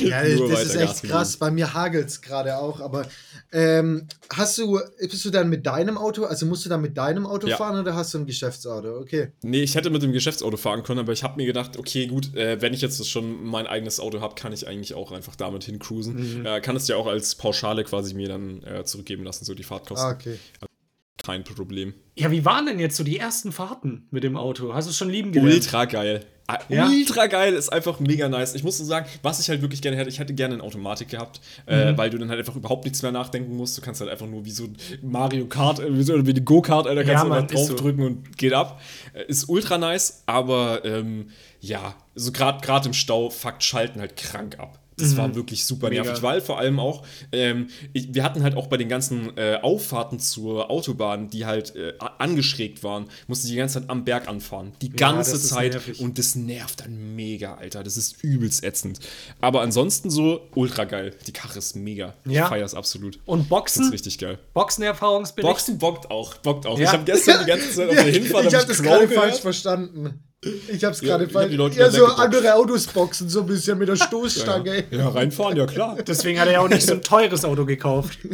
Ja, 0.00 0.22
das 0.22 0.32
ist 0.32 0.74
Gas 0.74 0.74
echt 0.76 1.02
geben. 1.02 1.12
krass. 1.12 1.36
Bei 1.36 1.50
mir 1.50 1.72
hagelt 1.72 2.08
es 2.08 2.20
gerade 2.20 2.58
auch, 2.58 2.80
aber 2.80 3.06
ähm, 3.52 4.06
hast 4.32 4.58
du, 4.58 4.78
bist 5.00 5.24
du 5.24 5.30
dann 5.30 5.48
mit 5.48 5.66
deinem 5.66 5.96
Auto, 5.96 6.24
also 6.24 6.46
musst 6.46 6.64
du 6.64 6.68
dann 6.68 6.80
mit 6.82 6.96
deinem 6.96 7.26
Auto 7.26 7.46
Ja. 7.46 7.56
fahren 7.56 7.78
oder 7.80 7.94
hast 7.94 8.14
du 8.14 8.18
ein 8.18 8.26
Geschäftsauto? 8.26 8.98
Okay. 8.98 9.32
Nee, 9.42 9.62
ich 9.62 9.74
hätte 9.74 9.90
mit 9.90 10.02
dem 10.02 10.12
Geschäftsauto 10.12 10.56
fahren 10.56 10.82
können, 10.82 11.00
aber 11.00 11.12
ich 11.12 11.22
habe 11.22 11.36
mir 11.36 11.46
gedacht, 11.46 11.76
okay, 11.78 12.06
gut, 12.06 12.34
äh, 12.34 12.60
wenn 12.60 12.74
ich 12.74 12.80
jetzt 12.82 13.08
schon 13.08 13.44
mein 13.44 13.66
eigenes 13.66 14.00
Auto 14.00 14.20
habe, 14.20 14.34
kann 14.34 14.52
ich 14.52 14.66
eigentlich 14.66 14.94
auch 14.94 15.12
einfach 15.12 15.36
damit 15.36 15.64
hincruisen. 15.64 16.40
Mhm. 16.40 16.46
Äh, 16.46 16.60
kann 16.60 16.76
es 16.76 16.88
ja 16.88 16.96
auch 16.96 17.06
als 17.06 17.34
Pauschale 17.34 17.84
quasi 17.84 18.14
mir 18.14 18.28
dann 18.28 18.62
äh, 18.62 18.84
zurückgeben 18.84 19.24
lassen, 19.24 19.44
so 19.44 19.54
die 19.54 19.64
Fahrtkosten. 19.64 20.08
Ah, 20.08 20.12
okay. 20.12 20.38
Kein 21.24 21.44
Problem. 21.44 21.94
Ja, 22.16 22.30
wie 22.30 22.44
waren 22.44 22.66
denn 22.66 22.78
jetzt 22.80 22.96
so 22.96 23.04
die 23.04 23.18
ersten 23.18 23.52
Fahrten 23.52 24.06
mit 24.10 24.24
dem 24.24 24.36
Auto? 24.36 24.74
Hast 24.74 24.86
du 24.86 24.90
es 24.90 24.96
schon 24.96 25.08
lieben 25.08 25.30
gelernt? 25.32 25.54
Ultra 25.54 25.84
geil. 25.84 26.24
Ah, 26.48 26.58
Ja? 26.68 26.88
Ultra 26.88 27.28
geil, 27.28 27.54
ist 27.54 27.72
einfach 27.72 28.00
mega 28.00 28.28
nice. 28.28 28.56
Ich 28.56 28.64
muss 28.64 28.76
so 28.76 28.84
sagen, 28.84 29.06
was 29.22 29.38
ich 29.38 29.48
halt 29.48 29.62
wirklich 29.62 29.80
gerne 29.80 29.96
hätte, 29.96 30.08
ich 30.10 30.18
hätte 30.18 30.34
gerne 30.34 30.54
eine 30.54 30.62
Automatik 30.64 31.08
gehabt, 31.08 31.40
Mhm. 31.68 31.72
äh, 31.72 31.96
weil 31.96 32.10
du 32.10 32.18
dann 32.18 32.28
halt 32.28 32.40
einfach 32.40 32.56
überhaupt 32.56 32.84
nichts 32.84 33.00
mehr 33.02 33.12
nachdenken 33.12 33.56
musst. 33.56 33.78
Du 33.78 33.82
kannst 33.82 34.00
halt 34.00 34.10
einfach 34.10 34.26
nur 34.26 34.44
wie 34.44 34.50
so 34.50 34.66
Mario 35.00 35.46
Kart, 35.46 35.78
äh, 35.78 35.96
wie 35.96 36.02
so 36.02 36.14
oder 36.14 36.26
wie 36.26 36.30
eine 36.32 36.42
Go-Kart, 36.42 36.88
Alter, 36.88 37.04
kannst 37.04 37.22
Ja, 37.22 37.28
du 37.28 37.32
einfach 37.34 37.54
ist 37.54 37.66
so. 37.66 37.72
draufdrücken 37.74 38.04
und 38.04 38.36
geht 38.36 38.52
ab. 38.52 38.80
Äh, 39.14 39.24
Ist 39.28 39.48
ultra 39.48 39.78
nice, 39.78 40.24
aber 40.26 40.84
ähm, 40.84 41.28
ja, 41.60 41.94
so 42.16 42.32
gerade 42.32 42.86
im 42.88 42.92
Stau 42.94 43.30
fuckt 43.30 43.62
Schalten 43.62 44.00
halt 44.00 44.16
krank 44.16 44.58
ab. 44.58 44.80
Das 45.02 45.16
war 45.16 45.34
wirklich 45.34 45.64
super 45.64 45.86
Mhm. 45.88 45.90
Mega. 45.92 46.02
nervig, 46.04 46.22
weil 46.22 46.40
vor 46.40 46.58
allem 46.58 46.78
auch, 46.80 47.02
ähm, 47.32 47.68
ich, 47.92 48.14
wir 48.14 48.22
hatten 48.24 48.42
halt 48.42 48.56
auch 48.56 48.66
bei 48.68 48.76
den 48.76 48.88
ganzen 48.88 49.36
äh, 49.36 49.58
Auffahrten 49.62 50.18
zur 50.18 50.70
Autobahn, 50.70 51.28
die 51.28 51.44
halt 51.46 51.74
äh, 51.76 51.94
angeschrägt 52.18 52.82
waren, 52.82 53.06
musste 53.26 53.48
die 53.48 53.56
ganze 53.56 53.80
Zeit 53.80 53.90
am 53.90 54.04
Berg 54.04 54.28
anfahren. 54.28 54.72
Die 54.80 54.90
ganze 54.90 55.36
ist 55.36 55.48
Zeit. 55.48 55.72
nervig. 55.72 56.00
Und 56.00 56.18
das 56.18 56.34
nervt 56.34 56.80
dann 56.80 57.14
mega, 57.16 57.54
Alter. 57.54 57.82
Das 57.82 57.96
ist 57.96 58.22
übelst 58.22 58.64
ätzend. 58.64 59.00
Aber 59.40 59.60
ansonsten 59.62 60.10
so 60.10 60.48
ultra 60.54 60.84
geil. 60.84 61.14
Die 61.26 61.32
Karre 61.32 61.58
ist 61.58 61.76
mega. 61.76 62.14
Ja. 62.26 62.42
Ich 62.44 62.48
feier's 62.48 62.74
absolut. 62.74 63.18
Und 63.26 63.38
Das 63.40 63.44
ist 63.44 63.48
Boxen? 63.50 63.88
richtig 63.90 64.18
geil. 64.18 64.38
Boxenerfahrungsbericht? 64.54 65.48
Boxen 65.48 65.78
bockt 65.78 66.10
auch. 66.10 66.34
Bockt 66.36 66.66
auch. 66.66 66.78
Ja. 66.78 66.84
Ich 66.86 66.92
habe 66.92 67.04
gestern 67.04 67.40
die 67.44 67.50
ganze 67.50 67.70
Zeit 67.70 67.88
auf 67.88 67.94
der 68.04 68.04
Hinfahrt 68.04 68.46
ich 68.46 68.54
hab 68.54 68.60
habe 68.62 68.68
das 68.72 68.82
gerade 68.82 69.08
falsch 69.08 69.40
verstanden. 69.40 70.22
Ich 70.44 70.82
habe 70.82 70.92
es 70.92 71.00
Ja, 71.00 71.06
gerade 71.08 71.26
hab 71.26 71.32
falsch. 71.32 71.54
Leute 71.54 71.78
Ja, 71.78 71.88
so 71.88 72.04
andere 72.04 72.54
Autos 72.54 72.88
boxen, 72.88 73.28
so 73.28 73.42
ein 73.42 73.46
bisschen 73.46 73.78
mit 73.78 73.88
der 73.88 73.94
Stoßstange. 73.94 74.84
Ja, 74.90 75.08
reinfahren, 75.08 75.56
ja 75.56 75.66
klar. 75.66 75.96
Deswegen 76.04 76.40
hat 76.40 76.48
er 76.48 76.54
ja 76.54 76.60
auch 76.60 76.68
nicht 76.68 76.84
so 76.84 76.94
ein 76.94 77.02
teures 77.02 77.44
Auto 77.44 77.64
gekauft. 77.64 78.18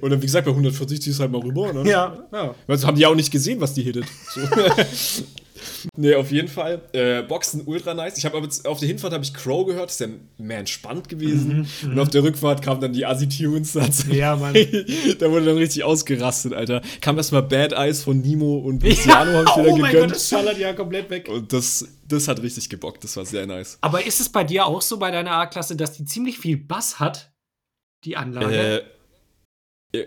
Und 0.00 0.10
dann, 0.10 0.20
wie 0.20 0.26
gesagt, 0.26 0.44
bei 0.44 0.50
140 0.50 1.00
ziehst 1.00 1.18
du 1.18 1.22
halt 1.22 1.32
mal 1.32 1.40
rüber. 1.40 1.72
Ne? 1.72 1.88
Ja, 1.88 2.26
ja. 2.30 2.54
Weil 2.66 2.76
das 2.76 2.84
haben 2.84 2.96
die 2.96 3.02
ja 3.02 3.08
auch 3.08 3.14
nicht 3.14 3.30
gesehen, 3.30 3.62
was 3.62 3.72
die 3.72 3.82
hittet. 3.82 4.04
So. 4.34 4.42
nee, 5.96 6.14
auf 6.14 6.30
jeden 6.30 6.48
Fall. 6.48 6.82
Äh, 6.92 7.22
Boxen 7.22 7.62
ultra 7.66 7.94
nice. 7.94 8.18
Ich 8.18 8.24
habe 8.24 8.36
aber 8.36 8.48
auf 8.64 8.78
der 8.78 8.88
Hinfahrt 8.88 9.12
habe 9.12 9.24
ich 9.24 9.32
Crow 9.34 9.66
gehört, 9.66 9.90
ist 9.90 10.00
ja 10.00 10.08
mehr 10.38 10.58
entspannt 10.58 11.08
gewesen. 11.08 11.66
Und 11.82 11.98
auf 11.98 12.08
der 12.10 12.22
Rückfahrt 12.22 12.62
kamen 12.62 12.80
dann 12.80 12.92
die 12.92 13.06
Assi-Tunes. 13.06 13.72
dazu. 13.72 14.08
Mhm, 14.08 14.14
Ja, 14.14 14.36
Mann. 14.36 14.54
da 15.18 15.30
wurde 15.30 15.46
dann 15.46 15.56
richtig 15.56 15.84
ausgerastet, 15.84 16.52
Alter. 16.52 16.82
Kam 17.00 17.16
erstmal 17.16 17.42
Bad 17.42 17.72
Eyes 17.72 18.02
von 18.02 18.20
Nimo 18.20 18.58
und 18.58 18.82
Luciano 18.82 19.32
habe 19.32 19.44
ich 19.48 19.56
wieder 19.56 19.72
oh 19.72 19.76
mein 19.76 19.92
gegönnt. 19.92 20.12
Gott, 20.12 20.16
das 20.16 20.28
schallert 20.28 20.58
ja 20.58 20.72
komplett 20.72 21.10
weg. 21.10 21.28
und 21.28 21.52
das, 21.52 21.86
das 22.08 22.28
hat 22.28 22.42
richtig 22.42 22.68
gebockt. 22.68 23.04
Das 23.04 23.16
war 23.16 23.24
sehr 23.24 23.46
nice. 23.46 23.78
Aber 23.80 24.04
ist 24.06 24.20
es 24.20 24.28
bei 24.28 24.44
dir 24.44 24.66
auch 24.66 24.82
so 24.82 24.98
bei 24.98 25.10
deiner 25.10 25.32
A-Klasse, 25.32 25.76
dass 25.76 25.92
die 25.96 26.04
ziemlich 26.04 26.38
viel 26.38 26.56
Bass 26.56 27.00
hat? 27.00 27.32
Die 28.04 28.16
Anlage? 28.16 28.54
Äh, 28.54 28.82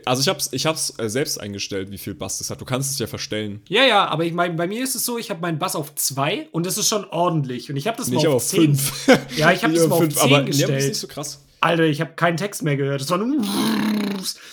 also 0.06 0.22
ich 0.22 0.28
hab's, 0.28 0.50
ich 0.52 0.66
hab's 0.66 0.94
äh, 0.98 1.10
selbst 1.10 1.40
eingestellt, 1.40 1.92
wie 1.92 1.98
viel 1.98 2.14
Bass 2.14 2.38
das 2.38 2.50
hat. 2.50 2.62
Du 2.62 2.66
kannst 2.66 2.92
es 2.92 3.00
ja 3.00 3.08
verstellen. 3.08 3.62
Ja, 3.70 3.84
ja, 3.86 4.06
aber 4.08 4.26
ich 4.26 4.34
meine, 4.34 4.54
bei 4.56 4.68
mir 4.68 4.84
ist 4.84 4.96
es 4.96 5.06
so, 5.06 5.18
ich 5.18 5.30
habe 5.30 5.42
meinen 5.42 5.60
Bass 5.60 5.76
auf 5.76 5.96
2 5.96 6.50
und 6.52 6.66
das 6.66 6.78
ist 6.78 6.88
schon 6.88 7.06
ordentlich. 7.06 7.70
Und 7.70 7.78
ich 7.78 7.88
habe 7.88 7.98
das 7.98 8.08
Nicht 8.10 8.24
mal 8.24 8.30
auf 8.30 8.36
auf 8.36 8.46
10. 8.46 8.76
5. 8.76 9.38
Ja, 9.38 9.52
ich 9.52 9.64
hab 9.64 9.74
das 9.74 9.88
mal 9.88 9.96
auf 9.96 10.08
10 10.10 10.18
aber 10.18 10.28
nee, 10.28 10.36
aber 10.36 10.44
gestellt. 10.46 10.70
das 10.70 10.84
ist 10.84 10.90
nicht 10.90 11.00
so 11.00 11.08
krass. 11.08 11.44
Alter, 11.60 11.84
ich 11.86 12.02
habe 12.02 12.14
keinen 12.16 12.38
Text 12.38 12.62
mehr 12.64 12.78
gehört. 12.78 13.02
Es 13.02 13.10
war 13.10 13.18
nur. 13.18 13.44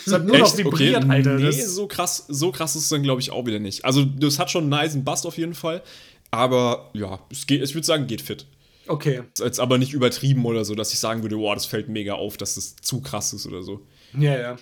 Es 0.06 0.12
hat 0.12 0.24
nur 0.24 0.38
noch 0.38 0.56
vibriert, 0.56 1.08
Alter. 1.08 1.34
Nee, 1.34 1.50
so 1.50 1.86
krass, 1.86 2.24
so 2.28 2.50
krass 2.50 2.76
ist 2.76 2.84
es 2.84 2.88
dann, 2.88 3.02
glaube 3.02 3.20
ich, 3.20 3.30
auch 3.30 3.44
wieder 3.46 3.58
nicht. 3.58 3.84
Also, 3.84 4.04
das 4.04 4.38
hat 4.38 4.50
schon 4.50 4.64
einen 4.64 4.70
nice 4.70 5.04
Bass 5.04 5.26
auf 5.26 5.36
jeden 5.36 5.54
Fall. 5.54 5.82
Aber 6.30 6.90
ja, 6.94 7.20
es 7.30 7.46
geht, 7.46 7.62
ich 7.62 7.74
würde 7.74 7.86
sagen, 7.86 8.06
geht 8.06 8.22
fit. 8.22 8.46
okay. 8.86 9.22
Ist 9.34 9.40
jetzt 9.44 9.60
aber 9.60 9.78
nicht 9.78 9.92
übertrieben 9.92 10.44
oder 10.46 10.64
so, 10.64 10.74
dass 10.74 10.92
ich 10.92 10.98
sagen 10.98 11.22
würde, 11.22 11.38
wow, 11.38 11.54
das 11.54 11.66
fällt 11.66 11.88
mega 11.88 12.14
auf, 12.14 12.36
dass 12.36 12.54
das 12.56 12.76
zu 12.76 13.00
krass 13.00 13.32
ist 13.32 13.46
oder 13.46 13.62
so. 13.62 13.82
Ja, 14.18 14.36
ja. 14.38 14.56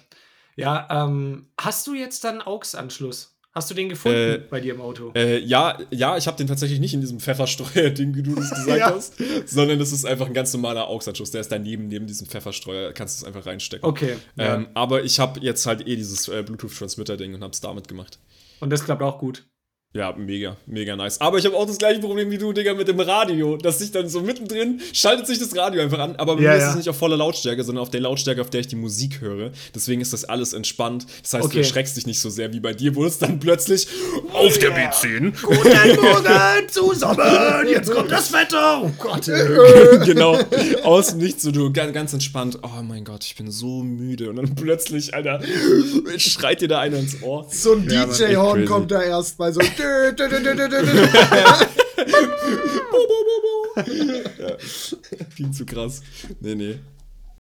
Ja, 0.57 0.87
ähm, 0.91 1.47
hast 1.61 1.87
du 1.87 1.95
jetzt 1.95 2.25
dann 2.25 2.41
AUX-Anschluss? 2.43 3.29
Hast 3.55 3.69
du 3.71 3.75
den 3.75 3.91
gefunden 3.91 4.17
Äh, 4.17 4.39
bei 4.49 4.61
dir 4.61 4.73
im 4.75 4.81
Auto? 4.81 5.13
Äh, 5.15 5.39
ja, 5.41 5.77
ja, 5.91 6.17
ich 6.17 6.27
habe 6.27 6.39
den 6.39 6.47
tatsächlich 6.47 6.81
nicht 6.81 6.95
in 6.95 7.03
diesem 7.03 7.21
Pfefferstreuer-Ding, 7.21 8.15
wie 8.15 8.23
du 8.23 8.35
das 8.35 8.49
gesagt 8.49 8.79
Ja. 8.79 8.95
hast, 8.95 9.15
sondern 9.47 9.79
das 9.79 9.93
ist 9.93 10.07
einfach 10.07 10.27
ein 10.27 10.33
ganz 10.33 10.55
normaler 10.55 10.89
AUX-Anschluss. 10.89 11.33
Der 11.33 11.43
ist 11.43 11.53
daneben, 11.53 11.89
neben 11.89 12.07
diesem 12.07 12.27
Pfefferstreuer, 12.27 12.95
kannst 12.95 13.21
du 13.21 13.25
es 13.25 13.29
einfach 13.29 13.45
reinstecken. 13.45 13.87
Okay. 13.87 14.17
Ähm, 14.39 14.63
ja. 14.63 14.71
Aber 14.73 15.03
ich 15.05 15.21
habe 15.21 15.39
jetzt 15.41 15.67
halt 15.67 15.87
eh 15.87 15.97
dieses 15.97 16.29
äh, 16.29 16.43
Bluetooth-Transmitter-Ding 16.43 17.35
und 17.35 17.43
habe 17.43 17.53
es 17.53 17.61
damit 17.61 17.89
gemacht. 17.89 18.19
Und 18.61 18.71
das 18.71 18.85
klappt 18.85 19.03
auch 19.03 19.19
gut. 19.19 19.45
Ja, 19.95 20.15
mega, 20.17 20.57
mega 20.65 20.97
nice. 20.97 21.21
Aber 21.21 21.37
ich 21.37 21.45
habe 21.45 21.55
auch 21.55 21.67
das 21.67 21.77
gleiche 21.77 22.01
Problem 22.01 22.31
wie 22.31 22.39
du, 22.39 22.55
Digga, 22.55 22.73
mit 22.73 22.89
dem 22.89 22.99
Radio. 22.99 23.59
Dass 23.59 23.79
sich 23.79 23.91
dann 23.91 24.09
so 24.09 24.23
mittendrin 24.23 24.81
schaltet 24.95 25.27
sich 25.27 25.39
das 25.39 25.55
Radio 25.55 25.83
einfach 25.83 25.99
an. 25.99 26.17
Aber 26.17 26.37
bei 26.37 26.43
Ja, 26.45 26.51
mir 26.53 26.57
ist 26.57 26.63
ja. 26.63 26.71
es 26.71 26.77
nicht 26.77 26.89
auf 26.89 26.97
voller 26.97 27.19
Lautstärke, 27.19 27.63
sondern 27.63 27.83
auf 27.83 27.91
der 27.91 28.01
Lautstärke, 28.01 28.41
auf 28.41 28.49
der 28.49 28.61
ich 28.61 28.69
die 28.69 28.77
Musik 28.77 29.21
höre. 29.21 29.51
Deswegen 29.75 30.01
ist 30.01 30.15
das 30.15 30.25
alles 30.25 30.55
entspannt. 30.55 31.05
Das 31.23 31.35
heißt, 31.35 31.45
Okay. 31.45 31.53
du 31.53 31.59
erschreckst 31.59 31.95
dich 31.99 32.07
nicht 32.07 32.21
so 32.21 32.31
sehr 32.31 32.55
wie 32.55 32.61
bei 32.61 32.73
dir, 32.73 32.95
wo 32.97 33.05
es 33.05 33.19
dann 33.19 33.39
plötzlich 33.39 33.87
auf 34.33 34.57
der 34.59 34.71
B10. 34.75 35.35
Guten 35.43 36.01
Morgen 36.01 36.69
zusammen! 36.71 37.69
Jetzt 37.69 37.93
kommt 37.93 38.11
das 38.11 38.33
Wetter! 38.33 38.83
Oh 38.85 38.91
Gott. 38.99 39.27
genau. 40.07 40.39
Aus 40.85 41.09
dem 41.09 41.19
Nichts, 41.19 41.43
so 41.43 41.51
du 41.51 41.71
ganz, 41.71 41.93
ganz 41.93 42.15
entspannt. 42.15 42.59
Oh 42.63 42.83
mein 42.83 43.05
Gott, 43.05 43.25
ich 43.27 43.37
bin 43.37 43.51
so 43.51 43.83
müde. 43.83 44.31
Und 44.31 44.37
dann 44.37 44.55
plötzlich, 44.55 45.13
Alter, 45.15 45.41
schreit 46.17 46.63
dir 46.63 46.69
da 46.69 46.79
einer 46.81 46.97
ins 46.97 47.23
Ohr. 47.23 47.47
So 47.51 47.75
ein 47.75 47.87
Ja, 47.91 48.07
DJ-Horn 48.07 48.65
kommt 48.65 48.91
da 48.91 49.03
erst 49.03 49.39
mal 49.39 49.53
so. 49.53 49.61
Viel 55.31 55.51
zu 55.51 55.65
krass. 55.67 56.03
Nee, 56.41 56.55
nee. 56.55 56.79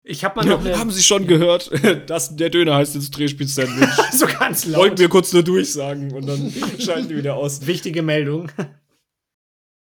Ich 0.03 0.24
habe 0.24 0.40
mal 0.40 0.46
noch 0.46 0.64
eine. 0.64 0.79
Haben 0.79 0.90
Sie 0.90 1.03
schon 1.03 1.26
gehört? 1.26 1.70
Das, 2.07 2.35
der 2.35 2.50
Döner 2.50 2.76
heißt 2.76 2.94
jetzt 2.94 3.11
Drehspitz-Sandwich. 3.11 3.88
so 4.12 4.26
ganz 4.26 4.64
laut. 4.64 4.81
Wollten 4.81 4.98
wir 4.98 5.09
kurz 5.09 5.33
nur 5.33 5.42
durchsagen 5.42 6.12
und 6.12 6.26
dann 6.26 6.53
schalten 6.79 7.09
die 7.09 7.16
wieder 7.16 7.37
aus. 7.37 7.66
Wichtige 7.66 8.03
Meldung. 8.03 8.50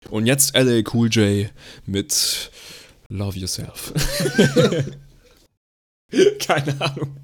Und 0.09 0.27
jetzt 0.27 0.57
LA 0.57 0.83
Cool 0.93 1.09
J 1.11 1.51
mit 1.87 2.51
Love 3.09 3.39
Yourself. 3.39 3.93
Keine 6.41 6.81
Ahnung. 6.81 7.17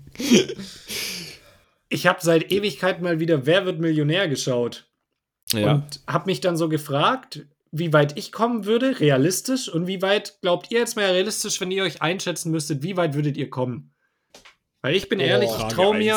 Ich 1.89 2.07
habe 2.07 2.19
seit 2.23 2.53
Ewigkeit 2.53 3.01
mal 3.01 3.21
wieder 3.21 3.47
Wer 3.47 3.65
wird 3.65 3.81
Millionär 3.81 4.29
geschaut. 4.29 4.87
Ja. 5.53 5.73
Und 5.73 6.01
habe 6.07 6.27
mich 6.27 6.41
dann 6.41 6.57
so 6.57 6.69
gefragt, 6.69 7.47
wie 7.71 7.93
weit 7.93 8.17
ich 8.19 8.33
kommen 8.33 8.65
würde, 8.65 9.01
realistisch, 9.01 9.69
und 9.69 9.87
wie 9.87 10.03
weit 10.03 10.39
glaubt 10.41 10.71
ihr 10.71 10.79
jetzt 10.79 10.97
mal 10.97 11.07
realistisch, 11.07 11.61
wenn 11.61 11.71
ihr 11.71 11.85
euch 11.85 12.03
einschätzen 12.03 12.51
müsstet, 12.51 12.83
wie 12.83 12.97
weit 12.97 13.15
würdet 13.15 13.37
ihr 13.37 13.51
kommen? 13.51 13.93
Weil 14.83 14.95
ich 14.95 15.09
bin 15.09 15.19
ehrlich, 15.19 15.51
ich 15.51 15.65
traue 15.65 15.99
mir, 15.99 16.17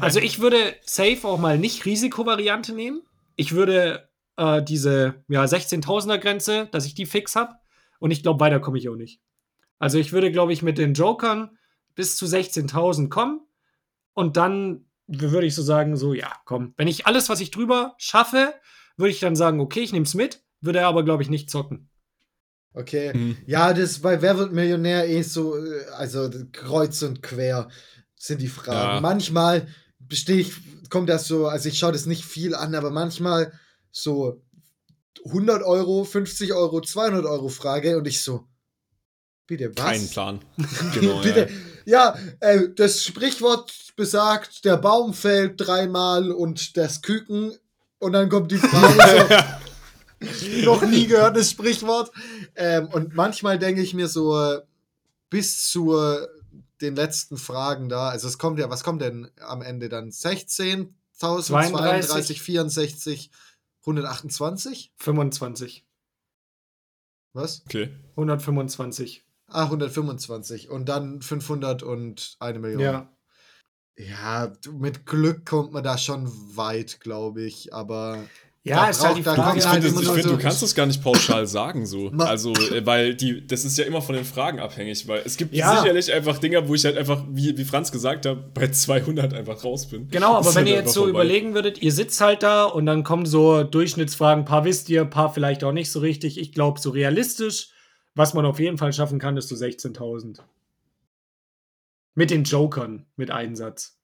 also 0.00 0.18
ich 0.20 0.40
würde 0.40 0.74
safe 0.82 1.20
auch 1.22 1.38
mal 1.38 1.58
nicht 1.58 1.84
Risikovariante 1.84 2.72
nehmen. 2.72 3.02
Ich 3.36 3.52
würde 3.52 4.08
äh, 4.36 4.62
diese 4.62 5.22
ja, 5.28 5.44
16.000er 5.44 6.18
Grenze, 6.18 6.68
dass 6.72 6.84
ich 6.84 6.94
die 6.94 7.06
fix 7.06 7.36
habe. 7.36 7.54
Und 8.00 8.10
ich 8.10 8.22
glaube, 8.22 8.40
weiter 8.40 8.60
komme 8.60 8.78
ich 8.78 8.88
auch 8.88 8.96
nicht. 8.96 9.20
Also 9.78 9.98
ich 9.98 10.12
würde, 10.12 10.32
glaube 10.32 10.52
ich, 10.52 10.62
mit 10.62 10.78
den 10.78 10.94
Jokern 10.94 11.56
bis 11.94 12.16
zu 12.16 12.26
16.000 12.26 13.08
kommen. 13.08 13.40
Und 14.14 14.36
dann 14.36 14.86
würde 15.06 15.46
ich 15.46 15.54
so 15.54 15.62
sagen, 15.62 15.96
so, 15.96 16.14
ja, 16.14 16.32
komm. 16.44 16.74
Wenn 16.76 16.88
ich 16.88 17.06
alles, 17.06 17.28
was 17.28 17.40
ich 17.40 17.50
drüber 17.50 17.94
schaffe, 17.98 18.54
würde 18.96 19.10
ich 19.10 19.20
dann 19.20 19.36
sagen, 19.36 19.60
okay, 19.60 19.80
ich 19.80 19.92
nehme 19.92 20.04
es 20.04 20.14
mit, 20.14 20.42
würde 20.60 20.86
aber, 20.86 21.04
glaube 21.04 21.22
ich, 21.22 21.30
nicht 21.30 21.50
zocken. 21.50 21.90
Okay. 22.74 23.12
Hm. 23.12 23.36
Ja, 23.46 23.74
das 23.74 24.00
bei 24.00 24.22
Wer 24.22 24.38
wird 24.38 24.52
Millionär 24.52 25.08
eh 25.08 25.22
so, 25.22 25.56
äh, 25.56 25.84
also 25.96 26.30
kreuz 26.52 27.02
und 27.02 27.22
quer 27.22 27.68
sind 28.16 28.40
die 28.40 28.48
Fragen. 28.48 28.94
Ja. 28.94 29.00
Manchmal 29.00 29.68
bestehe 29.98 30.38
ich, 30.38 30.54
kommt 30.88 31.08
das 31.08 31.26
so, 31.26 31.46
also 31.46 31.68
ich 31.68 31.78
schaue 31.78 31.92
das 31.92 32.06
nicht 32.06 32.24
viel 32.24 32.54
an, 32.54 32.74
aber 32.74 32.90
manchmal 32.90 33.52
so 33.90 34.42
100 35.26 35.62
Euro, 35.62 36.04
50 36.04 36.52
Euro, 36.54 36.80
200 36.80 37.24
Euro 37.26 37.48
Frage 37.48 37.98
und 37.98 38.06
ich 38.06 38.22
so, 38.22 38.46
bitte 39.46 39.72
was? 39.76 39.84
Kein 39.84 40.08
Plan. 40.08 40.40
Genau, 40.94 41.20
Bitte. 41.20 41.48
Ja, 41.50 41.71
äh, 42.40 42.68
das 42.74 43.04
Sprichwort 43.04 43.72
besagt, 43.96 44.64
der 44.64 44.76
Baum 44.76 45.14
fällt 45.14 45.60
dreimal 45.60 46.30
und 46.30 46.76
das 46.76 47.02
Küken. 47.02 47.52
Und 47.98 48.12
dann 48.12 48.28
kommt 48.28 48.50
die 48.50 48.58
Frage 48.58 49.44
so, 50.20 50.64
noch 50.64 50.82
nie 50.82 51.06
gehört 51.06 51.36
das 51.36 51.50
Sprichwort. 51.50 52.10
Ähm, 52.54 52.88
und 52.88 53.14
manchmal 53.14 53.58
denke 53.58 53.82
ich 53.82 53.94
mir 53.94 54.08
so, 54.08 54.38
äh, 54.38 54.60
bis 55.30 55.68
zu 55.70 55.96
äh, 55.96 56.26
den 56.80 56.96
letzten 56.96 57.36
Fragen 57.36 57.88
da, 57.88 58.08
also 58.08 58.28
es 58.28 58.38
kommt 58.38 58.58
ja, 58.58 58.68
was 58.68 58.84
kommt 58.84 59.02
denn 59.02 59.30
am 59.40 59.62
Ende 59.62 59.88
dann? 59.88 60.10
16.000, 60.10 60.88
32, 61.20 62.08
32, 62.08 62.42
64, 62.42 63.30
128? 63.82 64.92
25. 64.96 65.84
Was? 67.32 67.62
Okay. 67.66 67.90
125. 68.10 69.24
Ah, 69.52 69.64
125. 69.64 70.70
Und 70.70 70.88
dann 70.88 71.22
500 71.22 71.82
und 71.82 72.36
eine 72.40 72.58
Million. 72.58 72.80
Ja. 72.80 73.08
Ja, 73.98 74.52
mit 74.72 75.04
Glück 75.04 75.44
kommt 75.44 75.72
man 75.72 75.84
da 75.84 75.98
schon 75.98 76.26
weit, 76.56 77.00
glaube 77.00 77.42
ich. 77.42 77.74
Aber 77.74 78.18
Ja, 78.64 78.76
Da 78.84 78.90
ist 78.90 79.04
halt 79.04 79.18
die 79.18 79.22
da 79.22 79.34
Frage. 79.34 79.58
Ich 79.58 79.66
halt 79.66 79.82
finde, 79.84 80.00
find, 80.00 80.22
so- 80.22 80.30
du 80.30 80.38
kannst 80.38 80.62
es 80.62 80.74
gar 80.74 80.86
nicht 80.86 81.02
pauschal 81.02 81.46
sagen 81.48 81.84
so. 81.84 82.10
Also, 82.18 82.52
äh, 82.54 82.86
weil 82.86 83.14
die, 83.16 83.44
das 83.46 83.64
ist 83.64 83.76
ja 83.76 83.84
immer 83.84 84.00
von 84.00 84.14
den 84.14 84.24
Fragen 84.24 84.60
abhängig, 84.60 85.06
weil 85.08 85.20
es 85.26 85.36
gibt 85.36 85.52
Ja. 85.52 85.80
sicherlich 85.80 86.10
einfach 86.12 86.38
Dinge, 86.38 86.66
wo 86.68 86.74
ich 86.74 86.84
halt 86.84 86.96
einfach, 86.96 87.24
wie, 87.28 87.58
wie 87.58 87.64
Franz 87.64 87.90
gesagt 87.92 88.24
hat, 88.24 88.54
bei 88.54 88.68
200 88.70 89.34
einfach 89.34 89.62
raus 89.64 89.86
bin. 89.88 90.08
Genau, 90.08 90.36
aber 90.36 90.46
wenn 90.50 90.54
halt 90.64 90.68
ihr 90.68 90.74
jetzt 90.76 90.92
so 90.94 91.00
vorbei. 91.00 91.10
überlegen 91.10 91.54
würdet, 91.54 91.82
ihr 91.82 91.92
sitzt 91.92 92.20
halt 92.20 92.42
da 92.44 92.64
und 92.64 92.86
dann 92.86 93.02
kommen 93.04 93.26
so 93.26 93.62
Durchschnittsfragen, 93.64 94.44
ein 94.44 94.46
paar 94.46 94.64
wisst 94.64 94.88
ihr, 94.88 95.00
ein 95.02 95.10
paar 95.10 95.34
vielleicht 95.34 95.64
auch 95.64 95.72
nicht 95.72 95.90
so 95.90 95.98
richtig. 95.98 96.38
Ich 96.38 96.52
glaube, 96.52 96.80
so 96.80 96.90
realistisch, 96.90 97.70
was 98.14 98.34
man 98.34 98.44
auf 98.46 98.58
jeden 98.60 98.78
Fall 98.78 98.92
schaffen 98.92 99.18
kann, 99.18 99.36
ist 99.36 99.48
so 99.48 99.54
16.000. 99.54 100.40
Mit 102.14 102.30
den 102.30 102.44
Jokern, 102.44 103.06
mit 103.16 103.30
Einsatz. 103.30 103.98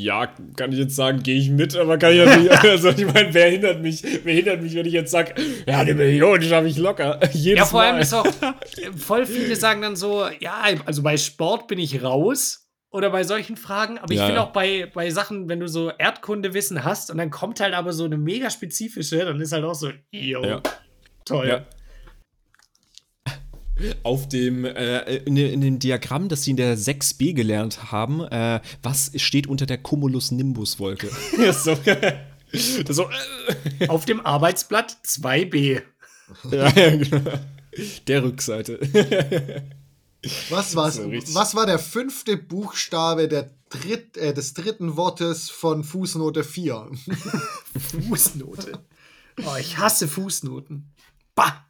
Ja, 0.00 0.28
kann 0.56 0.72
ich 0.72 0.78
jetzt 0.78 0.96
sagen, 0.96 1.22
gehe 1.22 1.36
ich 1.38 1.50
mit, 1.50 1.76
aber 1.76 1.98
kann 1.98 2.12
ich 2.14 2.24
natürlich, 2.24 2.50
also 2.62 2.88
ich 2.88 3.04
meine, 3.04 3.34
wer 3.34 3.50
hindert 3.50 3.82
mich, 3.82 4.02
wer 4.24 4.32
hindert 4.34 4.62
mich, 4.62 4.74
wenn 4.74 4.86
ich 4.86 4.94
jetzt 4.94 5.10
sage, 5.10 5.34
ja, 5.66 5.80
eine 5.80 5.94
Million 5.94 6.40
schaffe 6.40 6.68
ich 6.68 6.78
locker. 6.78 7.20
Jedes 7.32 7.58
Ja, 7.58 7.64
vor 7.66 7.82
allem 7.82 7.96
Mal. 7.96 8.00
ist 8.02 8.14
auch, 8.14 8.26
voll 8.96 9.26
viele 9.26 9.56
sagen 9.56 9.82
dann 9.82 9.96
so, 9.96 10.26
ja, 10.40 10.62
also 10.86 11.02
bei 11.02 11.18
Sport 11.18 11.68
bin 11.68 11.78
ich 11.78 12.02
raus 12.02 12.70
oder 12.90 13.10
bei 13.10 13.24
solchen 13.24 13.58
Fragen, 13.58 13.98
aber 13.98 14.12
ich 14.14 14.20
Ja, 14.20 14.24
finde 14.26 14.40
ja. 14.40 14.46
auch 14.46 14.52
bei, 14.52 14.90
bei 14.94 15.10
Sachen, 15.10 15.50
wenn 15.50 15.60
du 15.60 15.68
so 15.68 15.90
Erdkundewissen 15.90 16.82
hast 16.82 17.10
und 17.10 17.18
dann 17.18 17.28
kommt 17.30 17.60
halt 17.60 17.74
aber 17.74 17.92
so 17.92 18.04
eine 18.04 18.16
mega 18.16 18.48
spezifische, 18.48 19.18
dann 19.18 19.38
ist 19.38 19.52
halt 19.52 19.64
auch 19.64 19.74
so, 19.74 19.90
yo, 20.12 20.42
Ja. 20.44 20.62
Toll. 21.24 21.48
Ja. 21.48 21.66
Auf 24.02 24.28
dem, 24.28 24.66
äh, 24.66 25.16
in, 25.16 25.34
dem- 25.36 25.52
in 25.54 25.60
dem 25.62 25.78
Diagramm, 25.78 26.28
das 26.28 26.42
sie 26.44 26.50
in 26.50 26.58
der 26.58 26.76
6b 26.76 27.32
gelernt 27.32 27.90
haben, 27.90 28.20
äh, 28.24 28.60
was 28.82 29.10
steht 29.16 29.46
unter 29.46 29.64
der 29.64 29.78
Cumulus-Nimbus-Wolke? 29.82 31.08
so, 31.54 31.74
das 32.84 32.96
so, 32.96 33.08
äh, 33.78 33.88
Auf 33.88 34.04
dem 34.04 34.20
Arbeitsblatt 34.24 34.98
2b. 35.06 35.80
ja, 36.50 36.68
ja, 36.68 36.96
genau. 36.96 37.30
Der 38.06 38.22
Rückseite. 38.22 38.78
was 40.50 40.76
war's? 40.76 40.96
So 40.96 41.10
was 41.34 41.54
war 41.54 41.64
der 41.64 41.78
fünfte 41.78 42.36
Buchstabe 42.36 43.28
der 43.28 43.48
dritt, 43.70 44.18
äh, 44.18 44.34
des 44.34 44.52
dritten 44.52 44.98
Wortes 44.98 45.48
von 45.48 45.84
Fußnote 45.84 46.44
4? 46.44 46.90
Fußnote. 48.08 48.72
Oh, 49.46 49.56
ich 49.58 49.78
hasse 49.78 50.06
Fußnoten. 50.06 50.92
Bah! 51.40 51.64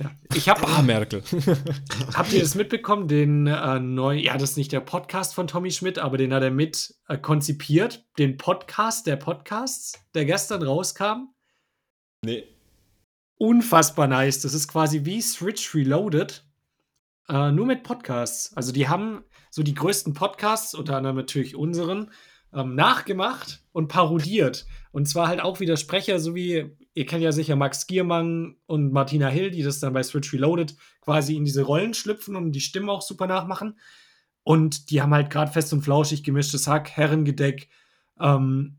Ja, 0.00 0.10
ich 0.34 0.48
habe 0.48 0.66
Ah, 0.66 0.82
Merkel. 0.82 1.22
Habt 2.14 2.32
ihr 2.32 2.40
das 2.40 2.56
mitbekommen? 2.56 3.06
Den 3.06 3.46
äh, 3.46 3.78
neuen, 3.78 4.18
ja, 4.18 4.32
das 4.36 4.50
ist 4.50 4.56
nicht 4.56 4.72
der 4.72 4.80
Podcast 4.80 5.32
von 5.32 5.46
Tommy 5.46 5.70
Schmidt, 5.70 6.00
aber 6.00 6.18
den 6.18 6.34
hat 6.34 6.42
er 6.42 6.50
mit 6.50 6.96
äh, 7.06 7.16
konzipiert. 7.18 8.04
Den 8.18 8.36
Podcast 8.36 9.06
der 9.06 9.14
Podcasts, 9.14 9.92
der 10.14 10.24
gestern 10.24 10.64
rauskam. 10.64 11.28
nee. 12.24 12.48
Unfassbar 13.40 14.08
nice. 14.08 14.40
Das 14.40 14.54
ist 14.54 14.66
quasi 14.66 15.04
wie 15.04 15.22
Switch 15.22 15.72
Reloaded, 15.72 16.44
äh, 17.28 17.52
nur 17.52 17.66
mit 17.66 17.84
Podcasts. 17.84 18.56
Also, 18.56 18.72
die 18.72 18.88
haben 18.88 19.22
so 19.52 19.62
die 19.62 19.74
größten 19.74 20.14
Podcasts, 20.14 20.74
unter 20.74 20.96
anderem 20.96 21.14
natürlich 21.14 21.54
unseren, 21.54 22.10
ähm, 22.52 22.74
nachgemacht 22.74 23.62
und 23.70 23.86
parodiert. 23.86 24.66
Und 24.90 25.06
zwar 25.06 25.28
halt 25.28 25.40
auch 25.40 25.60
wieder 25.60 25.76
Sprecher, 25.76 26.18
so 26.18 26.34
wie, 26.34 26.76
ihr 26.98 27.06
kennt 27.06 27.22
ja 27.22 27.30
sicher 27.30 27.54
Max 27.54 27.86
Giermann 27.86 28.56
und 28.66 28.92
Martina 28.92 29.28
Hill, 29.28 29.52
die 29.52 29.62
das 29.62 29.78
dann 29.78 29.92
bei 29.92 30.02
Switch 30.02 30.32
Reloaded 30.32 30.74
quasi 31.00 31.36
in 31.36 31.44
diese 31.44 31.62
Rollen 31.62 31.94
schlüpfen 31.94 32.34
und 32.34 32.50
die 32.50 32.60
Stimme 32.60 32.90
auch 32.90 33.02
super 33.02 33.28
nachmachen. 33.28 33.78
Und 34.42 34.90
die 34.90 35.00
haben 35.00 35.14
halt 35.14 35.30
gerade 35.30 35.52
fest 35.52 35.72
und 35.72 35.82
flauschig 35.82 36.24
gemischtes 36.24 36.66
Hack, 36.66 36.90
Herrengedeck, 36.90 37.68
ähm, 38.18 38.78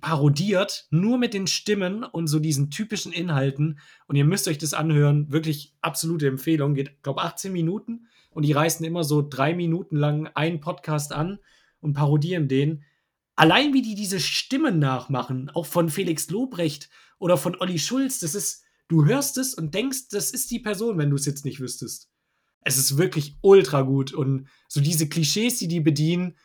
parodiert, 0.00 0.88
nur 0.90 1.18
mit 1.18 1.34
den 1.34 1.46
Stimmen 1.46 2.02
und 2.02 2.26
so 2.26 2.40
diesen 2.40 2.68
typischen 2.70 3.12
Inhalten. 3.12 3.78
Und 4.08 4.16
ihr 4.16 4.24
müsst 4.24 4.48
euch 4.48 4.58
das 4.58 4.74
anhören. 4.74 5.30
Wirklich 5.30 5.72
absolute 5.82 6.26
Empfehlung. 6.26 6.74
Geht, 6.74 7.00
glaube 7.04 7.22
18 7.22 7.52
Minuten. 7.52 8.08
Und 8.30 8.44
die 8.44 8.52
reißen 8.52 8.84
immer 8.84 9.04
so 9.04 9.22
drei 9.22 9.54
Minuten 9.54 9.94
lang 9.94 10.28
einen 10.34 10.60
Podcast 10.60 11.12
an 11.12 11.38
und 11.80 11.92
parodieren 11.92 12.48
den. 12.48 12.82
Allein 13.34 13.72
wie 13.72 13.82
die 13.82 13.94
diese 13.94 14.20
Stimmen 14.20 14.78
nachmachen, 14.78 15.50
auch 15.50 15.66
von 15.66 15.88
Felix 15.88 16.28
Lobrecht 16.30 16.90
oder 17.18 17.36
von 17.36 17.56
Olli 17.60 17.78
Schulz, 17.78 18.20
das 18.20 18.34
ist, 18.34 18.62
du 18.88 19.06
hörst 19.06 19.38
es 19.38 19.54
und 19.54 19.74
denkst, 19.74 20.08
das 20.10 20.30
ist 20.30 20.50
die 20.50 20.60
Person, 20.60 20.98
wenn 20.98 21.10
du 21.10 21.16
es 21.16 21.26
jetzt 21.26 21.44
nicht 21.44 21.60
wüsstest. 21.60 22.10
Es 22.64 22.76
ist 22.76 22.98
wirklich 22.98 23.36
ultra 23.40 23.82
gut 23.82 24.12
und 24.12 24.48
so 24.68 24.80
diese 24.80 25.08
Klischees, 25.08 25.58
die 25.58 25.68
die 25.68 25.80
bedienen, 25.80 26.36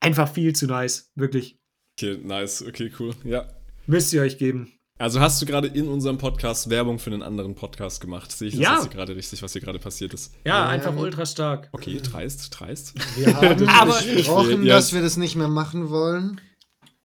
einfach 0.00 0.32
viel 0.32 0.54
zu 0.54 0.66
nice, 0.66 1.10
wirklich. 1.14 1.58
Okay, 1.98 2.18
nice. 2.22 2.62
Okay, 2.62 2.92
cool. 2.98 3.14
Ja. 3.24 3.48
Müsst 3.86 4.12
ihr 4.12 4.20
euch 4.20 4.36
geben. 4.36 4.75
Also 4.98 5.20
hast 5.20 5.42
du 5.42 5.46
gerade 5.46 5.68
in 5.68 5.88
unserem 5.88 6.16
Podcast 6.16 6.70
Werbung 6.70 6.98
für 6.98 7.10
einen 7.10 7.22
anderen 7.22 7.54
Podcast 7.54 8.00
gemacht? 8.00 8.32
Sehe 8.32 8.48
ich 8.48 8.54
das 8.54 8.62
Ja. 8.62 8.72
jetzt 8.76 8.82
hier 8.84 8.92
gerade 8.92 9.14
richtig, 9.14 9.42
was 9.42 9.52
hier 9.52 9.60
gerade 9.60 9.78
passiert 9.78 10.14
ist? 10.14 10.32
Ja, 10.44 10.64
Ähm, 10.64 10.70
einfach 10.70 10.96
ultra 10.96 11.26
stark. 11.26 11.68
Okay, 11.72 12.00
dreist, 12.02 12.48
dreist. 12.58 12.94
Wir 13.16 13.36
haben 13.36 13.68
Aber- 13.68 14.00
besprochen, 14.00 14.64
Ja. 14.64 14.76
dass 14.76 14.94
wir 14.94 15.02
das 15.02 15.18
nicht 15.18 15.36
mehr 15.36 15.48
machen 15.48 15.90
wollen. 15.90 16.40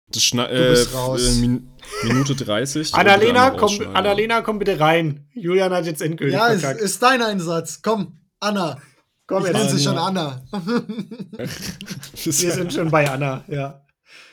Das 0.09 0.22
schna- 0.22 0.49
Du 0.49 0.70
bist 0.70 0.93
äh, 0.93 0.97
raus. 0.97 1.22
äh, 1.22 1.41
Min 1.41 1.68
Minute 2.03 2.34
30. 2.34 2.93
Annalena, 2.95 3.51
komm. 3.51 3.72
Annalena, 3.95 4.41
komm 4.43 4.59
bitte 4.59 4.80
rein. 4.80 5.28
Julian 5.34 5.72
hat 5.72 5.87
jetzt 5.87 6.03
endgültig 6.03 6.34
Ja, 6.37 6.53
es 6.53 6.61
verkackt. 6.62 6.80
ist 6.82 7.01
dein 7.03 7.22
Einsatz. 7.22 7.82
Komm, 7.82 8.18
Anna. 8.41 8.80
komm 9.28 9.47
Ich 9.47 9.53
nenne 9.53 9.68
sie 9.70 9.82
schon 9.82 9.97
Anna. 9.99 10.45
Wir 11.32 12.32
sind 12.32 12.72
schon 12.72 12.91
bei 12.91 13.09
Anna, 13.09 13.45
ja. 13.49 13.84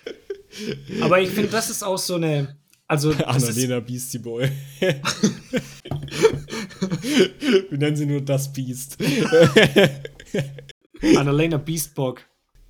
Aber 1.01 1.19
ich 1.21 1.29
finde, 1.29 1.49
das 1.49 1.69
ist 1.69 1.83
auch 1.83 1.97
so 1.99 2.15
eine. 2.15 2.57
Also, 2.93 3.11
Annalena 3.25 3.79
Beastie 3.79 4.19
Boy. 4.19 4.51
Wir 7.69 7.77
nennen 7.79 7.95
sie 7.95 8.05
nur 8.05 8.21
das 8.21 8.53
Beast. 8.53 8.99
Annalena 11.17 11.57
Beastbock. 11.57 12.21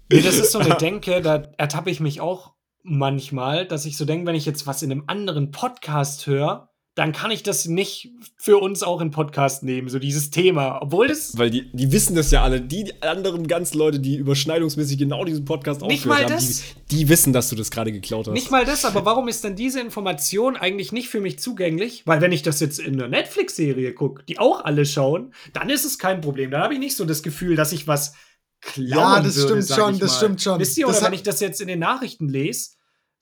Nee, 0.10 0.22
das 0.22 0.38
ist 0.38 0.54
so 0.54 0.60
eine 0.60 0.76
Denke, 0.76 1.22
da 1.22 1.52
ertappe 1.58 1.90
ich 1.90 2.00
mich 2.00 2.22
auch 2.22 2.54
manchmal, 2.84 3.68
dass 3.68 3.84
ich 3.86 3.98
so 3.98 4.06
denke, 4.06 4.26
wenn 4.26 4.36
ich 4.36 4.46
jetzt 4.46 4.66
was 4.66 4.82
in 4.82 4.94
einem 4.94 5.04
anderen 5.08 5.52
Podcast 5.52 6.26
höre, 6.26 6.70
dann 6.96 7.12
kann 7.12 7.32
ich 7.32 7.42
das 7.42 7.66
nicht 7.66 8.12
für 8.38 8.60
uns 8.60 8.84
auch 8.84 9.02
in 9.02 9.10
Podcast 9.10 9.64
nehmen, 9.64 9.90
so 9.90 9.98
dieses 9.98 10.30
Thema. 10.30 10.80
Obwohl 10.82 11.08
das 11.08 11.36
Weil 11.38 11.50
die, 11.50 11.72
die 11.74 11.92
wissen 11.92 12.16
das 12.16 12.30
ja 12.30 12.44
alle. 12.44 12.62
Die 12.62 13.02
anderen 13.02 13.48
ganzen 13.48 13.80
Leute, 13.80 14.00
die 14.00 14.16
überschneidungsmäßig 14.18 15.00
genau 15.00 15.26
diesen 15.26 15.44
Podcast 15.44 15.82
Nicht 15.82 16.02
aufgehört 16.06 16.20
mal 16.20 16.26
haben, 16.26 16.34
das? 16.46 16.64
Die, 16.92 16.98
die 16.98 17.10
wissen, 17.10 17.34
dass 17.34 17.50
du 17.50 17.56
das 17.56 17.72
gerade 17.72 17.92
geklaut 17.92 18.28
hast. 18.28 18.34
Nicht 18.34 18.52
mal 18.52 18.64
das, 18.64 18.86
aber 18.86 19.06
warum 19.06 19.28
ist 19.28 19.44
denn 19.44 19.56
diese 19.56 19.80
Information 19.82 20.56
eigentlich 20.56 20.92
nicht 20.92 21.10
für 21.10 21.20
mich 21.20 21.40
zugänglich? 21.40 22.04
Weil 22.06 22.22
wenn 22.22 22.32
ich 22.32 22.44
das 22.44 22.60
jetzt 22.60 22.78
in 22.80 22.94
einer 22.94 23.08
Netflix-Serie 23.08 23.94
gucke, 23.96 24.24
die 24.26 24.38
auch 24.38 24.64
alle 24.64 24.86
schauen, 24.86 25.34
dann 25.54 25.72
ist 25.72 25.86
es 25.86 25.98
kein 25.98 26.22
Problem. 26.22 26.52
Dann 26.52 26.62
habe 26.62 26.76
ich 26.76 26.80
nicht 26.80 26.96
so 26.96 27.06
das 27.06 27.24
Gefühl, 27.24 27.56
dass 27.56 27.72
ich 27.72 27.88
was 27.88 28.14
klauen 28.62 28.88
Ja, 28.88 29.20
das 29.20 29.36
würde, 29.36 29.64
stimmt 29.64 29.80
schon, 29.80 30.00
das 30.00 30.12
mal. 30.12 30.18
stimmt 30.18 30.42
schon. 30.44 30.60
Wisst 30.60 30.78
ihr, 30.78 30.86
Das 30.86 30.98
oder 30.98 31.06
wenn 31.08 31.12
hat- 31.14 31.16
ich 31.16 31.24
das 31.24 31.40
jetzt 31.40 31.60
in 31.60 31.68
den 31.70 31.80
Nachrichten 31.80 32.30
lese, 32.30 32.72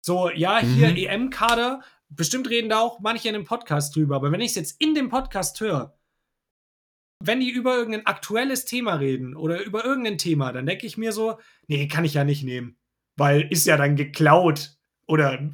so, 0.02 0.30
ja, 0.30 0.60
hier 0.60 0.90
Mhm. 0.90 0.98
EM-Kader, 0.98 1.82
bestimmt 2.12 2.50
reden 2.50 2.70
da 2.70 2.80
auch 2.80 3.00
manche 3.00 3.28
in 3.30 3.34
dem 3.34 3.46
Podcast 3.46 3.96
drüber, 3.96 4.16
aber 4.18 4.32
wenn 4.32 4.42
ich 4.42 4.50
es 4.52 4.56
jetzt 4.56 4.82
in 4.82 4.94
dem 4.96 5.10
Podcast 5.10 5.60
höre, 5.60 5.98
wenn 7.24 7.40
die 7.40 7.50
über 7.50 7.76
irgendein 7.78 8.06
aktuelles 8.06 8.66
Thema 8.66 8.96
reden 8.96 9.36
oder 9.36 9.64
über 9.64 9.86
irgendein 9.86 10.18
Thema, 10.18 10.52
dann 10.52 10.66
denke 10.66 10.86
ich 10.88 10.98
mir 10.98 11.12
so, 11.12 11.38
nee, 11.68 11.88
kann 11.88 12.04
ich 12.06 12.16
ja 12.16 12.24
nicht 12.24 12.44
nehmen. 12.44 12.78
Weil 13.18 13.42
ist 13.52 13.68
ja 13.68 13.78
dann 13.78 13.96
geklaut. 13.96 14.76
Oder 15.08 15.52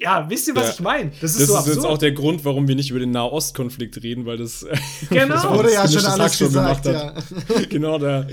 ja, 0.00 0.28
wisst 0.28 0.48
ihr, 0.48 0.56
was 0.56 0.66
Ja. 0.68 0.72
ich 0.74 0.80
meine? 0.80 1.10
Das 1.20 1.32
ist 1.32 1.40
Das 1.40 1.46
so 1.48 1.52
ist 1.54 1.58
absurd. 1.58 1.76
jetzt 1.76 1.84
auch 1.86 1.98
der 1.98 2.12
Grund, 2.12 2.44
warum 2.44 2.66
wir 2.66 2.74
nicht 2.74 2.90
über 2.90 2.98
den 2.98 3.12
Nahostkonflikt 3.12 4.02
reden, 4.02 4.26
weil 4.26 4.38
das. 4.38 4.64
äh, 4.64 4.76
Genau. 5.10 5.34
das 5.34 5.48
Wurde 5.48 5.72
ja 5.72 5.86
schon 5.86 6.04
alles 6.04 6.18
Hack 6.18 6.34
schon 6.34 6.46
gesagt, 6.48 6.82
gemacht 6.82 7.22
ja. 7.48 7.56
hat. 7.56 7.70
genau, 7.70 7.98
da. 7.98 8.26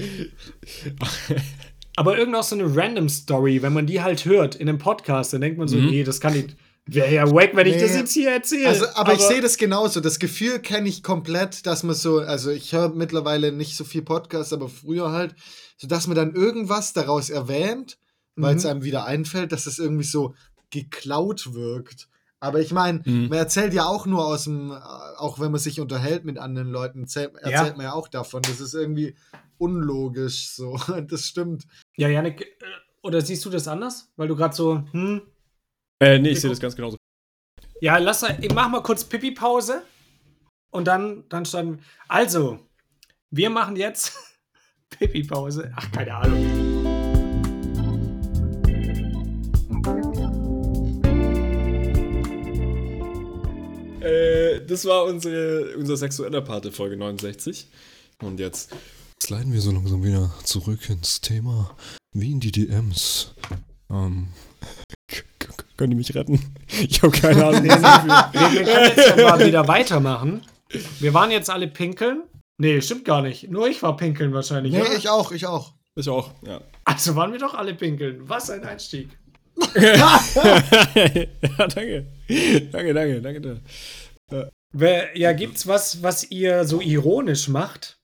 Aber 1.95 2.17
irgend 2.17 2.35
auch 2.35 2.43
so 2.43 2.55
eine 2.55 2.75
random 2.75 3.09
Story, 3.09 3.61
wenn 3.61 3.73
man 3.73 3.85
die 3.85 4.01
halt 4.01 4.25
hört 4.25 4.55
in 4.55 4.67
einem 4.67 4.79
Podcast, 4.79 5.33
dann 5.33 5.41
denkt 5.41 5.57
man 5.57 5.67
so, 5.67 5.77
Mhm. 5.77 5.85
nee, 5.87 6.03
das 6.03 6.19
kann 6.19 6.33
nicht. 6.33 6.55
Wäre 6.87 7.11
ja 7.13 7.31
wack, 7.31 7.55
wenn 7.55 7.65
ich 7.65 7.75
Nee. 7.75 7.81
das 7.81 7.95
jetzt 7.95 8.13
hier 8.13 8.31
erzähle. 8.31 8.67
Also, 8.67 8.85
aber, 8.93 9.13
ich 9.13 9.21
sehe 9.21 9.41
das 9.41 9.57
genauso. 9.57 10.01
Das 10.01 10.19
Gefühl 10.19 10.59
kenne 10.59 10.87
ich 10.87 11.01
komplett, 11.01 11.65
dass 11.65 11.81
man 11.83 11.95
so, 11.95 12.19
also 12.19 12.51
ich 12.51 12.73
höre 12.73 12.89
mittlerweile 12.89 13.51
nicht 13.51 13.75
so 13.75 13.83
viel 13.83 14.03
Podcasts, 14.03 14.53
aber 14.53 14.69
früher 14.69 15.11
halt, 15.11 15.33
so 15.77 15.87
dass 15.87 16.05
man 16.07 16.15
dann 16.15 16.35
irgendwas 16.35 16.93
daraus 16.93 17.29
erwähnt, 17.31 17.97
weil 18.35 18.53
Mhm. 18.53 18.57
es 18.59 18.65
einem 18.67 18.83
wieder 18.83 19.05
einfällt, 19.05 19.51
dass 19.51 19.65
es 19.65 19.79
irgendwie 19.79 20.03
so 20.03 20.35
geklaut 20.69 21.53
wirkt. 21.53 22.07
Aber 22.39 22.59
ich 22.59 22.71
meine, 22.71 23.01
Mhm. 23.03 23.29
man 23.29 23.39
erzählt 23.39 23.73
ja 23.73 23.85
auch 23.85 24.05
nur 24.05 24.23
aus 24.27 24.43
dem, 24.43 24.71
auch 24.71 25.39
wenn 25.39 25.51
man 25.51 25.59
sich 25.59 25.79
unterhält 25.79 26.23
mit 26.25 26.37
anderen 26.37 26.69
Leuten, 26.69 27.01
erzählt, 27.01 27.33
erzählt 27.35 27.69
Ja. 27.71 27.73
man 27.77 27.85
ja 27.85 27.93
auch 27.93 28.07
davon. 28.09 28.43
Das 28.43 28.59
ist 28.59 28.75
irgendwie 28.75 29.15
unlogisch 29.57 30.49
so. 30.49 30.77
Das 31.09 31.25
stimmt. 31.25 31.65
Ja, 31.97 32.09
Janik, 32.09 32.41
äh, 32.41 32.65
oder 33.01 33.21
siehst 33.21 33.43
du 33.45 33.49
das 33.49 33.67
anders? 33.67 34.09
Weil 34.17 34.27
du 34.27 34.35
gerade 34.35 34.55
so, 34.55 34.83
hm, 34.91 35.21
Äh, 35.99 36.19
nee, 36.19 36.29
ich 36.29 36.41
sehe 36.41 36.49
das 36.49 36.59
ganz 36.59 36.75
genauso. 36.75 36.97
Ja, 37.79 37.97
lass 37.97 38.21
mal, 38.21 38.37
ich 38.41 38.53
mach 38.53 38.69
mal 38.69 38.81
kurz 38.81 39.03
Pipi-Pause. 39.05 39.83
Und 40.71 40.85
dann, 40.85 41.23
dann 41.29 41.45
starten. 41.45 41.79
Also, 42.09 42.59
wir 43.31 43.49
machen 43.49 43.77
jetzt 43.77 44.13
Pipi-Pause. 44.89 45.71
Ach, 45.75 45.91
keine 45.91 46.15
Ahnung. 46.15 46.75
Äh, 54.01 54.65
das 54.65 54.85
war 54.85 55.05
unsere, 55.05 55.77
unser 55.77 55.95
sexueller 55.95 56.41
Part 56.41 56.65
der 56.65 56.71
Folge 56.73 56.97
69. 56.97 57.69
Und 58.21 58.39
jetzt 58.39 58.75
sliden 59.23 59.53
wir 59.53 59.61
so 59.61 59.71
langsam 59.71 60.03
wieder 60.03 60.33
zurück 60.43 60.89
ins 60.89 61.21
Thema. 61.21 61.75
Wie 62.11 62.31
in 62.31 62.39
die 62.39 62.51
DMs. 62.51 63.33
Ähm. 63.89 64.27
Könnt 65.77 65.91
ihr 65.93 65.97
mich 65.97 66.13
retten? 66.15 66.39
Ich 66.89 67.01
habe 67.01 67.11
keine 67.11 67.45
Ahnung. 67.45 67.63
Wir, 67.63 67.71
wir 67.71 68.63
können 68.63 68.91
jetzt 68.95 69.17
mal 69.17 69.45
wieder 69.45 69.67
weitermachen. 69.67 70.41
Wir 70.99 71.13
waren 71.13 71.31
jetzt 71.31 71.49
alle 71.49 71.67
pinkeln. 71.67 72.23
Nee, 72.57 72.81
stimmt 72.81 73.05
gar 73.05 73.21
nicht. 73.21 73.49
Nur 73.49 73.67
ich 73.67 73.81
war 73.81 73.95
pinkeln 73.95 74.33
wahrscheinlich. 74.33 74.73
Nee, 74.73 74.81
oder? 74.81 74.95
ich 74.95 75.09
auch, 75.09 75.31
ich 75.31 75.45
auch. 75.45 75.73
ich 75.95 76.09
auch, 76.09 76.31
ja. 76.45 76.61
Also 76.85 77.15
waren 77.15 77.31
wir 77.31 77.39
doch 77.39 77.53
alle 77.53 77.73
pinkeln. 77.75 78.27
Was 78.27 78.49
ein 78.49 78.63
Einstieg. 78.63 79.09
ja, 79.75 80.19
danke. 81.57 82.07
Danke, 82.71 82.93
danke, 82.93 83.21
danke. 83.21 83.61
Wer, 84.73 85.17
ja, 85.17 85.31
gibt's 85.31 85.67
was, 85.67 86.03
was 86.03 86.29
ihr 86.31 86.65
so 86.65 86.81
ironisch 86.81 87.47
macht? 87.47 87.97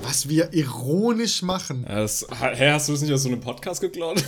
Was 0.00 0.28
wir 0.28 0.52
ironisch 0.52 1.42
machen. 1.42 1.84
Ja, 1.86 2.00
das, 2.00 2.26
hä, 2.40 2.70
hast 2.70 2.88
du 2.88 2.92
das 2.92 3.02
nicht 3.02 3.12
aus 3.12 3.22
so 3.22 3.28
einem 3.28 3.40
Podcast 3.40 3.80
geklaut? 3.80 4.24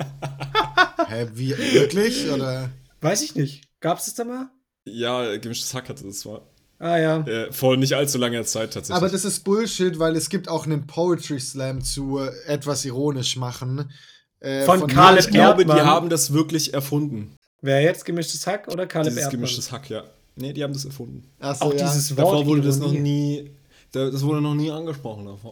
Hä, 1.08 1.26
wie, 1.34 1.50
wirklich? 1.56 2.30
Oder? 2.30 2.70
Weiß 3.00 3.22
ich 3.22 3.34
nicht. 3.34 3.64
Gab's 3.80 4.06
das 4.06 4.14
da 4.14 4.24
mal? 4.24 4.48
ja, 4.84 5.36
gemischtes 5.36 5.72
Hack 5.74 5.88
hatte 5.88 6.04
das 6.04 6.24
mal. 6.24 6.40
Ah 6.78 6.96
ja. 6.96 7.18
Äh, 7.26 7.52
vor 7.52 7.76
nicht 7.76 7.92
allzu 7.94 8.16
langer 8.18 8.44
Zeit 8.44 8.72
tatsächlich. 8.72 8.96
Aber 8.96 9.08
das 9.10 9.24
ist 9.24 9.44
Bullshit, 9.44 9.98
weil 9.98 10.16
es 10.16 10.30
gibt 10.30 10.48
auch 10.48 10.64
einen 10.64 10.86
Poetry 10.86 11.38
Slam 11.38 11.82
zu 11.82 12.18
äh, 12.18 12.30
etwas 12.46 12.84
ironisch 12.86 13.36
machen. 13.36 13.90
Äh, 14.40 14.64
Von 14.64 14.86
Karl 14.86 15.18
ich 15.18 15.28
glaube, 15.28 15.64
die 15.66 15.72
haben 15.72 16.08
das 16.08 16.32
wirklich 16.32 16.72
erfunden. 16.72 17.36
Wer 17.60 17.82
jetzt 17.82 18.06
gemischtes 18.06 18.46
Hack 18.46 18.68
oder 18.68 18.86
Kaleb 18.86 19.08
Dieses 19.08 19.24
Erdmann? 19.24 19.32
gemischtes 19.40 19.70
Hack, 19.70 19.90
ja. 19.90 20.04
Nee, 20.36 20.54
die 20.54 20.64
haben 20.64 20.72
das 20.72 20.86
erfunden. 20.86 21.24
Achso, 21.38 21.66
Auch 21.66 21.74
ja. 21.74 21.86
dieses 21.86 22.16
Wort. 22.16 22.18
Davor 22.32 22.46
wurde 22.46 22.62
das 22.62 22.78
noch 22.78 22.92
nie. 22.92 23.50
da- 23.92 24.10
Das 24.10 24.22
wurde 24.22 24.40
noch 24.40 24.54
nie 24.54 24.70
angesprochen 24.70 25.26
davor. 25.26 25.50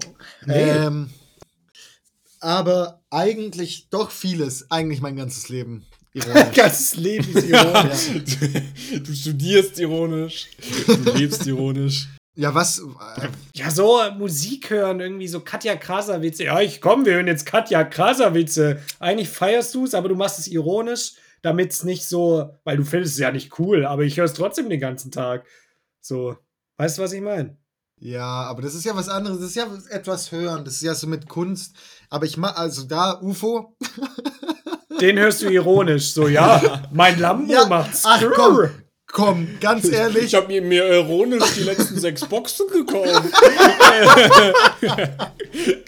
Ähm, 0.48 1.10
aber 2.40 3.02
eigentlich 3.10 3.88
doch 3.90 4.10
vieles, 4.10 4.70
eigentlich 4.70 5.00
mein 5.00 5.16
ganzes 5.16 5.48
Leben. 5.48 5.84
Ironisch. 6.14 6.54
Ganzes 6.56 6.96
Leben 6.96 7.36
ist 7.36 7.48
ironisch. 7.48 8.08
ja. 8.92 8.98
Du 9.00 9.14
studierst 9.14 9.78
ironisch, 9.78 10.48
du 10.86 11.12
lebst 11.12 11.46
ironisch. 11.46 12.08
ja, 12.34 12.54
was? 12.54 12.78
Äh, 12.78 13.28
Ja, 13.54 13.70
so 13.70 14.00
Musik 14.16 14.70
hören, 14.70 15.00
irgendwie 15.00 15.28
so 15.28 15.40
Katja 15.40 15.76
Krasavitze. 15.76 16.44
Ja, 16.44 16.60
ich 16.60 16.80
komm, 16.80 17.04
wir 17.04 17.14
hören 17.14 17.26
jetzt 17.26 17.46
Katja 17.46 17.84
Krasavitze. 17.84 18.80
Eigentlich 18.98 19.28
feierst 19.28 19.74
du 19.74 19.84
es, 19.84 19.94
aber 19.94 20.08
du 20.08 20.14
machst 20.16 20.38
es 20.38 20.48
ironisch, 20.48 21.12
damit 21.42 21.72
es 21.72 21.84
nicht 21.84 22.04
so, 22.04 22.50
weil 22.64 22.76
du 22.78 22.84
findest 22.84 23.14
es 23.14 23.20
ja 23.20 23.30
nicht 23.30 23.58
cool, 23.58 23.84
aber 23.84 24.02
ich 24.02 24.16
höre 24.16 24.24
es 24.24 24.34
trotzdem 24.34 24.68
den 24.70 24.80
ganzen 24.80 25.10
Tag. 25.12 25.46
So, 26.00 26.36
weißt 26.78 26.98
du, 26.98 27.02
was 27.02 27.12
ich 27.12 27.20
meine? 27.20 27.56
Ja, 28.00 28.24
aber 28.24 28.62
das 28.62 28.74
ist 28.74 28.84
ja 28.84 28.94
was 28.94 29.08
anderes. 29.08 29.40
Das 29.40 29.50
ist 29.50 29.56
ja 29.56 29.66
etwas 29.90 30.32
hören. 30.32 30.64
Das 30.64 30.74
ist 30.74 30.82
ja 30.82 30.94
so 30.94 31.06
mit 31.06 31.28
Kunst. 31.28 31.74
Aber 32.10 32.26
ich 32.26 32.36
mach, 32.36 32.56
also 32.56 32.84
da, 32.84 33.18
UFO. 33.20 33.76
Den 35.00 35.18
hörst 35.18 35.42
du 35.42 35.48
ironisch. 35.48 36.12
So, 36.12 36.28
ja, 36.28 36.82
mein 36.92 37.18
Lambo 37.20 37.52
Ja, 37.52 37.66
macht's. 37.66 38.02
ach 38.04 38.22
komm, 38.34 38.68
komm, 39.06 39.48
ganz 39.60 39.88
ehrlich. 39.88 40.24
Ich 40.24 40.34
habe 40.34 40.48
mir, 40.48 40.60
mir 40.62 40.84
ironisch 40.86 41.54
die 41.56 41.62
letzten 41.62 41.98
sechs 42.00 42.24
Boxen 42.26 42.66
gekauft. 42.72 43.22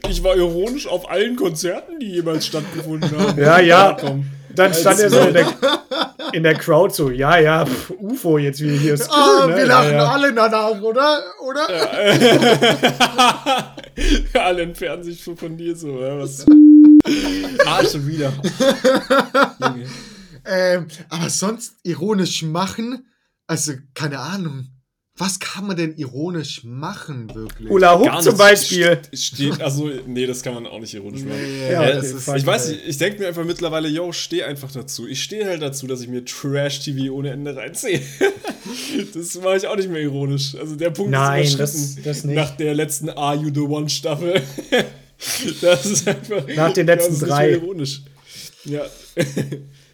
ich 0.08 0.22
war 0.22 0.36
ironisch 0.36 0.86
auf 0.86 1.10
allen 1.10 1.34
Konzerten, 1.36 1.98
die 1.98 2.12
jemals 2.12 2.46
stattgefunden 2.46 3.18
haben. 3.18 3.40
Ja, 3.40 3.58
ja. 3.58 3.96
Komm. 3.98 4.26
Dann 4.60 4.74
stand 4.74 5.00
er 5.00 5.08
so 5.08 5.20
in 5.20 5.32
der, 5.32 5.46
in 6.34 6.42
der 6.42 6.54
Crowd 6.54 6.94
so, 6.94 7.08
ja, 7.08 7.38
ja, 7.38 7.64
pf, 7.64 7.92
UFO 7.98 8.36
jetzt 8.36 8.60
wieder 8.60 8.74
hier. 8.74 8.96
Screw, 8.98 9.10
Ah, 9.14 9.46
ne? 9.46 9.56
wir 9.56 9.64
lachen 9.64 9.92
ja, 9.92 9.96
ja. 10.04 10.10
alle 10.10 10.34
danach, 10.34 10.80
oder? 10.82 11.22
Oder? 11.42 11.66
Alle 14.34 14.62
entfernen 14.62 15.02
sich 15.02 15.24
von, 15.24 15.34
von 15.38 15.56
dir 15.56 15.74
so. 15.74 15.98
Ja, 15.98 16.18
was? 16.18 16.44
ah, 17.66 17.84
schon 17.90 18.06
wieder. 18.06 18.32
Ähm, 20.44 20.86
aber 21.08 21.30
sonst 21.30 21.76
ironisch 21.82 22.42
machen, 22.42 23.06
also 23.46 23.72
keine 23.94 24.18
Ahnung. 24.18 24.68
Was 25.20 25.38
kann 25.38 25.66
man 25.66 25.76
denn 25.76 25.94
ironisch 25.98 26.64
machen, 26.64 27.32
wirklich? 27.34 27.68
Hula 27.68 27.98
Hoop 27.98 28.22
zum. 28.22 28.38
Beispiel. 28.38 28.98
Ste- 29.12 29.16
Steht, 29.16 29.60
also, 29.60 29.90
nee, 30.06 30.26
das 30.26 30.42
kann 30.42 30.54
man 30.54 30.66
auch 30.66 30.80
nicht 30.80 30.94
ironisch 30.94 31.22
machen. 31.24 31.38
Nee, 31.40 31.72
Ja, 31.72 31.82
Äh, 31.90 31.98
ich 32.00 32.46
weiß 32.46 32.68
nicht, 32.70 32.80
ich 32.86 32.96
denke 32.96 33.18
mir 33.20 33.28
einfach 33.28 33.44
mittlerweile, 33.44 33.88
yo, 33.88 34.12
steh 34.12 34.42
einfach 34.44 34.72
dazu. 34.72 35.06
Ich 35.06 35.22
stehe 35.22 35.44
halt 35.44 35.60
dazu, 35.60 35.86
dass 35.86 36.00
ich 36.00 36.08
mir 36.08 36.24
Trash-TV 36.24 37.12
ohne 37.12 37.32
Ende 37.32 37.54
reinziehe. 37.54 38.00
das 39.14 39.34
mache 39.36 39.58
ich 39.58 39.66
auch 39.66 39.76
nicht 39.76 39.90
mehr 39.90 40.00
ironisch. 40.00 40.54
Also 40.58 40.74
der 40.76 40.88
Punkt 40.90 41.10
Nein, 41.10 41.44
ist 41.44 41.60
das- 41.60 41.74
überschritten 41.74 42.02
das 42.04 42.24
nicht. 42.24 42.36
nach 42.36 42.56
der 42.56 42.74
letzten 42.74 43.10
Are 43.10 43.36
You 43.36 43.50
The 43.52 43.60
One 43.60 43.88
Staffel. 43.90 44.40
das 45.60 45.84
ist 45.86 46.08
einfach... 46.08 46.44
Nach 46.56 46.72
den 46.72 46.86
letzten 46.86 47.10
das 47.12 47.16
ist 47.18 47.22
nicht 47.22 47.30
drei. 47.30 47.50
ironisch. 47.52 48.00
Ja. 48.64 48.82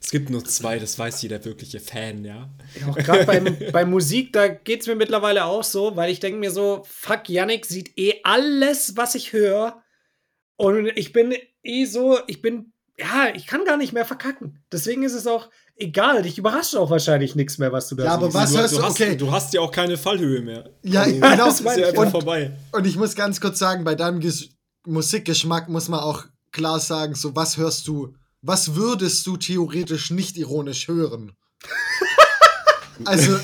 es 0.07 0.13
gibt 0.13 0.31
nur 0.31 0.45
zwei, 0.45 0.79
das 0.79 0.97
weiß 0.97 1.21
jeder 1.23 1.45
wirkliche 1.45 1.81
Fan, 1.81 2.25
ja. 2.25 2.49
Auch 2.89 2.97
gerade 2.97 3.25
bei 3.73 3.85
Musik, 3.85 4.33
da 4.33 4.47
geht 4.47 4.83
es 4.83 4.87
mir 4.87 4.95
mittlerweile 4.95 5.45
auch 5.47 5.65
so, 5.65 5.97
weil 5.97 6.13
ich 6.13 6.21
denke 6.21 6.39
mir 6.39 6.53
so, 6.53 6.83
fuck, 6.89 7.29
Yannick 7.29 7.67
sieht 7.67 7.99
eh 7.99 8.21
alles, 8.23 8.97
was 8.97 9.17
ich 9.17 9.33
höre. 9.33 9.83
Und 10.57 10.87
ich 10.95 11.13
bin 11.13 11.35
eh 11.65 11.87
so, 11.87 12.21
ich 12.29 12.41
bin, 12.41 12.73
ja, 12.97 13.31
ich 13.35 13.49
kann 13.49 13.65
gar 13.65 13.77
nicht 13.77 13.93
mehr 13.93 14.05
verkacken. 14.05 14.63
Deswegen 14.71 15.03
ist 15.03 15.13
es 15.13 15.27
auch 15.27 15.51
egal. 15.75 16.23
Dich 16.23 16.39
überrascht 16.39 16.77
auch 16.77 16.89
wahrscheinlich 16.91 17.35
nichts 17.35 17.59
mehr, 17.59 17.73
was 17.73 17.89
du 17.89 17.97
da 17.97 18.05
Ja, 18.05 18.15
aber 18.15 18.27
siehst. 18.31 18.37
was 18.37 18.53
du, 18.53 18.59
hörst 18.59 18.73
du, 18.75 18.77
du? 18.79 18.83
hast, 18.85 19.01
Okay. 19.01 19.17
du 19.17 19.33
hast 19.33 19.55
ja 19.55 19.61
auch 19.61 19.73
keine 19.73 19.97
Fallhöhe 19.97 20.41
mehr. 20.41 20.71
Ja, 20.85 21.01
Also, 21.03 21.15
genau. 21.15 21.37
Das 21.37 21.61
ist 21.61 21.77
ja 21.79 22.01
Und- 22.01 22.11
vorbei. 22.13 22.57
Und 22.71 22.87
ich 22.87 22.95
muss 22.97 23.17
ganz 23.17 23.41
kurz 23.41 23.59
sagen, 23.59 23.83
bei 23.83 23.97
deinem 23.97 24.21
Ges 24.21 24.51
Musikgeschmack 24.87 25.69
muss 25.69 25.89
man 25.89 25.99
auch 25.99 26.27
klar 26.53 26.79
sagen, 26.79 27.17
so 27.17 27.35
was 27.35 27.57
hörst 27.57 27.89
du, 27.89 28.15
was 28.43 28.75
würdest 28.75 29.27
du 29.27 29.37
theoretisch 29.37 30.11
nicht 30.11 30.37
ironisch 30.37 30.89
hören? 30.89 31.33
also, 33.05 33.39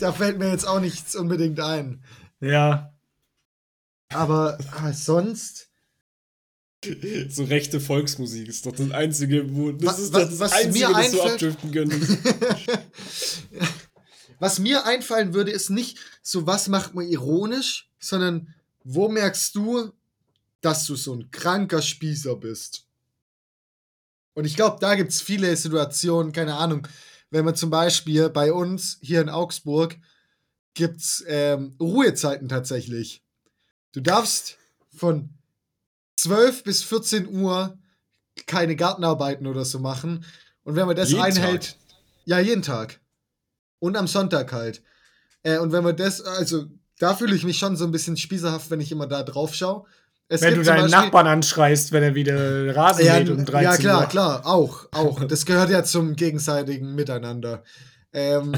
da 0.00 0.12
fällt 0.12 0.38
mir 0.38 0.50
jetzt 0.50 0.66
auch 0.66 0.80
nichts 0.80 1.14
unbedingt 1.16 1.60
ein. 1.60 2.02
Ja. 2.40 2.92
Aber, 4.10 4.58
aber 4.76 4.92
sonst, 4.92 5.68
So 7.30 7.44
rechte 7.44 7.80
Volksmusik 7.80 8.48
ist 8.48 8.66
doch 8.66 8.72
das 8.72 8.90
einzige, 8.90 9.54
wo 9.54 9.72
das 9.72 9.86
Was- 9.94 9.98
ist 10.00 10.12
was- 10.12 10.28
das 10.30 10.38
was 10.40 10.52
einzige, 10.52 10.88
mir 10.88 10.94
das 10.94 11.10
du 11.12 11.20
einfällt- 11.22 11.32
abdriften 11.34 11.72
könntest. 11.72 12.18
was 14.38 14.58
mir 14.58 14.84
einfallen 14.84 15.32
würde, 15.34 15.50
ist 15.52 15.70
nicht 15.70 15.98
so, 16.22 16.46
was 16.46 16.68
macht 16.68 16.94
man 16.94 17.06
ironisch, 17.08 17.88
sondern 18.00 18.52
wo 18.84 19.08
merkst 19.08 19.54
du, 19.54 19.92
dass 20.60 20.84
du 20.86 20.96
so 20.96 21.14
ein 21.14 21.30
kranker 21.30 21.80
Spießer 21.82 22.36
bist? 22.36 22.86
Und 24.34 24.44
ich 24.44 24.56
glaube, 24.56 24.78
da 24.80 24.94
gibt 24.94 25.10
es 25.10 25.20
viele 25.20 25.56
Situationen, 25.56 26.32
keine 26.32 26.56
Ahnung, 26.56 26.86
wenn 27.30 27.44
man 27.44 27.54
zum 27.54 27.70
Beispiel 27.70 28.28
bei 28.30 28.52
uns 28.52 28.98
hier 29.00 29.20
in 29.20 29.28
Augsburg 29.28 29.96
gibt 30.74 31.00
es 31.00 31.24
ähm, 31.26 31.74
Ruhezeiten 31.80 32.48
tatsächlich. 32.48 33.22
Du 33.92 34.00
darfst 34.00 34.58
von 34.94 35.30
12 36.16 36.64
bis 36.64 36.82
14 36.82 37.28
Uhr 37.28 37.78
keine 38.46 38.76
Gartenarbeiten 38.76 39.46
oder 39.46 39.64
so 39.64 39.78
machen. 39.78 40.24
Und 40.64 40.76
wenn 40.76 40.86
man 40.86 40.96
das 40.96 41.10
Jeden 41.10 41.22
einhält, 41.22 41.76
ja, 42.24 42.38
jeden 42.38 42.62
Tag. 42.62 43.00
Und 43.78 43.96
am 43.96 44.06
Sonntag 44.06 44.52
halt. 44.52 44.82
Äh, 45.42 45.58
und 45.58 45.72
wenn 45.72 45.84
man 45.84 45.96
das, 45.96 46.20
also 46.20 46.66
da 46.98 47.14
fühle 47.14 47.34
ich 47.34 47.44
mich 47.44 47.58
schon 47.58 47.76
so 47.76 47.84
ein 47.84 47.90
bisschen 47.90 48.16
spießerhaft, 48.16 48.70
wenn 48.70 48.80
ich 48.80 48.92
immer 48.92 49.06
da 49.06 49.22
drauf 49.22 49.54
schaue. 49.54 49.84
Es 50.32 50.40
Wenn 50.40 50.54
du 50.54 50.62
deinen 50.62 50.82
Beispiel- 50.84 50.98
Nachbarn 50.98 51.26
anschreist, 51.26 51.92
wenn 51.92 52.02
er 52.02 52.14
wieder 52.14 52.74
Rasen 52.74 53.04
ja, 53.04 53.18
mäht 53.18 53.28
um 53.28 53.44
13 53.44 53.62
ja, 53.64 53.76
klar, 53.76 54.00
Uhr. 54.00 54.06
klar, 54.08 54.46
auch, 54.46 54.86
auch. 54.92 55.24
Das 55.28 55.44
gehört 55.44 55.68
ja 55.68 55.84
zum 55.84 56.16
gegenseitigen 56.16 56.94
Miteinander. 56.94 57.62
Ähm, 58.14 58.52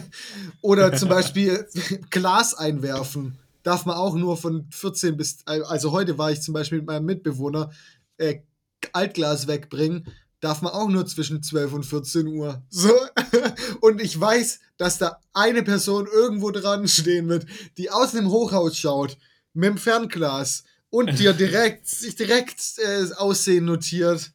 oder 0.62 0.96
zum 0.96 1.10
Beispiel 1.10 1.66
Glas 2.10 2.54
einwerfen. 2.54 3.38
Darf 3.62 3.84
man 3.84 3.96
auch 3.96 4.14
nur 4.14 4.38
von 4.38 4.66
14 4.70 5.18
bis. 5.18 5.40
Also 5.44 5.92
heute 5.92 6.16
war 6.16 6.32
ich 6.32 6.40
zum 6.40 6.54
Beispiel 6.54 6.78
mit 6.78 6.86
meinem 6.86 7.04
Mitbewohner 7.04 7.70
äh, 8.16 8.38
Altglas 8.94 9.46
wegbringen. 9.46 10.06
Darf 10.40 10.62
man 10.62 10.72
auch 10.72 10.88
nur 10.88 11.04
zwischen 11.04 11.42
12 11.42 11.74
und 11.74 11.84
14 11.84 12.28
Uhr. 12.28 12.62
So. 12.70 12.94
Und 13.82 14.00
ich 14.00 14.18
weiß, 14.18 14.60
dass 14.78 14.96
da 14.96 15.18
eine 15.34 15.62
Person 15.62 16.08
irgendwo 16.10 16.50
dran 16.50 16.88
stehen 16.88 17.28
wird, 17.28 17.44
die 17.76 17.90
aus 17.90 18.12
dem 18.12 18.30
Hochhaus 18.30 18.78
schaut, 18.78 19.18
mit 19.52 19.68
dem 19.68 19.76
Fernglas 19.76 20.64
und 20.90 21.18
dir 21.18 21.32
direkt, 21.32 21.86
sich 21.86 22.16
direkt 22.16 22.60
äh, 22.78 23.00
das 23.00 23.12
Aussehen 23.12 23.64
notiert 23.64 24.32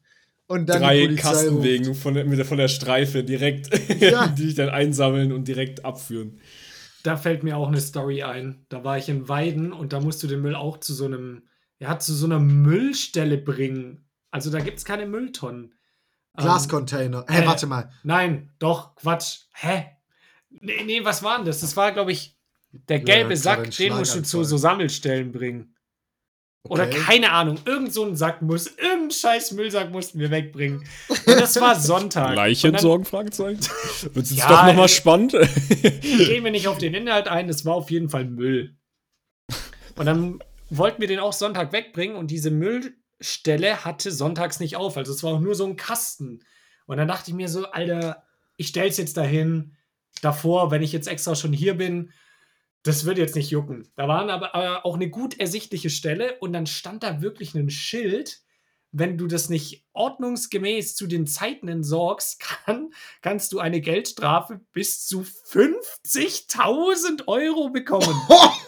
Und 0.48 0.68
dann 0.68 0.82
drei. 0.82 1.08
Kastenwegen 1.16 1.96
von 1.96 2.14
der, 2.14 2.26
mit 2.26 2.38
der, 2.40 2.46
von 2.46 2.58
der 2.58 2.68
Streife 2.68 3.24
direkt, 3.24 3.70
Ja. 4.02 4.28
die 4.28 4.46
dich 4.48 4.56
dann 4.56 4.70
einsammeln 4.70 5.32
und 5.32 5.48
direkt 5.48 5.86
abführen. 5.86 6.40
Da 7.04 7.18
fällt 7.18 7.44
mir 7.44 7.58
auch 7.58 7.68
eine 7.68 7.82
Story 7.82 8.24
ein. 8.24 8.66
Da 8.70 8.84
war 8.84 8.98
ich 8.98 9.10
in 9.10 9.28
Weiden 9.30 9.72
und 9.74 9.94
da 9.94 10.00
musst 10.00 10.24
du 10.24 10.28
den 10.28 10.42
Müll 10.42 10.56
auch 10.56 10.80
zu 10.80 10.94
so 10.94 11.06
einem, 11.06 11.44
ja, 11.80 12.00
zu 12.00 12.14
so 12.14 12.26
einer 12.26 12.40
Müllstelle 12.40 13.38
bringen. 13.38 14.08
Also 14.32 14.50
da 14.50 14.60
gibt 14.60 14.78
es 14.80 14.86
keine 14.86 15.06
Mülltonnen. 15.06 15.74
Ähm, 16.38 16.44
Glascontainer. 16.44 17.26
Hä, 17.30 17.44
äh, 17.44 17.46
warte 17.46 17.68
mal. 17.68 17.92
Nein, 18.04 18.52
doch, 18.60 18.96
Quatsch. 18.96 19.42
Hä? 19.54 19.86
Nee, 20.50 20.84
nee, 20.86 21.04
was 21.04 21.22
war 21.22 21.38
denn 21.38 21.46
das? 21.46 21.60
Das 21.62 21.78
war, 21.78 21.92
glaube 21.92 22.12
ich, 22.12 22.36
der 22.72 23.00
gelbe 23.00 23.32
Ja, 23.32 23.38
Sack, 23.38 23.72
den 23.72 23.94
musst 23.94 24.16
du 24.16 24.24
zu 24.24 24.44
so 24.44 24.58
Sammelstellen 24.58 25.32
bringen. 25.32 25.75
Oder 26.68 26.86
Okay. 26.88 26.98
keine 27.06 27.32
Ahnung, 27.32 27.60
irgend 27.66 27.94
so 27.94 28.04
ein 28.04 28.16
Sack 28.16 28.42
muss, 28.42 28.68
irgendein 28.68 29.12
scheiß 29.12 29.52
Müllsack 29.52 29.92
mussten 29.92 30.20
wir 30.20 30.32
wegbringen. 30.32 30.84
Und 31.10 31.40
das 31.40 31.60
war 31.62 31.80
Sonntag. 31.80 32.36
Leiche 32.36 32.68
Und 32.68 32.74
dann 32.74 32.80
entsorgen? 32.80 33.06
Fragezeichen. 33.06 33.60
Wird 34.14 34.16
jetzt 34.16 34.32
Ja, 34.36 34.48
doch 34.50 34.66
nochmal 34.66 34.86
äh, 34.86 34.90
spannend. 34.90 35.32
Gehen 35.32 36.44
wir 36.44 36.52
nicht 36.52 36.68
auf 36.68 36.78
den 36.80 36.94
Inhalt 36.96 37.28
ein, 37.28 37.48
das 37.48 37.66
war 37.66 37.76
auf 37.76 37.92
jeden 37.92 38.10
Fall 38.10 38.26
Müll. 38.26 38.76
Und 39.96 40.06
dann 40.06 40.40
wollten 40.70 41.00
wir 41.02 41.08
den 41.08 41.20
auch 41.20 41.34
Sonntag 41.34 41.72
wegbringen 41.72 42.16
und 42.16 42.32
diese 42.32 42.50
Müllstelle 42.52 43.86
hatte 43.86 44.12
sonntags 44.12 44.60
nicht 44.60 44.76
auf. 44.76 44.98
Also 44.98 45.14
es 45.14 45.24
war 45.24 45.34
auch 45.34 45.40
nur 45.40 45.56
so 45.56 45.66
ein 45.66 45.76
Kasten. 45.76 46.44
Und 46.88 46.98
dann 46.98 47.08
dachte 47.08 47.30
ich 47.32 47.36
mir 47.36 47.48
so, 47.48 47.66
Alter, 47.68 48.24
ich 48.58 48.68
stell's 48.68 48.98
jetzt 48.98 49.18
dahin, 49.18 49.76
davor, 50.22 50.72
wenn 50.72 50.82
ich 50.82 50.92
jetzt 50.92 51.08
extra 51.08 51.36
schon 51.36 51.54
hier 51.54 51.76
bin, 51.76 52.12
das 52.86 53.06
wird 53.06 53.18
jetzt 53.18 53.36
nicht 53.36 53.50
jucken. 53.50 53.88
Da 53.96 54.08
waren 54.08 54.30
aber, 54.30 54.54
aber 54.54 54.86
auch 54.86 54.94
eine 54.96 55.10
gut 55.10 55.40
ersichtliche 55.40 55.90
Stelle 55.90 56.38
und 56.40 56.54
dann 56.54 56.68
stand 56.68 57.02
da 57.02 57.20
wirklich 57.22 57.56
ein 57.56 57.72
Schild, 57.72 58.42
wenn 58.92 59.18
du 59.18 59.26
das 59.28 59.50
nicht 59.50 59.84
ordnungsgemäß 59.94 60.96
zu 60.96 61.08
den 61.08 61.26
Zeiten 61.26 61.68
entsorgst, 61.68 62.40
kann, 62.66 62.92
kannst 63.24 63.52
du 63.52 63.60
eine 63.60 63.82
Geldstrafe 63.82 64.62
bis 64.72 65.08
zu 65.08 65.22
50.000 65.22 67.28
Euro 67.28 67.72
bekommen. 67.72 68.06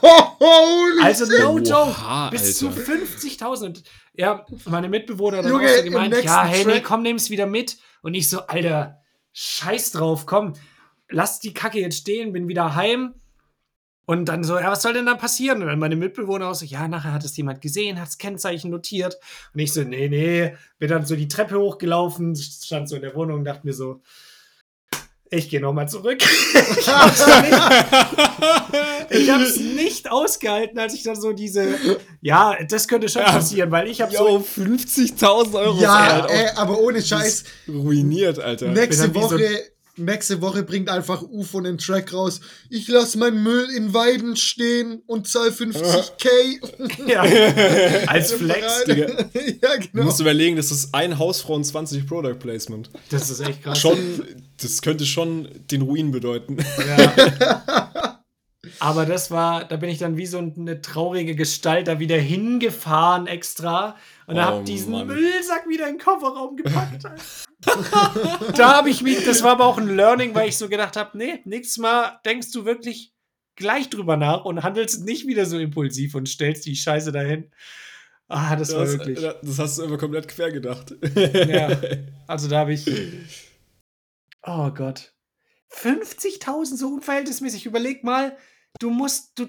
Holy 0.02 1.04
Also 1.04 1.26
no 1.26 1.60
joke. 1.60 1.92
Oha, 1.92 2.32
Bis 2.32 2.62
Alter. 2.64 2.76
zu 2.76 2.92
50.000. 2.92 3.84
Ja, 4.16 4.48
meine 4.66 4.90
Mitbewohner 4.90 5.44
dann 5.44 5.52
Junge, 5.52 5.68
auch 5.68 5.78
so 5.78 5.84
gemeint, 5.84 6.24
ja, 6.24 6.44
hey, 6.44 6.66
nee, 6.66 6.82
komm, 6.82 7.04
nimm's 7.04 7.30
wieder 7.30 7.46
mit. 7.46 7.78
Und 8.02 8.16
ich 8.16 8.28
so, 8.30 8.42
Alter, 8.48 9.00
scheiß 9.34 9.92
drauf, 9.92 10.26
komm, 10.26 10.54
lass 11.08 11.40
die 11.40 11.54
Kacke 11.54 11.80
jetzt 11.80 12.00
stehen, 12.00 12.34
bin 12.34 12.48
wieder 12.48 12.74
heim. 12.76 13.14
Und 14.10 14.26
dann 14.30 14.46
so, 14.46 14.58
ja, 14.58 14.72
was 14.72 14.82
soll 14.84 14.94
denn 14.94 15.06
da 15.06 15.16
passieren? 15.16 15.62
Und 15.62 15.68
dann 15.68 15.80
meine 15.80 15.98
Mitbewohner 15.98 16.48
auch 16.48 16.56
so, 16.56 16.66
ja, 16.66 16.88
nachher 16.88 17.12
hat 17.12 17.26
es 17.26 17.36
jemand 17.36 17.60
gesehen, 17.60 18.00
hat 18.00 18.08
das 18.08 18.18
Kennzeichen 18.18 18.72
notiert. 18.72 19.18
Und 19.54 19.60
ich 19.60 19.74
so, 19.74 19.84
nee, 19.84 20.08
nee, 20.08 20.56
bin 20.80 20.90
dann 20.90 21.06
so 21.06 21.18
die 21.18 21.28
Treppe 21.28 21.60
hochgelaufen, 21.60 22.34
stand 22.36 22.88
so 22.88 22.96
in 22.96 23.02
der 23.02 23.14
Wohnung 23.16 23.40
und 23.40 23.44
dachte 23.44 23.68
mir 23.68 23.74
so, 23.74 24.02
ich 25.30 25.50
gehe 25.50 25.60
nochmal 25.60 25.90
zurück. 25.90 26.20
ich 26.80 26.88
hab's 26.88 27.28
nicht, 27.28 27.60
ich 29.10 29.30
hab's 29.30 29.58
nicht 29.58 30.10
ausgehalten, 30.10 30.80
als 30.80 30.94
ich 30.94 31.04
dann 31.04 31.20
so 31.20 31.34
diese, 31.34 31.76
ja, 32.22 32.56
das 32.70 32.88
könnte 32.88 33.10
schon 33.10 33.24
Ja. 33.24 33.32
passieren, 33.34 33.70
weil 33.72 33.90
ich 33.90 34.00
habe 34.00 34.16
so, 34.16 34.38
50.000 34.40 35.54
Euro 35.60 35.82
Ja, 35.82 36.26
ey, 36.28 36.48
aber 36.56 36.80
ohne 36.80 37.02
Scheiß. 37.02 37.44
ruiniert, 37.68 38.40
Alter. 38.40 38.70
Nächste 38.70 39.14
Woche, 39.14 39.60
nächste 39.98 40.42
Woche 40.42 40.64
bringt 40.64 40.90
einfach 40.90 41.22
UFO 41.22 41.60
einen 41.60 41.78
Track 41.78 42.14
raus. 42.14 42.40
Ich 42.70 42.88
lass 42.88 43.16
meinen 43.16 43.44
Müll 43.44 43.70
in 43.76 43.94
Weiden 43.94 44.36
stehen 44.36 45.02
und 45.06 45.28
zahl 45.28 45.50
50k. 45.50 47.08
ja, 47.08 47.22
als 48.08 48.34
Flex. 48.34 48.84
Digga. 48.86 49.08
ja, 49.08 49.78
Du 49.78 49.88
genau. 49.92 50.04
musst 50.06 50.20
überlegen, 50.20 50.56
das 50.56 50.72
ist 50.72 50.94
ein 50.94 51.18
Hausfrauen 51.18 51.64
20 51.64 52.08
Product 52.08 52.36
Placement. 52.40 52.90
Das 53.10 53.30
ist 53.30 53.40
echt 53.40 53.64
krass. 53.64 53.80
Schon, 53.80 53.98
das 54.62 54.82
könnte 54.82 55.06
schon 55.06 55.48
den 55.72 55.82
Ruin 55.82 56.12
bedeuten. 56.12 56.58
Ja. 56.88 58.08
Aber 58.80 59.06
das 59.06 59.32
war, 59.32 59.66
da 59.66 59.78
bin 59.78 59.90
ich 59.90 59.98
dann 59.98 60.18
wie 60.18 60.26
so 60.26 60.38
eine 60.38 60.82
traurige 60.82 61.36
Gestalt 61.36 61.88
da 61.88 62.00
wieder 62.00 62.18
hingefahren 62.18 63.28
extra 63.28 63.96
und 64.28 64.36
Oh, 64.38 64.40
hab 64.42 64.66
diesen 64.66 64.92
Mann. 64.92 65.08
Müllsack 65.08 65.68
wieder 65.68 65.88
in 65.90 65.96
den 65.96 66.04
Kofferraum 66.04 66.56
gepackt. 66.56 67.04
da 68.58 68.78
habe 68.78 68.90
ich 68.90 69.02
mich, 69.02 69.26
das 69.26 69.42
war 69.42 69.52
aber 69.54 69.66
auch 69.66 69.78
ein 69.78 69.96
Learning, 69.96 70.36
weil 70.36 70.50
ich 70.50 70.58
so 70.58 70.70
gedacht 70.70 70.96
habe, 70.96 71.18
nee, 71.18 71.42
nächstes 71.46 71.78
Mal 71.80 72.20
denkst 72.26 72.52
du 72.52 72.66
wirklich 72.66 73.14
gleich 73.56 73.90
drüber 73.90 74.16
nach 74.18 74.46
und 74.46 74.62
handelst 74.64 75.04
nicht 75.04 75.26
wieder 75.28 75.46
so 75.46 75.58
impulsiv 75.58 76.14
und 76.14 76.30
stellst 76.30 76.66
die 76.66 76.76
Scheiße 76.76 77.12
dahin. 77.12 77.52
Ah, 78.28 78.56
das 78.56 78.74
war 78.74 78.82
Das, 78.82 78.92
wirklich. 78.92 79.20
das 79.20 79.58
hast 79.60 79.78
du 79.80 79.84
immer 79.84 79.98
komplett 79.98 80.28
quer 80.28 80.52
gedacht. 80.52 80.94
Ja, 81.16 81.70
also 82.28 82.48
da 82.48 82.60
habe 82.60 82.74
ich. 82.74 82.86
Oh 84.44 84.70
Gott. 84.72 85.14
50.000 85.74 86.78
so 86.78 86.90
unverhältnismäßig. 86.90 87.66
Überleg 87.66 88.04
mal, 88.04 88.38
du 88.80 88.90
musst, 88.90 89.40
du, 89.40 89.48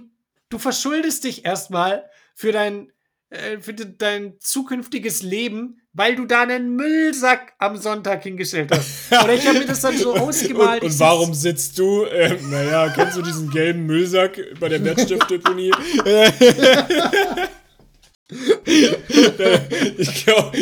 du 0.49 0.59
verschuldest 0.59 1.25
dich 1.25 1.45
erstmal 1.45 2.09
für 2.35 2.53
dein, 2.53 2.93
äh, 3.31 3.59
für 3.59 3.75
de- 3.75 3.95
dein 3.97 4.35
zukünftiges 4.41 5.23
Leben, 5.23 5.81
weil 5.93 6.17
du 6.17 6.25
da 6.25 6.43
einen 6.43 6.77
Müllsack 6.77 7.55
am 7.59 7.77
Sonntag 7.77 8.23
hingestellt 8.23 8.71
hast. 8.71 9.13
Oder 9.13 9.35
ich 9.35 9.47
habe 9.47 9.59
mir 9.59 9.67
das 9.67 9.81
dann 9.81 9.97
so 9.99 10.15
ausgemalt. 10.17 10.83
Und, 10.83 10.91
und 10.93 11.01
warum 11.01 11.35
sitzt 11.35 11.79
du? 11.79 12.05
Ähm, 12.07 12.51
naja, 12.51 12.89
kennst 12.95 13.17
du 13.17 13.23
diesen 13.23 13.51
gelben 13.51 13.87
Müllsack 13.87 14.39
bei 14.61 14.69
der 14.69 14.83
Wertstiftdeponie? 14.85 15.73
ich 19.99 20.25
glaube 20.25 20.59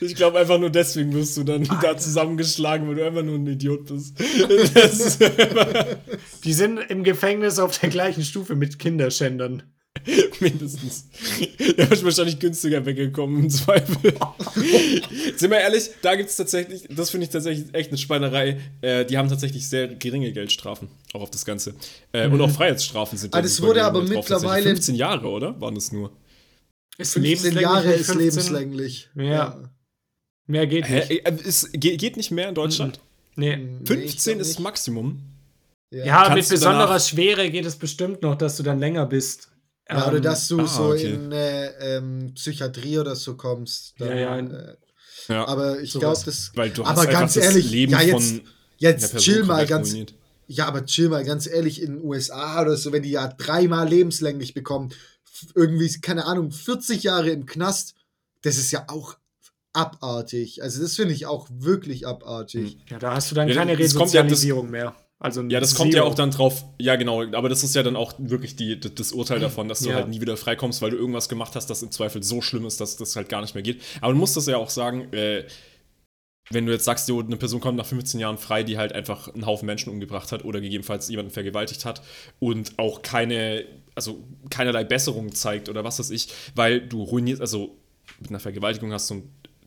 ich 0.00 0.14
glaub 0.14 0.34
einfach 0.34 0.58
nur 0.58 0.70
deswegen 0.70 1.12
wirst 1.12 1.36
du 1.36 1.44
dann 1.44 1.68
da 1.82 1.96
zusammengeschlagen, 1.96 2.88
weil 2.88 2.94
du 2.96 3.06
einfach 3.06 3.22
nur 3.22 3.36
ein 3.36 3.46
Idiot 3.46 3.86
bist. 3.86 4.14
Die 6.44 6.52
sind 6.52 6.78
im 6.88 7.04
Gefängnis 7.04 7.58
auf 7.58 7.78
der 7.78 7.90
gleichen 7.90 8.24
Stufe 8.24 8.54
mit 8.56 8.78
Kinderschändern. 8.78 9.62
mindestens. 10.40 11.06
Der 11.76 11.90
ist 11.92 12.04
wahrscheinlich 12.04 12.38
günstiger 12.38 12.84
weggekommen 12.86 13.44
im 13.44 13.50
Zweifel. 13.50 14.14
Sind 15.36 15.50
wir 15.50 15.58
ehrlich, 15.60 15.90
da 16.02 16.14
gibt 16.16 16.30
es 16.30 16.36
tatsächlich, 16.36 16.86
das 16.90 17.10
finde 17.10 17.24
ich 17.26 17.30
tatsächlich 17.30 17.72
echt 17.74 17.90
eine 17.90 17.98
Schweinerei. 17.98 18.60
Äh, 18.80 19.04
die 19.04 19.18
haben 19.18 19.28
tatsächlich 19.28 19.68
sehr 19.68 19.88
geringe 19.88 20.32
Geldstrafen, 20.32 20.88
auch 21.12 21.22
auf 21.22 21.30
das 21.30 21.44
Ganze. 21.44 21.74
Äh, 22.12 22.28
Und 22.28 22.40
auch 22.40 22.50
Freiheitsstrafen 22.50 23.18
sind 23.18 23.34
Ah, 23.34 23.38
da 23.38 23.42
das 23.42 23.60
wurde 23.60 23.84
aber 23.84 24.00
drauf, 24.00 24.08
mittlerweile- 24.08 24.62
15 24.70 24.94
Jahre, 24.94 25.28
oder? 25.28 25.60
Waren 25.60 25.74
das 25.74 25.92
nur? 25.92 26.10
Ist 26.96 27.12
15 27.12 27.22
lebenslänglich 27.22 27.62
Jahre 27.62 27.92
ist 27.92 28.06
15? 28.06 28.18
lebenslänglich. 28.18 29.08
Ja. 29.14 29.70
Mehr 30.46 30.66
geht 30.66 30.88
Hä? 30.88 30.96
nicht. 31.08 31.10
Äh, 31.26 31.36
Ist, 31.44 31.72
ge- 31.74 31.96
geht 31.96 32.16
nicht 32.16 32.30
mehr 32.30 32.48
in 32.48 32.54
Deutschland? 32.54 33.00
Nee. 33.36 33.56
Nee, 33.56 33.78
ich 33.82 33.88
15 33.88 34.32
glaub 34.34 34.40
ist 34.42 34.48
nicht. 34.48 34.60
Maximum. 34.60 35.20
Ja. 35.90 36.04
Ja, 36.04 36.34
mit 36.34 36.48
besonderer 36.48 36.98
Schwere 37.00 37.50
geht 37.50 37.64
es 37.64 37.76
bestimmt 37.76 38.20
noch, 38.22 38.34
dass 38.36 38.56
du 38.56 38.62
dann 38.62 38.78
länger 38.78 39.06
bist. 39.06 39.50
Ja, 39.90 40.06
oder 40.08 40.16
Ähm, 40.18 40.22
dass 40.22 40.48
du 40.48 40.60
ah, 40.60 40.66
so 40.66 40.84
okay. 40.90 41.12
in 41.14 41.32
äh, 41.32 41.96
ähm, 41.96 42.32
Psychiatrie 42.34 42.98
oder 42.98 43.16
so 43.16 43.36
kommst. 43.36 43.94
Ja, 43.98 44.14
ja, 44.14 44.36
in- 44.38 44.50
äh, 44.52 44.76
Ja, 45.28 45.46
aber 45.48 45.80
ich 45.80 45.92
glaube, 45.92 46.20
das. 46.24 46.52
weil 46.54 46.70
du 46.70 46.84
aber 46.84 47.06
ganz 47.06 47.34
das 47.34 47.44
ehrlich, 47.44 47.70
Leben 47.70 47.92
ja, 47.92 48.02
jetzt- 48.02 48.42
Jetzt 48.80 49.16
chill 49.18 49.42
mal 49.44 49.66
ganz. 49.66 49.88
ruiniert. 49.90 50.14
Ja, 50.46 50.66
aber 50.66 50.84
chill 50.86 51.08
mal 51.08 51.24
ganz 51.24 51.46
ehrlich, 51.46 51.82
in 51.82 51.96
den 51.96 52.04
USA 52.04 52.62
oder 52.62 52.76
so, 52.76 52.92
wenn 52.92 53.02
die 53.02 53.10
ja 53.10 53.26
dreimal 53.28 53.88
lebenslänglich 53.88 54.54
bekommen, 54.54 54.92
irgendwie, 55.54 55.88
keine 56.00 56.24
Ahnung, 56.26 56.52
40 56.52 57.02
Jahre 57.02 57.30
im 57.30 57.44
Knast, 57.46 57.94
das 58.42 58.56
ist 58.56 58.70
ja 58.70 58.84
auch 58.88 59.16
abartig. 59.72 60.62
Also, 60.62 60.80
das 60.82 60.96
finde 60.96 61.12
ich 61.14 61.26
auch 61.26 61.48
wirklich 61.50 62.06
abartig. 62.06 62.78
Ja, 62.88 62.98
da 62.98 63.14
hast 63.14 63.30
du 63.30 63.34
dann 63.34 63.48
Ja, 63.48 63.54
keine 63.54 63.72
ja- 63.72 63.78
Resozialisierung 63.78 64.70
mehr. 64.70 64.94
Also 65.20 65.42
Ja, 65.42 65.58
das 65.58 65.74
kommt 65.74 65.92
ja 65.94 66.00
Zero. 66.02 66.10
auch 66.10 66.14
dann 66.14 66.30
drauf. 66.30 66.64
Ja, 66.78 66.94
genau. 66.96 67.22
Aber 67.32 67.48
das 67.48 67.64
ist 67.64 67.74
ja 67.74 67.82
dann 67.82 67.96
auch 67.96 68.14
wirklich 68.18 68.54
die, 68.54 68.78
das, 68.78 69.12
Urteil 69.12 69.40
davon, 69.40 69.68
dass 69.68 69.80
du 69.80 69.88
Ja. 69.90 69.96
halt 69.96 70.08
nie 70.08 70.20
wieder 70.20 70.36
freikommst, 70.36 70.80
weil 70.80 70.90
du 70.90 70.96
irgendwas 70.96 71.28
gemacht 71.28 71.56
hast, 71.56 71.66
das 71.70 71.82
im 71.82 71.90
Zweifel 71.90 72.22
so 72.22 72.40
schlimm 72.40 72.64
ist, 72.66 72.80
dass 72.80 72.96
das 72.96 73.16
halt 73.16 73.28
gar 73.28 73.40
nicht 73.40 73.54
mehr 73.54 73.62
geht. 73.62 73.82
Aber 74.00 74.12
du 74.12 74.18
musst 74.18 74.36
das 74.36 74.46
ja 74.46 74.56
auch 74.58 74.70
sagen, 74.70 75.12
äh, 75.12 75.44
wenn 76.50 76.64
du 76.66 76.72
jetzt 76.72 76.84
sagst, 76.84 77.08
jo, 77.08 77.20
eine 77.20 77.36
Person 77.36 77.60
kommt 77.60 77.76
nach 77.76 77.84
15 77.84 78.20
Jahren 78.20 78.38
frei, 78.38 78.62
die 78.62 78.78
halt 78.78 78.92
einfach 78.92 79.28
einen 79.34 79.44
Haufen 79.44 79.66
Menschen 79.66 79.90
umgebracht 79.90 80.32
hat 80.32 80.44
oder 80.44 80.60
gegebenenfalls 80.60 81.08
jemanden 81.08 81.30
vergewaltigt 81.32 81.84
hat 81.84 82.00
und 82.38 82.78
auch 82.78 83.02
keine, 83.02 83.64
also 83.94 84.22
keinerlei 84.50 84.84
Besserung 84.84 85.34
zeigt 85.34 85.68
oder 85.68 85.84
was 85.84 85.98
weiß 85.98 86.10
ich, 86.10 86.28
weil 86.54 86.80
du 86.80 87.02
ruinierst, 87.02 87.40
also 87.42 87.76
mit 88.20 88.30
einer 88.30 88.40
Vergewaltigung 88.40 88.92
hast 88.92 89.10
du 89.10 89.24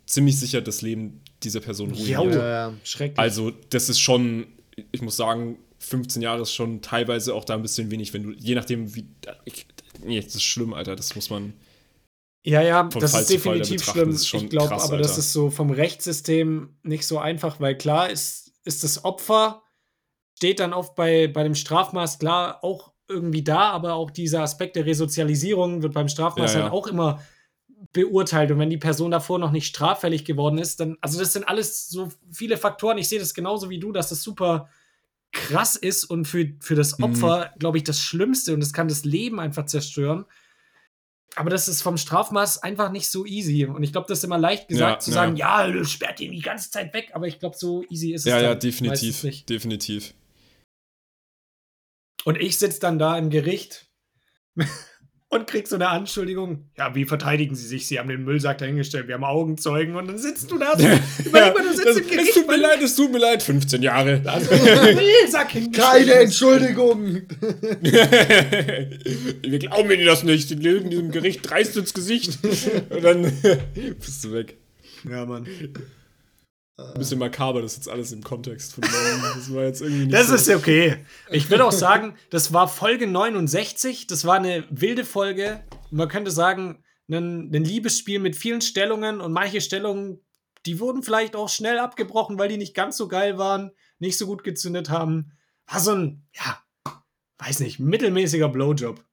ziemlich 0.07 0.39
sicher 0.39 0.61
das 0.61 0.81
Leben 0.81 1.21
dieser 1.43 1.59
Person 1.59 1.91
ruiniert. 1.91 2.35
Ja, 2.35 2.69
Ja, 2.69 2.73
schrecklich. 2.83 3.19
Also, 3.19 3.51
das 3.69 3.87
ist 3.89 3.99
schon, 3.99 4.47
ich 4.91 5.01
muss 5.01 5.17
sagen, 5.17 5.57
15 5.79 6.21
Jahre 6.21 6.41
ist 6.41 6.53
schon 6.53 6.81
teilweise 6.81 7.33
auch 7.33 7.43
da 7.43 7.55
ein 7.55 7.61
bisschen 7.61 7.91
wenig, 7.91 8.13
wenn 8.13 8.23
du, 8.23 8.31
je 8.31 8.55
nachdem, 8.55 8.95
wie. 8.95 9.07
Ich, 9.45 9.65
nee, 10.03 10.21
das 10.21 10.35
ist 10.35 10.43
schlimm, 10.43 10.73
Alter. 10.73 10.95
Das 10.95 11.15
muss 11.15 11.29
man. 11.29 11.53
ja, 12.43 12.61
ja, 12.61 12.83
das 12.83 13.11
Fall 13.11 13.21
ist 13.21 13.29
definitiv 13.29 13.83
schlimm. 13.83 14.11
das 14.11 14.21
ist 14.21 14.33
ich 14.33 14.49
glaube 14.49 14.75
aber, 14.75 14.97
das 14.97 15.09
Alter. 15.11 15.19
ist 15.19 15.33
so 15.33 15.49
vom 15.49 15.71
Rechtssystem 15.71 16.75
nicht 16.83 17.07
so 17.07 17.17
einfach, 17.17 17.59
weil 17.59 17.77
klar 17.77 18.09
ist, 18.09 18.53
ist 18.63 18.83
das 18.83 19.03
Opfer, 19.03 19.63
steht 20.37 20.59
dann 20.59 20.73
oft 20.73 20.95
bei, 20.95 21.27
bei 21.27 21.43
dem 21.43 21.55
Strafmaß 21.55 22.19
klar 22.19 22.63
auch 22.63 22.91
irgendwie 23.07 23.43
da, 23.43 23.71
aber 23.71 23.95
auch 23.95 24.11
dieser 24.11 24.41
Aspekt 24.41 24.75
der 24.75 24.85
Resozialisierung 24.85 25.81
wird 25.81 25.93
beim 25.93 26.07
Strafmaß 26.07 26.53
Ja, 26.53 26.59
ja. 26.59 26.63
halt 26.65 26.73
auch 26.73 26.87
immer 26.87 27.21
beurteilt 27.93 28.51
und 28.51 28.59
wenn 28.59 28.69
die 28.69 28.77
Person 28.77 29.11
davor 29.11 29.39
noch 29.39 29.51
nicht 29.51 29.67
straffällig 29.67 30.25
geworden 30.25 30.57
ist, 30.57 30.79
dann, 30.79 30.97
also 31.01 31.19
das 31.19 31.33
sind 31.33 31.47
alles 31.47 31.87
so 31.87 32.09
viele 32.31 32.57
Faktoren. 32.57 32.97
Ich 32.97 33.09
sehe 33.09 33.19
das 33.19 33.33
genauso 33.33 33.69
wie 33.69 33.79
du, 33.79 33.91
dass 33.91 34.09
das 34.09 34.21
super 34.23 34.69
krass 35.31 35.75
ist 35.75 36.03
und 36.03 36.25
für, 36.25 36.53
für 36.59 36.75
das 36.75 36.99
Mhm. 36.99 37.05
Opfer, 37.05 37.53
glaube 37.57 37.77
ich, 37.77 37.83
das 37.83 37.99
Schlimmste 37.99 38.53
und 38.53 38.61
es 38.61 38.73
kann 38.73 38.87
das 38.87 39.05
Leben 39.05 39.39
einfach 39.39 39.65
zerstören. 39.65 40.25
Aber 41.35 41.49
das 41.49 41.69
ist 41.69 41.81
vom 41.81 41.95
Strafmaß 41.97 42.61
einfach 42.61 42.91
nicht 42.91 43.09
so 43.09 43.25
easy. 43.25 43.65
Und 43.65 43.83
ich 43.83 43.93
glaube, 43.93 44.07
das 44.09 44.17
ist 44.17 44.25
immer 44.25 44.37
leicht 44.37 44.67
gesagt 44.67 44.91
Ja, 44.91 44.99
zu 44.99 45.11
ja. 45.11 45.15
sagen, 45.15 45.37
ja, 45.37 45.85
sperrt 45.85 46.19
ihn 46.19 46.33
die 46.33 46.41
ganze 46.41 46.69
Zeit 46.69 46.93
weg. 46.93 47.11
Aber 47.13 47.25
ich 47.25 47.39
glaube, 47.39 47.55
so 47.57 47.85
easy 47.89 48.13
ist 48.13 48.21
es 48.21 48.31
Ja, 48.31 48.41
ja, 48.41 48.53
definitiv. 48.53 49.21
Definitiv. 49.45 50.13
Und 52.25 52.37
ich 52.37 52.59
sitze 52.59 52.81
dann 52.81 52.99
da 52.99 53.17
im 53.17 53.29
Gericht 53.29 53.87
und 55.31 55.47
krieg 55.47 55.67
so 55.67 55.75
eine 55.75 55.87
Anschuldigung. 55.87 56.65
Ja, 56.77 56.93
wie 56.93 57.05
verteidigen 57.05 57.55
Sie 57.55 57.65
sich? 57.65 57.87
Sie 57.87 57.97
haben 57.97 58.09
den 58.09 58.25
Müllsack 58.25 58.57
dahingestellt, 58.57 59.07
wir 59.07 59.15
haben 59.15 59.23
Augenzeugen 59.23 59.95
und 59.95 60.07
dann 60.07 60.17
sitzt 60.17 60.51
du 60.51 60.57
da 60.57 60.77
so. 60.77 60.85
Überleg 61.25 61.55
mal, 61.55 61.63
du 61.63 61.71
sitzt 61.73 61.85
das, 61.85 61.97
im 61.97 62.07
Gericht. 62.07 62.29
es 62.29 62.35
tut 62.35 62.47
mir 62.47 62.57
leid, 62.57 62.81
es 62.83 62.95
tut 62.95 63.11
mir 63.11 63.19
leid. 63.19 63.41
15 63.41 63.81
Jahre. 63.81 64.21
Also, 64.25 64.51
Müllsack. 64.51 65.51
Keine 65.73 66.13
Entschuldigung! 66.15 67.21
Wir 69.41 69.59
glauben 69.59 69.91
Ihnen 69.91 70.05
das 70.05 70.23
nicht. 70.23 70.49
Sie 70.49 70.55
lügen 70.55 70.89
diesem 70.89 71.11
Gericht 71.11 71.49
dreist 71.49 71.77
ins 71.77 71.93
Gesicht. 71.93 72.37
Und 72.89 73.03
dann 73.03 73.31
bist 73.99 74.25
du 74.25 74.33
weg. 74.33 74.57
Ja, 75.09 75.25
Mann. 75.25 75.47
Ein 76.77 76.93
bisschen 76.95 77.19
makaber, 77.19 77.61
das 77.61 77.73
ist 77.73 77.77
jetzt 77.79 77.89
alles 77.89 78.11
im 78.11 78.23
Kontext 78.23 78.73
von 78.73 78.83
morgen. 78.83 79.35
Das 79.35 79.53
war 79.53 79.63
jetzt 79.63 79.81
irgendwie 79.81 80.05
nicht 80.05 80.13
Das 80.13 80.27
so. 80.29 80.35
ist 80.35 80.49
okay. 80.49 81.05
Ich 81.29 81.49
würde 81.49 81.65
auch 81.65 81.71
sagen, 81.71 82.15
das 82.31 82.53
war 82.53 82.67
Folge 82.67 83.05
69. 83.07 84.07
Das 84.07 84.25
war 84.25 84.35
eine 84.35 84.65
wilde 84.71 85.05
Folge. 85.05 85.63
Man 85.91 86.07
könnte 86.07 86.31
sagen, 86.31 86.83
ein, 87.09 87.53
ein 87.53 87.63
Liebesspiel 87.65 88.19
mit 88.19 88.35
vielen 88.35 88.61
Stellungen 88.61 89.21
und 89.21 89.31
manche 89.33 89.61
Stellungen, 89.61 90.21
die 90.65 90.79
wurden 90.79 91.03
vielleicht 91.03 91.35
auch 91.35 91.49
schnell 91.49 91.77
abgebrochen, 91.77 92.39
weil 92.39 92.49
die 92.49 92.57
nicht 92.57 92.73
ganz 92.73 92.97
so 92.97 93.07
geil 93.07 93.37
waren, 93.37 93.71
nicht 93.99 94.17
so 94.17 94.25
gut 94.25 94.43
gezündet 94.43 94.89
haben. 94.89 95.33
War 95.67 95.79
so 95.81 95.91
ein, 95.91 96.25
ja, 96.33 96.57
weiß 97.39 97.59
nicht, 97.59 97.79
mittelmäßiger 97.79 98.49
Blowjob. 98.49 99.03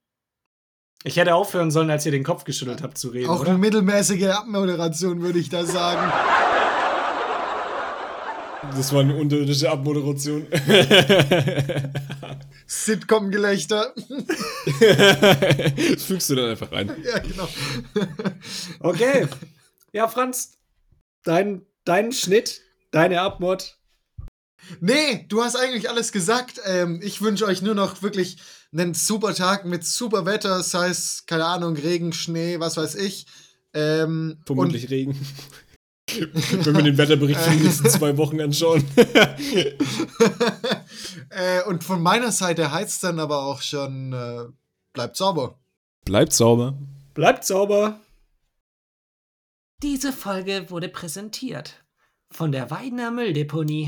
Ich 1.04 1.16
hätte 1.16 1.34
aufhören 1.34 1.70
sollen, 1.70 1.90
als 1.90 2.04
ihr 2.06 2.12
den 2.12 2.24
Kopf 2.24 2.44
geschüttelt 2.44 2.82
habt 2.82 2.98
zu 2.98 3.08
reden, 3.08 3.28
Auch 3.30 3.40
oder? 3.40 3.50
eine 3.50 3.58
mittelmäßige 3.58 4.24
Abmoderation, 4.28 5.20
würde 5.22 5.38
ich 5.38 5.48
da 5.48 5.64
sagen. 5.64 6.10
Das 8.62 8.92
war 8.92 9.00
eine 9.00 9.16
unterirdische 9.16 9.70
Abmoderation. 9.70 10.46
Sitcom-Gelächter. 12.66 13.94
das 15.94 16.02
fügst 16.04 16.30
du 16.30 16.34
dann 16.34 16.50
einfach 16.50 16.72
rein. 16.72 16.94
ja, 17.04 17.18
genau. 17.18 17.48
Okay. 18.80 19.26
Ja, 19.92 20.08
Franz, 20.08 20.58
dein, 21.22 21.62
dein 21.84 22.12
Schnitt, 22.12 22.62
deine 22.90 23.20
Abmod. 23.20 23.76
Nee, 24.80 25.24
du 25.28 25.42
hast 25.42 25.56
eigentlich 25.56 25.88
alles 25.88 26.12
gesagt. 26.12 26.60
Ähm, 26.64 27.00
ich 27.02 27.22
wünsche 27.22 27.46
euch 27.46 27.62
nur 27.62 27.74
noch 27.74 28.02
wirklich 28.02 28.38
einen 28.72 28.92
super 28.92 29.34
Tag 29.34 29.64
mit 29.64 29.84
super 29.84 30.26
Wetter, 30.26 30.62
sei 30.62 30.88
es, 30.88 31.24
keine 31.26 31.46
Ahnung, 31.46 31.76
Regen, 31.76 32.12
Schnee, 32.12 32.60
was 32.60 32.76
weiß 32.76 32.96
ich. 32.96 33.26
Ähm, 33.72 34.38
Vermutlich 34.44 34.90
Regen. 34.90 35.18
Wenn 36.16 36.76
wir 36.76 36.82
den 36.82 36.98
Wetterbericht 36.98 37.40
für 37.40 37.50
die 37.50 37.64
nächsten 37.64 37.88
zwei 37.90 38.16
Wochen 38.16 38.40
anschauen. 38.40 38.84
Und, 38.96 38.98
äh, 41.30 41.62
und 41.66 41.84
von 41.84 42.02
meiner 42.02 42.32
Seite 42.32 42.72
heizt 42.72 43.04
dann 43.04 43.18
aber 43.18 43.44
auch 43.44 43.62
schon, 43.62 44.12
äh, 44.12 44.44
bleibt 44.92 45.16
sauber. 45.16 45.58
Bleibt 46.04 46.32
sauber. 46.32 46.78
Bleibt 47.14 47.44
sauber. 47.44 48.00
Diese 49.82 50.12
Folge 50.12 50.70
wurde 50.70 50.88
präsentiert 50.88 51.84
von 52.30 52.52
der 52.52 52.70
Weidner 52.70 53.10
Mülldeponie. 53.10 53.86